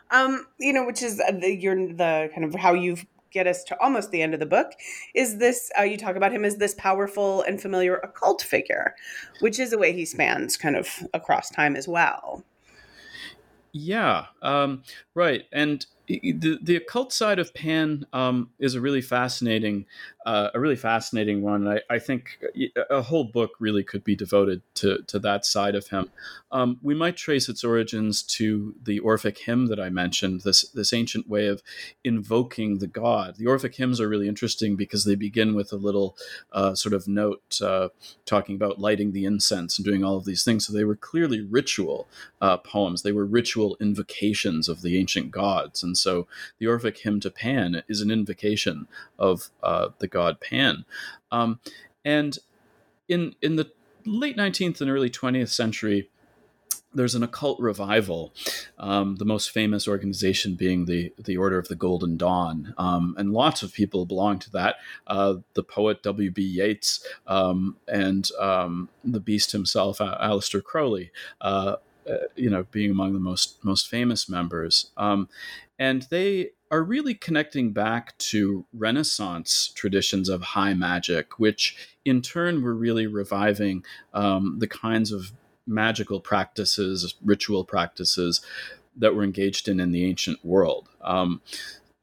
Um, 0.09 0.47
you 0.57 0.73
know, 0.73 0.85
which 0.85 1.03
is 1.03 1.17
the, 1.17 1.55
you're 1.55 1.75
the 1.75 2.31
kind 2.33 2.43
of 2.45 2.55
how 2.55 2.73
you 2.73 2.97
get 3.31 3.47
us 3.47 3.63
to 3.63 3.79
almost 3.79 4.11
the 4.11 4.21
end 4.21 4.33
of 4.33 4.39
the 4.39 4.45
book 4.45 4.71
is 5.13 5.37
this 5.37 5.71
uh, 5.77 5.83
you 5.83 5.97
talk 5.97 6.15
about 6.15 6.31
him 6.31 6.43
as 6.43 6.57
this 6.57 6.73
powerful 6.75 7.41
and 7.43 7.61
familiar 7.61 7.97
occult 7.97 8.41
figure 8.41 8.95
which 9.39 9.59
is 9.59 9.71
a 9.71 9.77
way 9.77 9.93
he 9.93 10.03
spans 10.03 10.57
kind 10.57 10.75
of 10.75 10.87
across 11.13 11.49
time 11.49 11.75
as 11.75 11.87
well 11.87 12.43
yeah 13.71 14.25
um, 14.41 14.81
right 15.13 15.43
and 15.51 15.85
the 16.09 16.57
the 16.61 16.75
occult 16.75 17.13
side 17.13 17.37
of 17.37 17.53
Pan 17.53 18.05
um, 18.13 18.49
is 18.57 18.73
a 18.73 18.81
really 18.81 19.01
fascinating 19.01 19.85
uh, 20.25 20.49
a 20.53 20.59
really 20.59 20.75
fascinating 20.75 21.41
one. 21.41 21.67
I, 21.67 21.81
I, 21.89 21.97
think 21.97 22.39
a 22.89 23.01
whole 23.01 23.23
book 23.23 23.51
really 23.59 23.83
could 23.83 24.03
be 24.03 24.15
devoted 24.15 24.61
to 24.75 24.99
to 25.07 25.17
that 25.19 25.45
side 25.45 25.75
of 25.75 25.87
him. 25.87 26.09
Um, 26.51 26.79
we 26.81 26.93
might 26.93 27.15
trace 27.15 27.47
its 27.47 27.63
origins 27.63 28.21
to 28.23 28.75
the 28.83 28.99
Orphic 28.99 29.37
hymn 29.37 29.67
that 29.67 29.79
I 29.79 29.89
mentioned. 29.89 30.41
This 30.41 30.69
this 30.69 30.93
ancient 30.93 31.29
way 31.29 31.47
of 31.47 31.63
invoking 32.03 32.79
the 32.79 32.87
god. 32.87 33.37
The 33.37 33.47
Orphic 33.47 33.75
hymns 33.75 34.01
are 34.01 34.09
really 34.09 34.27
interesting 34.27 34.75
because 34.75 35.05
they 35.05 35.15
begin 35.15 35.55
with 35.55 35.71
a 35.71 35.77
little 35.77 36.17
uh, 36.51 36.75
sort 36.75 36.93
of 36.93 37.07
note 37.07 37.59
uh, 37.61 37.89
talking 38.25 38.55
about 38.55 38.79
lighting 38.79 39.13
the 39.13 39.25
incense 39.25 39.77
and 39.77 39.85
doing 39.85 40.03
all 40.03 40.17
of 40.17 40.25
these 40.25 40.43
things. 40.43 40.67
So 40.67 40.73
they 40.73 40.83
were 40.83 40.95
clearly 40.95 41.41
ritual 41.41 42.07
uh, 42.41 42.57
poems. 42.57 43.03
They 43.03 43.11
were 43.11 43.25
ritual 43.25 43.77
invocations 43.79 44.67
of 44.67 44.81
the 44.81 44.97
ancient 44.97 45.31
gods 45.31 45.81
and 45.81 45.97
so 45.99 46.27
the 46.57 46.67
Orphic 46.67 46.99
hymn 46.99 47.19
to 47.21 47.29
Pan 47.29 47.83
is 47.87 48.01
an 48.01 48.11
invocation 48.11 48.87
of 49.17 49.49
uh, 49.63 49.89
the 49.99 50.07
god 50.07 50.39
Pan. 50.39 50.85
Um, 51.31 51.59
and 52.05 52.37
in 53.07 53.35
in 53.41 53.55
the 53.55 53.71
late 54.05 54.37
19th 54.37 54.81
and 54.81 54.89
early 54.89 55.09
20th 55.09 55.49
century, 55.49 56.09
there's 56.93 57.15
an 57.15 57.23
occult 57.23 57.59
revival, 57.59 58.33
um, 58.79 59.17
the 59.17 59.25
most 59.25 59.51
famous 59.51 59.87
organization 59.87 60.55
being 60.55 60.85
the 60.85 61.13
the 61.17 61.37
Order 61.37 61.59
of 61.59 61.67
the 61.67 61.75
Golden 61.75 62.17
Dawn, 62.17 62.73
um, 62.77 63.15
and 63.17 63.31
lots 63.31 63.61
of 63.61 63.73
people 63.73 64.05
belong 64.05 64.39
to 64.39 64.51
that. 64.51 64.77
Uh, 65.05 65.35
the 65.53 65.63
poet 65.63 66.01
W. 66.03 66.31
B. 66.31 66.41
Yeats 66.41 67.05
um, 67.27 67.77
and 67.87 68.29
um, 68.39 68.89
the 69.03 69.19
Beast 69.19 69.51
himself, 69.51 70.01
uh, 70.01 70.17
Aleister 70.19 70.63
Crowley, 70.63 71.11
uh, 71.41 71.75
uh, 72.09 72.15
you 72.35 72.49
know, 72.49 72.65
being 72.71 72.89
among 72.89 73.13
the 73.13 73.19
most 73.19 73.63
most 73.63 73.87
famous 73.87 74.27
members. 74.27 74.89
And 75.79 76.05
they 76.11 76.51
are 76.69 76.83
really 76.83 77.15
connecting 77.15 77.71
back 77.71 78.15
to 78.17 78.65
Renaissance 78.73 79.71
traditions 79.73 80.29
of 80.29 80.41
high 80.41 80.73
magic, 80.73 81.39
which 81.39 81.75
in 82.05 82.21
turn 82.21 82.61
were 82.61 82.75
really 82.75 83.07
reviving 83.07 83.83
um, 84.13 84.59
the 84.59 84.67
kinds 84.67 85.11
of 85.11 85.31
magical 85.65 86.19
practices, 86.19 87.15
ritual 87.23 87.63
practices 87.63 88.41
that 88.97 89.15
were 89.15 89.23
engaged 89.23 89.67
in 89.67 89.79
in 89.79 89.91
the 89.91 90.05
ancient 90.05 90.43
world. 90.43 90.89
Um, 91.01 91.41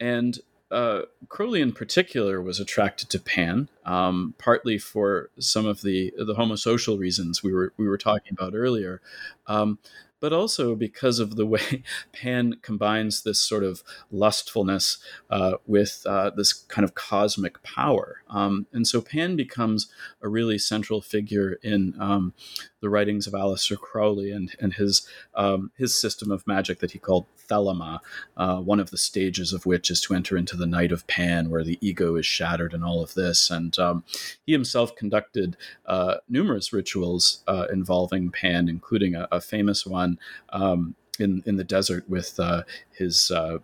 and 0.01 0.39
uh, 0.71 1.03
Crowley, 1.29 1.61
in 1.61 1.73
particular, 1.73 2.43
was 2.43 2.59
attracted 2.59 3.09
to 3.11 3.21
Pan, 3.21 3.69
um, 3.85 4.35
partly 4.37 4.79
for 4.79 5.31
some 5.39 5.65
of 5.65 5.83
the 5.83 6.13
the 6.17 6.35
homosocial 6.35 6.99
reasons 6.99 7.43
we 7.43 7.53
were 7.53 7.73
we 7.77 7.87
were 7.87 7.99
talking 7.99 8.33
about 8.33 8.55
earlier, 8.55 9.01
um, 9.47 9.79
but 10.27 10.33
also 10.33 10.75
because 10.75 11.21
of 11.21 11.37
the 11.37 11.47
way 11.47 11.85
Pan 12.13 12.57
combines 12.61 13.23
this 13.23 13.39
sort 13.39 13.63
of 13.63 13.85
lustfulness 14.11 14.99
uh, 15.31 15.53
with 15.69 16.03
uh, 16.05 16.31
this 16.31 16.53
kind 16.53 16.85
of 16.85 16.97
cosmic 16.97 17.63
power. 17.63 18.23
Um, 18.29 18.67
and 18.73 18.89
so 18.89 19.01
Pan 19.01 19.37
becomes 19.37 19.89
a 20.21 20.29
really 20.29 20.59
central 20.59 21.01
figure 21.01 21.61
in 21.63 21.95
um, 22.01 22.35
the 22.81 22.91
writings 22.91 23.29
of 23.29 23.35
Aleister 23.35 23.79
Crowley 23.79 24.33
and, 24.33 24.51
and 24.59 24.75
his, 24.75 25.07
um, 25.37 25.71
his 25.77 25.99
system 25.99 26.33
of 26.33 26.45
magic 26.45 26.81
that 26.81 26.91
he 26.91 26.99
called 26.99 27.27
Thelema, 27.49 28.01
uh, 28.37 28.57
one 28.57 28.81
of 28.81 28.91
the 28.91 28.99
stages 28.99 29.53
of 29.53 29.67
which 29.67 29.91
is 29.91 30.01
to 30.03 30.15
enter 30.15 30.37
into 30.37 30.57
the 30.57 30.67
night 30.67 30.93
of 30.93 31.07
Pan, 31.07 31.51
where 31.51 31.65
the 31.65 31.79
ego 31.81 32.17
is 32.17 32.27
shattered 32.27 32.75
and 32.75 32.85
all 32.85 33.03
of 33.03 33.15
this. 33.15 33.51
And 33.51 33.79
um, 33.79 34.05
he 34.45 34.53
himself 34.53 34.95
conducted 34.97 35.57
uh, 35.87 36.17
numerous 36.29 36.73
rituals 36.73 37.43
uh, 37.47 37.67
involving 37.73 38.31
Pan, 38.31 38.69
including 38.69 39.15
a, 39.15 39.29
a 39.31 39.41
famous 39.41 39.87
one. 39.87 40.16
Um, 40.51 40.95
in, 41.19 41.43
in 41.47 41.57
the 41.57 41.65
desert 41.65 42.09
with 42.09 42.39
uh, 42.39 42.63
his 42.91 43.31
uh, 43.31 43.59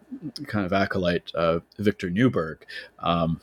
kind 0.46 0.66
of 0.66 0.72
acolyte 0.72 1.32
uh, 1.34 1.60
Victor 1.78 2.10
Neuburg. 2.10 2.58
um, 2.98 3.40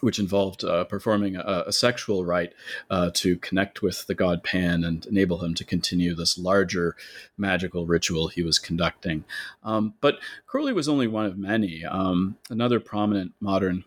which 0.00 0.18
involved 0.18 0.62
uh, 0.62 0.84
performing 0.84 1.36
a, 1.36 1.64
a, 1.68 1.72
sexual 1.72 2.22
rite 2.22 2.52
uh, 2.90 3.10
to 3.14 3.38
connect 3.38 3.80
with 3.80 4.06
the 4.06 4.14
god 4.14 4.44
Pan 4.44 4.84
and 4.84 5.06
enable 5.06 5.42
him 5.42 5.54
to 5.54 5.64
continue 5.64 6.14
this 6.14 6.36
larger 6.36 6.94
magical 7.38 7.86
ritual 7.86 8.28
he 8.28 8.42
was 8.42 8.58
conducting. 8.58 9.24
Um, 9.64 9.94
but 10.02 10.18
Crowley 10.46 10.74
was 10.74 10.86
only 10.86 11.06
one 11.06 11.24
of 11.24 11.38
many. 11.38 11.82
Um, 11.82 12.36
another 12.50 12.78
prominent 12.78 13.32
modern 13.40 13.84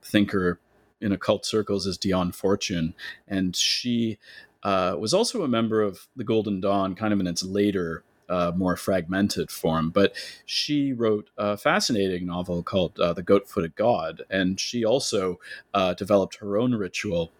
thinker 0.00 0.60
in 1.00 1.10
occult 1.10 1.44
circles 1.44 1.86
is 1.86 1.98
Dion 1.98 2.30
Fortune, 2.30 2.94
and 3.26 3.56
she 3.56 4.18
uh, 4.62 4.96
was 4.98 5.14
also 5.14 5.42
a 5.42 5.48
member 5.48 5.82
of 5.82 6.08
the 6.16 6.24
Golden 6.24 6.60
Dawn, 6.60 6.94
kind 6.94 7.12
of 7.12 7.20
in 7.20 7.26
its 7.26 7.42
later 7.42 8.04
uh, 8.28 8.52
more 8.56 8.76
fragmented 8.76 9.50
form. 9.50 9.90
But 9.90 10.14
she 10.46 10.92
wrote 10.92 11.28
a 11.36 11.56
fascinating 11.56 12.26
novel 12.26 12.62
called 12.62 12.98
uh, 12.98 13.12
The 13.12 13.22
Goat 13.22 13.48
Footed 13.48 13.76
God, 13.76 14.22
and 14.30 14.58
she 14.58 14.84
also 14.84 15.38
uh, 15.74 15.94
developed 15.94 16.36
her 16.36 16.56
own 16.56 16.74
ritual 16.74 17.32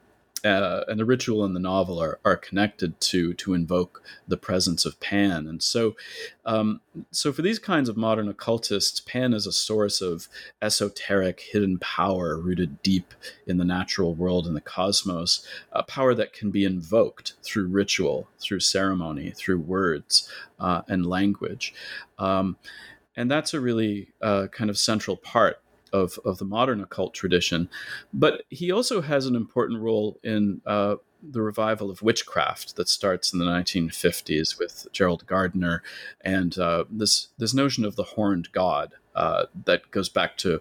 uh, 0.44 0.84
and 0.88 0.98
the 0.98 1.04
ritual 1.04 1.44
and 1.44 1.54
the 1.54 1.60
novel 1.60 2.00
are, 2.00 2.18
are 2.24 2.36
connected 2.36 3.00
to 3.00 3.32
to 3.34 3.54
invoke 3.54 4.02
the 4.26 4.36
presence 4.36 4.84
of 4.84 4.98
Pan. 5.00 5.46
And 5.46 5.62
so, 5.62 5.94
um, 6.44 6.80
so 7.10 7.32
for 7.32 7.42
these 7.42 7.58
kinds 7.58 7.88
of 7.88 7.96
modern 7.96 8.28
occultists, 8.28 9.00
Pan 9.00 9.32
is 9.32 9.46
a 9.46 9.52
source 9.52 10.00
of 10.00 10.28
esoteric 10.60 11.40
hidden 11.40 11.78
power 11.78 12.36
rooted 12.36 12.82
deep 12.82 13.14
in 13.46 13.58
the 13.58 13.64
natural 13.64 14.14
world 14.14 14.46
and 14.46 14.56
the 14.56 14.60
cosmos, 14.60 15.46
a 15.72 15.82
power 15.82 16.14
that 16.14 16.32
can 16.32 16.50
be 16.50 16.64
invoked 16.64 17.34
through 17.42 17.68
ritual, 17.68 18.28
through 18.40 18.60
ceremony, 18.60 19.30
through 19.30 19.60
words 19.60 20.28
uh, 20.58 20.82
and 20.88 21.06
language. 21.06 21.72
Um, 22.18 22.56
and 23.14 23.30
that's 23.30 23.54
a 23.54 23.60
really 23.60 24.08
uh, 24.20 24.48
kind 24.48 24.70
of 24.70 24.78
central 24.78 25.16
part 25.16 25.61
of, 25.92 26.18
of 26.24 26.38
the 26.38 26.44
modern 26.44 26.80
occult 26.80 27.14
tradition. 27.14 27.68
But 28.12 28.42
he 28.48 28.70
also 28.70 29.00
has 29.00 29.26
an 29.26 29.36
important 29.36 29.80
role 29.80 30.18
in 30.22 30.60
uh, 30.66 30.96
the 31.22 31.42
revival 31.42 31.90
of 31.90 32.02
witchcraft 32.02 32.76
that 32.76 32.88
starts 32.88 33.32
in 33.32 33.38
the 33.38 33.44
1950s 33.44 34.58
with 34.58 34.86
Gerald 34.92 35.26
Gardner 35.26 35.82
and 36.20 36.58
uh, 36.58 36.84
this 36.90 37.28
this 37.38 37.54
notion 37.54 37.84
of 37.84 37.94
the 37.94 38.02
horned 38.02 38.50
god 38.50 38.94
uh, 39.14 39.44
that 39.64 39.90
goes 39.92 40.08
back 40.08 40.36
to 40.38 40.60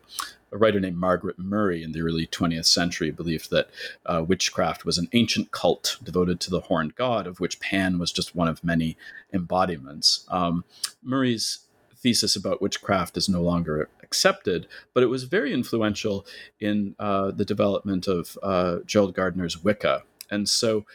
a 0.51 0.57
writer 0.57 0.79
named 0.79 0.97
Margaret 0.97 1.39
Murray 1.39 1.81
in 1.81 1.93
the 1.93 2.01
early 2.01 2.27
20th 2.27 2.65
century 2.65 3.09
believed 3.09 3.49
that 3.51 3.69
uh, 4.05 4.23
witchcraft 4.27 4.85
was 4.85 4.97
an 4.97 5.07
ancient 5.13 5.51
cult 5.51 5.97
devoted 6.03 6.39
to 6.41 6.49
the 6.49 6.61
horned 6.61 6.95
god, 6.95 7.25
of 7.25 7.39
which 7.39 7.59
Pan 7.59 7.97
was 7.97 8.11
just 8.11 8.35
one 8.35 8.49
of 8.49 8.63
many 8.63 8.97
embodiments. 9.31 10.25
Um, 10.27 10.65
Murray's 11.01 11.59
thesis 12.01 12.35
about 12.35 12.61
witchcraft 12.61 13.17
is 13.17 13.29
no 13.29 13.41
longer 13.41 13.89
accepted, 14.03 14.67
but 14.93 15.03
it 15.03 15.07
was 15.07 15.23
very 15.23 15.53
influential 15.53 16.25
in 16.59 16.95
uh, 16.99 17.31
the 17.31 17.45
development 17.45 18.07
of 18.07 18.37
uh, 18.43 18.79
Gerald 18.85 19.13
Gardner's 19.13 19.63
Wicca. 19.63 20.03
And 20.29 20.49
so 20.49 20.85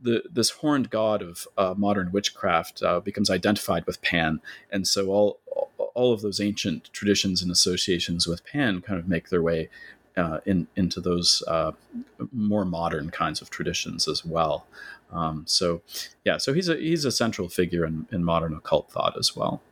the, 0.00 0.22
this 0.30 0.50
horned 0.50 0.90
god 0.90 1.22
of 1.22 1.48
uh, 1.56 1.74
modern 1.76 2.12
witchcraft 2.12 2.82
uh, 2.82 3.00
becomes 3.00 3.30
identified 3.30 3.86
with 3.86 4.02
Pan. 4.02 4.40
And 4.70 4.86
so 4.86 5.08
all, 5.08 5.40
all 5.94 6.12
of 6.12 6.20
those 6.20 6.40
ancient 6.40 6.92
traditions 6.92 7.42
and 7.42 7.50
associations 7.50 8.26
with 8.26 8.44
Pan 8.44 8.82
kind 8.82 8.98
of 8.98 9.08
make 9.08 9.30
their 9.30 9.42
way 9.42 9.68
uh, 10.16 10.40
in, 10.46 10.66
into 10.76 11.00
those 11.00 11.42
uh, 11.46 11.72
more 12.32 12.64
modern 12.64 13.10
kinds 13.10 13.42
of 13.42 13.50
traditions 13.50 14.08
as 14.08 14.24
well. 14.24 14.66
Um, 15.12 15.44
so, 15.46 15.82
yeah, 16.24 16.38
so 16.38 16.52
he's 16.52 16.68
a 16.68 16.76
he's 16.76 17.04
a 17.04 17.12
central 17.12 17.48
figure 17.48 17.86
in, 17.86 18.06
in 18.10 18.24
modern 18.24 18.54
occult 18.54 18.90
thought 18.90 19.16
as 19.18 19.36
well. 19.36 19.62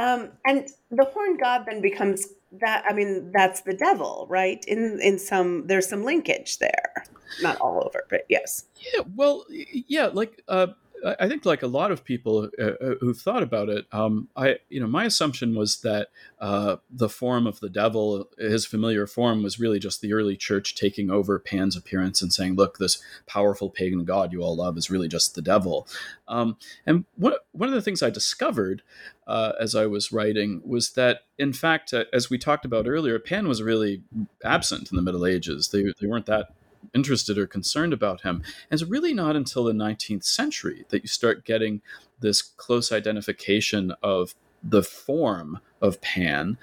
Um, 0.00 0.30
and 0.46 0.66
the 0.90 1.04
horned 1.04 1.40
god 1.40 1.64
then 1.66 1.82
becomes 1.82 2.26
that. 2.60 2.84
I 2.88 2.94
mean, 2.94 3.32
that's 3.32 3.60
the 3.60 3.74
devil, 3.74 4.26
right? 4.30 4.64
In 4.66 4.98
in 5.02 5.18
some, 5.18 5.66
there's 5.66 5.88
some 5.88 6.04
linkage 6.04 6.58
there. 6.58 7.04
Not 7.42 7.58
all 7.60 7.82
over, 7.84 8.04
but 8.08 8.22
yes. 8.30 8.64
Yeah. 8.94 9.02
Well, 9.14 9.44
yeah. 9.50 10.06
Like 10.06 10.42
uh, 10.48 10.68
I 11.04 11.28
think, 11.28 11.44
like 11.44 11.62
a 11.62 11.66
lot 11.66 11.90
of 11.90 12.04
people 12.04 12.50
uh, 12.58 12.64
uh, 12.64 12.94
who've 13.00 13.18
thought 13.18 13.42
about 13.42 13.68
it, 13.68 13.86
um, 13.92 14.28
I, 14.36 14.56
you 14.68 14.80
know, 14.80 14.86
my 14.86 15.04
assumption 15.04 15.54
was 15.54 15.80
that 15.80 16.08
uh, 16.40 16.76
the 16.90 17.08
form 17.08 17.46
of 17.46 17.60
the 17.60 17.68
devil, 17.68 18.28
his 18.38 18.66
familiar 18.66 19.06
form, 19.06 19.42
was 19.42 19.58
really 19.58 19.78
just 19.78 20.00
the 20.00 20.12
early 20.12 20.36
church 20.36 20.74
taking 20.74 21.10
over 21.10 21.38
Pan's 21.38 21.76
appearance 21.76 22.20
and 22.22 22.32
saying, 22.32 22.54
"Look, 22.54 22.78
this 22.78 23.02
powerful 23.26 23.70
pagan 23.70 24.04
god 24.04 24.32
you 24.32 24.42
all 24.42 24.56
love 24.56 24.76
is 24.76 24.90
really 24.90 25.08
just 25.08 25.34
the 25.34 25.42
devil." 25.42 25.86
Um, 26.28 26.56
and 26.86 27.04
one 27.16 27.34
one 27.52 27.68
of 27.68 27.74
the 27.74 27.82
things 27.82 28.02
I 28.02 28.10
discovered 28.10 28.82
uh, 29.26 29.52
as 29.60 29.74
I 29.74 29.86
was 29.86 30.12
writing 30.12 30.60
was 30.64 30.90
that, 30.92 31.20
in 31.38 31.52
fact, 31.52 31.94
uh, 31.94 32.04
as 32.12 32.30
we 32.30 32.38
talked 32.38 32.64
about 32.64 32.86
earlier, 32.86 33.18
Pan 33.18 33.48
was 33.48 33.62
really 33.62 34.02
absent 34.44 34.90
in 34.90 34.96
the 34.96 35.02
Middle 35.02 35.26
Ages. 35.26 35.68
They 35.68 35.82
they 36.00 36.06
weren't 36.06 36.26
that 36.26 36.50
interested 36.94 37.38
or 37.38 37.46
concerned 37.46 37.92
about 37.92 38.22
him. 38.22 38.36
And 38.70 38.80
it's 38.80 38.90
really 38.90 39.14
not 39.14 39.36
until 39.36 39.64
the 39.64 39.72
19th 39.72 40.24
century 40.24 40.84
that 40.88 41.02
you 41.02 41.08
start 41.08 41.44
getting 41.44 41.82
this 42.20 42.42
close 42.42 42.92
identification 42.92 43.92
of 44.02 44.34
the 44.62 44.82
form 44.82 45.60
of 45.80 46.00
Pan 46.00 46.58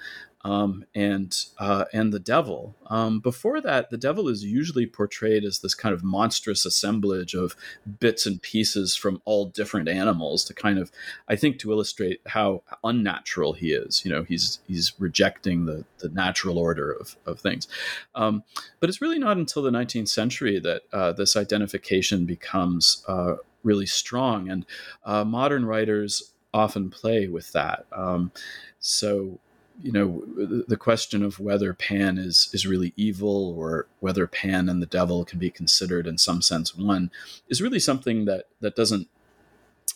um, 0.48 0.86
and 0.94 1.44
uh, 1.58 1.84
and 1.92 2.10
the 2.10 2.18
devil. 2.18 2.74
Um, 2.86 3.20
before 3.20 3.60
that, 3.60 3.90
the 3.90 3.98
devil 3.98 4.28
is 4.28 4.42
usually 4.42 4.86
portrayed 4.86 5.44
as 5.44 5.58
this 5.58 5.74
kind 5.74 5.94
of 5.94 6.02
monstrous 6.02 6.64
assemblage 6.64 7.34
of 7.34 7.54
bits 8.00 8.24
and 8.24 8.40
pieces 8.40 8.96
from 8.96 9.20
all 9.26 9.44
different 9.44 9.90
animals 9.90 10.44
to 10.46 10.54
kind 10.54 10.78
of, 10.78 10.90
I 11.28 11.36
think, 11.36 11.58
to 11.58 11.70
illustrate 11.70 12.22
how 12.28 12.62
unnatural 12.82 13.52
he 13.52 13.72
is. 13.72 14.06
You 14.06 14.10
know, 14.10 14.22
he's 14.22 14.60
he's 14.66 14.94
rejecting 14.98 15.66
the 15.66 15.84
the 15.98 16.08
natural 16.08 16.58
order 16.58 16.90
of 16.90 17.16
of 17.26 17.40
things. 17.40 17.68
Um, 18.14 18.42
but 18.80 18.88
it's 18.88 19.02
really 19.02 19.18
not 19.18 19.36
until 19.36 19.62
the 19.62 19.70
19th 19.70 20.08
century 20.08 20.58
that 20.60 20.82
uh, 20.94 21.12
this 21.12 21.36
identification 21.36 22.24
becomes 22.24 23.04
uh, 23.06 23.34
really 23.62 23.86
strong, 23.86 24.48
and 24.48 24.64
uh, 25.04 25.24
modern 25.24 25.66
writers 25.66 26.32
often 26.54 26.88
play 26.88 27.28
with 27.28 27.52
that. 27.52 27.84
Um, 27.92 28.32
so 28.80 29.38
you 29.80 29.92
know 29.92 30.24
the 30.66 30.76
question 30.76 31.22
of 31.22 31.38
whether 31.38 31.72
pan 31.72 32.18
is 32.18 32.50
is 32.52 32.66
really 32.66 32.92
evil 32.96 33.54
or 33.56 33.86
whether 34.00 34.26
pan 34.26 34.68
and 34.68 34.82
the 34.82 34.86
devil 34.86 35.24
can 35.24 35.38
be 35.38 35.50
considered 35.50 36.06
in 36.06 36.18
some 36.18 36.42
sense 36.42 36.74
one 36.74 37.10
is 37.48 37.62
really 37.62 37.78
something 37.78 38.24
that 38.24 38.46
that 38.60 38.74
doesn't 38.74 39.08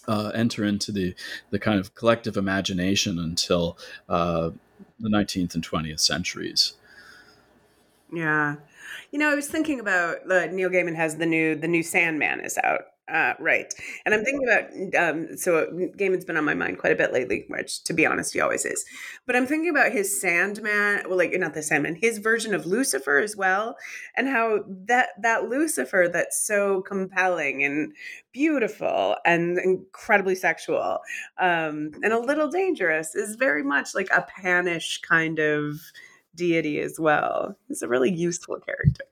uh, 0.09 0.31
enter 0.35 0.65
into 0.65 0.93
the 0.93 1.15
the 1.51 1.59
kind 1.59 1.79
of 1.79 1.95
collective 1.95 2.37
imagination 2.37 3.19
until 3.19 3.79
uh, 4.09 4.51
the 4.99 5.09
19th 5.09 5.55
and 5.55 5.65
20th 5.67 6.01
centuries. 6.01 6.75
Yeah. 8.13 8.57
You 9.11 9.19
know 9.19 9.31
i 9.31 9.35
was 9.35 9.49
thinking 9.49 9.79
about 9.79 10.19
uh, 10.31 10.47
neil 10.47 10.71
gaiman 10.71 10.95
has 10.97 11.17
the 11.17 11.27
new 11.27 11.55
the 11.55 11.69
new 11.69 11.83
sandman 11.83 12.41
is 12.41 12.59
out 12.65 12.92
uh, 13.09 13.35
right. 13.41 13.73
And 14.07 14.15
I'm 14.15 14.25
thinking 14.25 14.47
about, 14.49 15.11
um, 15.11 15.37
so 15.37 15.67
Gaiman's 15.99 16.25
been 16.25 16.37
on 16.37 16.45
my 16.45 16.55
mind 16.55 16.79
quite 16.79 16.93
a 16.93 16.97
bit 16.97 17.13
lately, 17.13 17.45
which 17.49 17.83
to 17.85 17.93
be 17.93 18.07
honest, 18.07 18.33
he 18.33 18.41
always 18.41 18.65
is. 18.65 18.85
But 19.27 19.35
I'm 19.35 19.47
thinking 19.47 19.71
about 19.71 19.93
his 19.93 20.21
Sandman, 20.21 21.03
well, 21.09 21.19
like 21.19 21.33
not 21.33 21.55
the 21.55 21.63
Sandman, 21.63 21.97
his 21.97 22.19
version 22.19 22.55
of 22.55 22.65
Lucifer 22.65 23.19
as 23.19 23.37
well, 23.37 23.77
and 24.17 24.29
how 24.29 24.61
that 24.87 25.11
that 25.21 25.49
Lucifer 25.49 26.09
that's 26.13 26.47
so 26.47 26.83
compelling 26.83 27.65
and 27.65 27.93
beautiful 28.33 29.17
and 29.27 29.59
incredibly 29.59 30.35
sexual 30.35 31.01
um, 31.39 31.91
and 32.03 32.13
a 32.13 32.19
little 32.19 32.49
dangerous 32.49 33.15
is 33.15 33.37
very 33.37 33.63
much 33.63 33.95
like 33.95 34.09
a 34.11 34.23
panish 34.23 35.01
kind 35.03 35.39
of 35.39 35.81
deity 36.35 36.81
as 36.81 36.99
well. 36.99 37.57
He's 37.69 37.83
a 37.83 37.89
really 37.89 38.11
useful 38.11 38.59
character. 38.61 39.05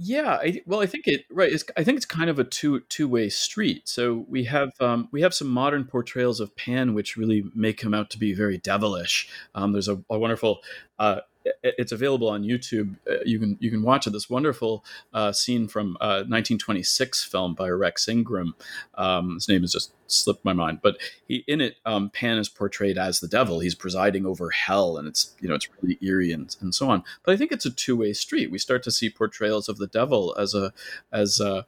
Yeah, 0.00 0.38
I, 0.40 0.62
well, 0.64 0.80
I 0.80 0.86
think 0.86 1.08
it 1.08 1.24
right. 1.28 1.52
I 1.76 1.82
think 1.82 1.96
it's 1.96 2.06
kind 2.06 2.30
of 2.30 2.38
a 2.38 2.44
two 2.44 2.80
two 2.82 3.08
way 3.08 3.28
street. 3.28 3.88
So 3.88 4.24
we 4.28 4.44
have 4.44 4.70
um, 4.80 5.08
we 5.10 5.22
have 5.22 5.34
some 5.34 5.48
modern 5.48 5.84
portrayals 5.86 6.38
of 6.38 6.54
Pan, 6.54 6.94
which 6.94 7.16
really 7.16 7.44
make 7.52 7.80
him 7.80 7.92
out 7.94 8.08
to 8.10 8.18
be 8.18 8.32
very 8.32 8.58
devilish. 8.58 9.28
Um, 9.56 9.72
there's 9.72 9.88
a, 9.88 10.00
a 10.08 10.16
wonderful 10.16 10.60
uh, 11.00 11.22
it's 11.62 11.92
available 11.92 12.28
on 12.28 12.42
YouTube. 12.42 12.96
Uh, 13.10 13.16
you 13.24 13.38
can 13.38 13.56
you 13.60 13.70
can 13.70 13.82
watch 13.82 14.06
it. 14.06 14.10
This 14.10 14.30
wonderful 14.30 14.84
uh, 15.12 15.32
scene 15.32 15.68
from 15.68 15.96
a 16.00 16.24
1926 16.26 17.24
film 17.24 17.54
by 17.54 17.68
Rex 17.68 18.08
Ingram. 18.08 18.54
Um, 18.94 19.34
his 19.34 19.48
name 19.48 19.62
has 19.62 19.72
just 19.72 19.92
slipped 20.06 20.44
my 20.44 20.52
mind, 20.52 20.80
but 20.82 20.98
he 21.26 21.44
in 21.46 21.60
it 21.60 21.76
um, 21.84 22.10
Pan 22.10 22.38
is 22.38 22.48
portrayed 22.48 22.98
as 22.98 23.20
the 23.20 23.28
devil. 23.28 23.60
He's 23.60 23.74
presiding 23.74 24.26
over 24.26 24.50
hell, 24.50 24.98
and 24.98 25.06
it's 25.08 25.34
you 25.40 25.48
know 25.48 25.54
it's 25.54 25.68
really 25.80 25.98
eerie 26.00 26.32
and, 26.32 26.54
and 26.60 26.74
so 26.74 26.90
on. 26.90 27.04
But 27.24 27.34
I 27.34 27.36
think 27.36 27.52
it's 27.52 27.66
a 27.66 27.70
two 27.70 27.96
way 27.96 28.12
street. 28.12 28.50
We 28.50 28.58
start 28.58 28.82
to 28.84 28.90
see 28.90 29.10
portrayals 29.10 29.68
of 29.68 29.78
the 29.78 29.86
devil 29.86 30.34
as 30.38 30.54
a 30.54 30.72
as 31.12 31.40
a 31.40 31.66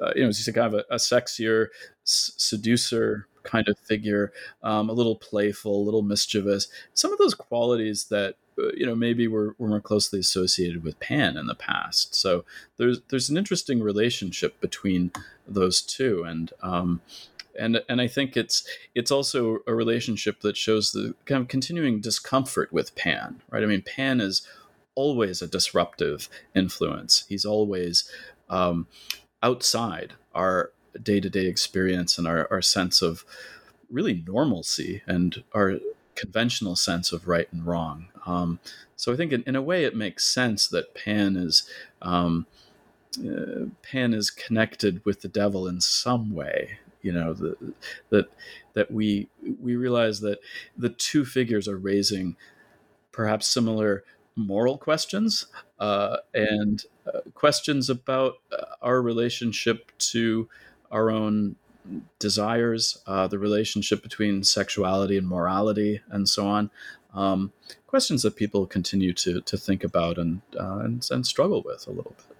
uh, 0.00 0.12
you 0.14 0.22
know, 0.22 0.28
he's 0.28 0.46
a 0.48 0.52
kind 0.52 0.72
of 0.72 0.74
a, 0.74 0.94
a 0.94 0.96
sexier 0.96 1.66
s- 2.04 2.32
seducer 2.36 3.26
kind 3.42 3.68
of 3.68 3.78
figure, 3.78 4.32
um, 4.62 4.88
a 4.88 4.92
little 4.92 5.16
playful, 5.16 5.74
a 5.74 5.84
little 5.84 6.02
mischievous. 6.02 6.68
Some 6.94 7.12
of 7.12 7.18
those 7.18 7.34
qualities 7.34 8.04
that 8.04 8.36
uh, 8.49 8.49
you 8.76 8.86
know 8.86 8.94
maybe 8.94 9.26
we 9.26 9.34
were, 9.34 9.54
were 9.58 9.68
more 9.68 9.80
closely 9.80 10.20
associated 10.20 10.82
with 10.82 11.00
Pan 11.00 11.36
in 11.36 11.46
the 11.46 11.54
past. 11.54 12.14
So 12.14 12.44
there's 12.76 13.00
there's 13.08 13.30
an 13.30 13.36
interesting 13.36 13.82
relationship 13.82 14.60
between 14.60 15.12
those 15.46 15.80
two, 15.80 16.24
and 16.24 16.52
um, 16.62 17.00
and 17.58 17.82
and 17.88 18.00
I 18.00 18.06
think 18.06 18.36
it's 18.36 18.66
it's 18.94 19.10
also 19.10 19.58
a 19.66 19.74
relationship 19.74 20.40
that 20.40 20.56
shows 20.56 20.92
the 20.92 21.14
kind 21.26 21.42
of 21.42 21.48
continuing 21.48 22.00
discomfort 22.00 22.72
with 22.72 22.94
Pan, 22.94 23.40
right? 23.50 23.62
I 23.62 23.66
mean, 23.66 23.82
Pan 23.82 24.20
is 24.20 24.42
always 24.94 25.40
a 25.40 25.46
disruptive 25.46 26.28
influence. 26.54 27.24
He's 27.28 27.44
always 27.44 28.10
um, 28.48 28.86
outside 29.42 30.14
our 30.34 30.72
day 31.02 31.20
to 31.20 31.30
day 31.30 31.46
experience 31.46 32.18
and 32.18 32.26
our, 32.26 32.48
our 32.50 32.62
sense 32.62 33.00
of 33.00 33.24
really 33.90 34.24
normalcy 34.26 35.02
and 35.06 35.42
our 35.54 35.78
conventional 36.14 36.76
sense 36.76 37.12
of 37.12 37.28
right 37.28 37.48
and 37.52 37.66
wrong. 37.66 38.08
Um, 38.26 38.60
so 38.96 39.12
I 39.12 39.16
think 39.16 39.32
in, 39.32 39.42
in, 39.44 39.56
a 39.56 39.62
way 39.62 39.84
it 39.84 39.96
makes 39.96 40.24
sense 40.24 40.68
that 40.68 40.94
Pan 40.94 41.36
is 41.36 41.68
um, 42.02 42.46
uh, 43.18 43.66
Pan 43.82 44.12
is 44.14 44.30
connected 44.30 45.04
with 45.04 45.22
the 45.22 45.28
devil 45.28 45.66
in 45.66 45.80
some 45.80 46.34
way. 46.34 46.78
You 47.02 47.12
know 47.12 47.32
the, 47.32 47.74
that 48.10 48.30
that 48.74 48.90
we 48.90 49.28
we 49.60 49.74
realize 49.76 50.20
that 50.20 50.40
the 50.76 50.90
two 50.90 51.24
figures 51.24 51.66
are 51.66 51.78
raising 51.78 52.36
perhaps 53.12 53.46
similar 53.46 54.04
moral 54.36 54.78
questions 54.78 55.46
uh, 55.78 56.18
and 56.34 56.84
uh, 57.06 57.20
questions 57.34 57.90
about 57.90 58.34
uh, 58.52 58.64
our 58.82 59.02
relationship 59.02 59.92
to 59.98 60.48
our 60.90 61.10
own 61.10 61.56
desires, 62.18 62.98
uh, 63.06 63.26
the 63.26 63.38
relationship 63.38 64.02
between 64.02 64.42
sexuality 64.42 65.16
and 65.16 65.26
morality, 65.26 66.00
and 66.10 66.28
so 66.28 66.46
on. 66.46 66.70
Um, 67.14 67.52
questions 67.86 68.22
that 68.22 68.36
people 68.36 68.66
continue 68.66 69.12
to 69.14 69.40
to 69.40 69.56
think 69.56 69.82
about 69.82 70.18
and 70.18 70.42
uh, 70.58 70.78
and, 70.78 71.06
and 71.10 71.26
struggle 71.26 71.62
with 71.62 71.86
a 71.86 71.90
little 71.90 72.14
bit. 72.16 72.36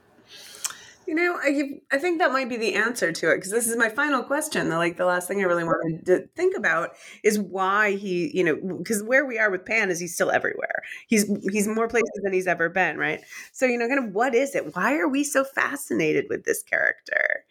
You 1.06 1.16
know, 1.16 1.40
I 1.42 1.80
I 1.90 1.98
think 1.98 2.20
that 2.20 2.30
might 2.30 2.48
be 2.48 2.56
the 2.56 2.74
answer 2.74 3.10
to 3.10 3.32
it 3.32 3.38
because 3.38 3.50
this 3.50 3.66
is 3.66 3.76
my 3.76 3.88
final 3.88 4.22
question. 4.22 4.68
Like 4.68 4.96
the 4.96 5.06
last 5.06 5.26
thing 5.26 5.40
I 5.40 5.44
really 5.44 5.64
wanted 5.64 6.06
to 6.06 6.28
think 6.36 6.56
about 6.56 6.90
is 7.24 7.36
why 7.36 7.96
he, 7.96 8.30
you 8.32 8.44
know, 8.44 8.76
because 8.78 9.02
where 9.02 9.26
we 9.26 9.36
are 9.36 9.50
with 9.50 9.64
Pan 9.64 9.90
is 9.90 9.98
he's 9.98 10.14
still 10.14 10.30
everywhere. 10.30 10.84
He's 11.08 11.28
he's 11.50 11.66
more 11.66 11.88
places 11.88 12.20
than 12.22 12.32
he's 12.32 12.46
ever 12.46 12.68
been, 12.68 12.96
right? 12.96 13.20
So 13.50 13.66
you 13.66 13.76
know, 13.76 13.88
kind 13.88 14.06
of 14.06 14.14
what 14.14 14.36
is 14.36 14.54
it? 14.54 14.76
Why 14.76 14.98
are 14.98 15.08
we 15.08 15.24
so 15.24 15.42
fascinated 15.42 16.26
with 16.28 16.44
this 16.44 16.62
character? 16.62 17.44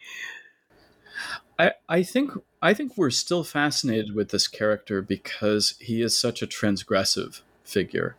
I, 1.88 2.02
think 2.02 2.32
I 2.62 2.74
think 2.74 2.96
we're 2.96 3.10
still 3.10 3.44
fascinated 3.44 4.14
with 4.14 4.30
this 4.30 4.48
character 4.48 5.02
because 5.02 5.74
he 5.80 6.02
is 6.02 6.18
such 6.18 6.42
a 6.42 6.46
transgressive 6.46 7.42
figure, 7.64 8.16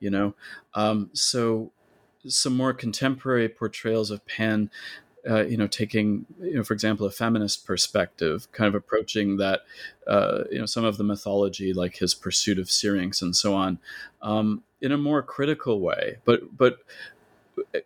you 0.00 0.10
know. 0.10 0.34
Um, 0.74 1.10
so 1.12 1.72
some 2.26 2.56
more 2.56 2.72
contemporary 2.72 3.48
portrayals 3.48 4.10
of 4.10 4.24
Pan, 4.26 4.70
uh, 5.28 5.44
you 5.44 5.56
know, 5.56 5.66
taking 5.66 6.26
you 6.40 6.54
know, 6.54 6.64
for 6.64 6.74
example, 6.74 7.06
a 7.06 7.10
feminist 7.10 7.66
perspective, 7.66 8.50
kind 8.52 8.68
of 8.68 8.74
approaching 8.74 9.36
that, 9.38 9.60
uh, 10.06 10.44
you 10.50 10.58
know, 10.58 10.66
some 10.66 10.84
of 10.84 10.96
the 10.96 11.04
mythology 11.04 11.72
like 11.72 11.96
his 11.96 12.14
pursuit 12.14 12.58
of 12.58 12.70
Syrinx 12.70 13.22
and 13.22 13.34
so 13.34 13.54
on, 13.54 13.78
um, 14.20 14.62
in 14.80 14.92
a 14.92 14.98
more 14.98 15.22
critical 15.22 15.80
way, 15.80 16.18
but 16.24 16.56
but 16.56 16.78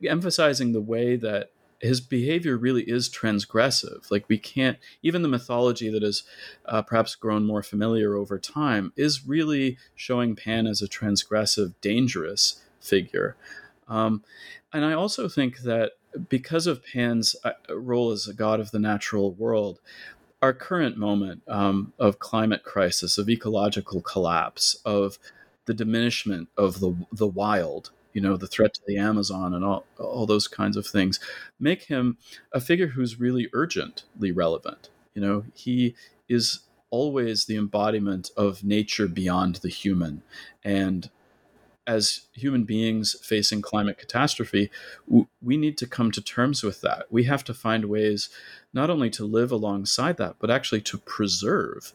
emphasizing 0.05 0.73
the 0.73 0.81
way 0.81 1.17
that 1.17 1.51
his 1.81 2.01
behavior 2.01 2.57
really 2.57 2.83
is 2.83 3.09
transgressive. 3.09 4.11
Like 4.11 4.29
we 4.29 4.39
can't, 4.39 4.79
even 5.03 5.23
the 5.23 5.29
mythology 5.29 5.91
that 5.91 6.03
has 6.03 6.23
uh, 6.65 6.83
perhaps 6.83 7.15
grown 7.15 7.45
more 7.45 7.63
familiar 7.63 8.17
over 8.17 8.39
time 8.39 8.93
is 8.97 9.27
really 9.27 9.79
showing 9.95 10.37
Pan 10.37 10.67
as 10.67 10.83
a 10.83 10.89
transgressive, 10.89 11.75
dangerous 11.81 12.63
figure. 12.81 13.37
Um, 13.89 14.25
and 14.73 14.85
I 14.85 14.93
also 14.93 15.29
think 15.29 15.61
that 15.61 15.93
because 16.29 16.67
of 16.67 16.85
Pan's 16.85 17.37
uh, 17.45 17.53
role 17.69 18.11
as 18.11 18.27
a 18.27 18.35
god 18.35 18.61
of 18.61 18.71
the 18.71 18.79
natural 18.79 19.33
world, 19.33 19.81
our 20.43 20.53
current 20.53 20.97
moment 20.97 21.43
um, 21.49 21.93
of 21.99 22.19
climate 22.19 22.63
crisis, 22.63 23.19
of 23.19 23.29
ecological 23.29 24.01
collapse, 24.01 24.77
of 24.85 25.19
the 25.67 25.75
diminishment 25.75 26.49
of 26.57 26.81
the 26.81 26.95
the 27.13 27.27
wild, 27.27 27.91
you 28.17 28.23
know, 28.23 28.39
the 28.39 28.47
threat 28.47 28.73
to 28.73 28.81
the 28.87 28.97
Amazon 28.97 29.53
and 29.53 29.63
all, 29.63 29.85
all 29.99 30.25
those 30.25 30.49
kinds 30.49 30.79
of 30.79 30.87
things, 30.87 31.21
make 31.61 31.83
him 31.83 32.17
a 32.51 32.63
figure 32.63 32.87
who's 32.87 33.21
really 33.21 33.51
urgently 33.53 34.33
relevant. 34.33 34.89
You 35.13 35.21
know, 35.21 35.45
he 35.53 35.95
is 36.27 36.61
always 36.89 37.45
the 37.45 37.59
embodiment 37.59 38.31
of 38.35 38.65
nature 38.65 39.07
beyond 39.07 39.57
the 39.57 39.69
human. 39.69 40.23
And 40.65 41.11
as 41.87 42.23
human 42.33 42.65
beings 42.65 43.17
facing 43.23 43.61
climate 43.61 43.99
catastrophe, 43.99 44.71
we 45.07 45.59
need 45.59 45.77
to 45.77 45.87
come 45.87 46.11
to 46.13 46.23
terms 46.23 46.63
with 46.63 46.81
that. 46.81 47.05
We 47.11 47.25
have 47.25 47.45
to 47.45 47.53
find 47.53 47.85
ways 47.85 48.31
not 48.73 48.89
only 48.89 49.11
to 49.11 49.27
live 49.27 49.53
alongside 49.53 50.17
that, 50.17 50.37
but 50.39 50.51
actually 50.51 50.81
to 50.81 50.97
preserve 50.97 51.93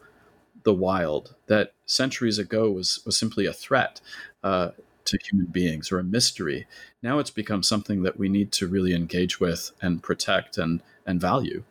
the 0.62 0.72
wild 0.72 1.34
that 1.48 1.72
centuries 1.84 2.38
ago 2.38 2.70
was, 2.70 3.00
was 3.04 3.18
simply 3.18 3.44
a 3.44 3.52
threat 3.52 4.00
uh, 4.44 4.70
to 5.06 5.18
human 5.18 5.46
beings 5.46 5.90
or 5.92 5.98
a 5.98 6.04
mystery. 6.04 6.66
Now 7.02 7.18
it's 7.18 7.30
become 7.30 7.62
something 7.62 8.02
that 8.02 8.18
we 8.18 8.28
need 8.28 8.52
to 8.52 8.66
really 8.66 8.94
engage 8.94 9.40
with 9.40 9.72
and 9.80 10.02
protect 10.02 10.58
and, 10.58 10.82
and 11.06 11.20
value. 11.20 11.64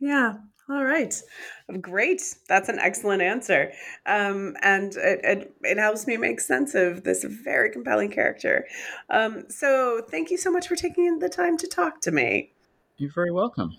Yeah. 0.00 0.34
All 0.68 0.84
right. 0.84 1.14
Great. 1.80 2.22
That's 2.48 2.68
an 2.68 2.80
excellent 2.80 3.22
answer. 3.22 3.72
Um, 4.04 4.56
and 4.62 4.96
it, 4.96 5.20
it, 5.22 5.56
it, 5.62 5.78
helps 5.78 6.08
me 6.08 6.16
make 6.16 6.40
sense 6.40 6.74
of 6.74 7.04
this 7.04 7.22
very 7.22 7.70
compelling 7.70 8.10
character. 8.10 8.66
Um, 9.08 9.44
so 9.48 10.02
thank 10.10 10.30
you 10.30 10.36
so 10.36 10.50
much 10.50 10.66
for 10.66 10.74
taking 10.74 11.20
the 11.20 11.28
time 11.28 11.56
to 11.58 11.68
talk 11.68 12.00
to 12.02 12.10
me. 12.10 12.52
You're 12.96 13.12
very 13.12 13.30
welcome. 13.30 13.76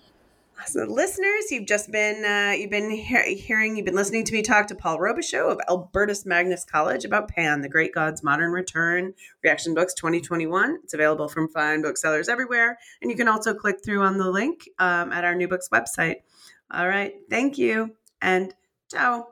So, 0.65 0.83
listeners, 0.83 1.51
you've 1.51 1.67
just 1.67 1.91
been 1.91 2.25
uh, 2.25 2.51
you've 2.51 2.71
been 2.71 2.89
he- 2.89 3.35
hearing, 3.35 3.77
you've 3.77 3.85
been 3.85 3.95
listening 3.95 4.25
to 4.25 4.33
me 4.33 4.41
talk 4.41 4.67
to 4.67 4.75
Paul 4.75 4.97
Robichaud 4.97 5.51
of 5.51 5.61
Albertus 5.69 6.25
Magnus 6.25 6.65
College 6.65 7.05
about 7.05 7.29
Pan, 7.29 7.61
the 7.61 7.69
Great 7.69 7.93
God's 7.93 8.23
Modern 8.23 8.51
Return, 8.51 9.13
Reaktion 9.43 9.75
Books 9.75 9.93
2021. 9.93 10.79
It's 10.83 10.93
available 10.93 11.29
from 11.29 11.47
fine 11.47 11.81
booksellers 11.83 12.27
everywhere, 12.27 12.77
and 13.01 13.11
you 13.11 13.15
can 13.15 13.27
also 13.27 13.53
click 13.53 13.77
through 13.85 14.01
on 14.01 14.17
the 14.17 14.29
link 14.29 14.67
um, 14.79 15.11
at 15.11 15.23
our 15.23 15.35
new 15.35 15.47
books 15.47 15.69
website. 15.71 16.17
All 16.71 16.87
right, 16.87 17.13
thank 17.29 17.57
you, 17.57 17.95
and 18.21 18.53
ciao. 18.91 19.27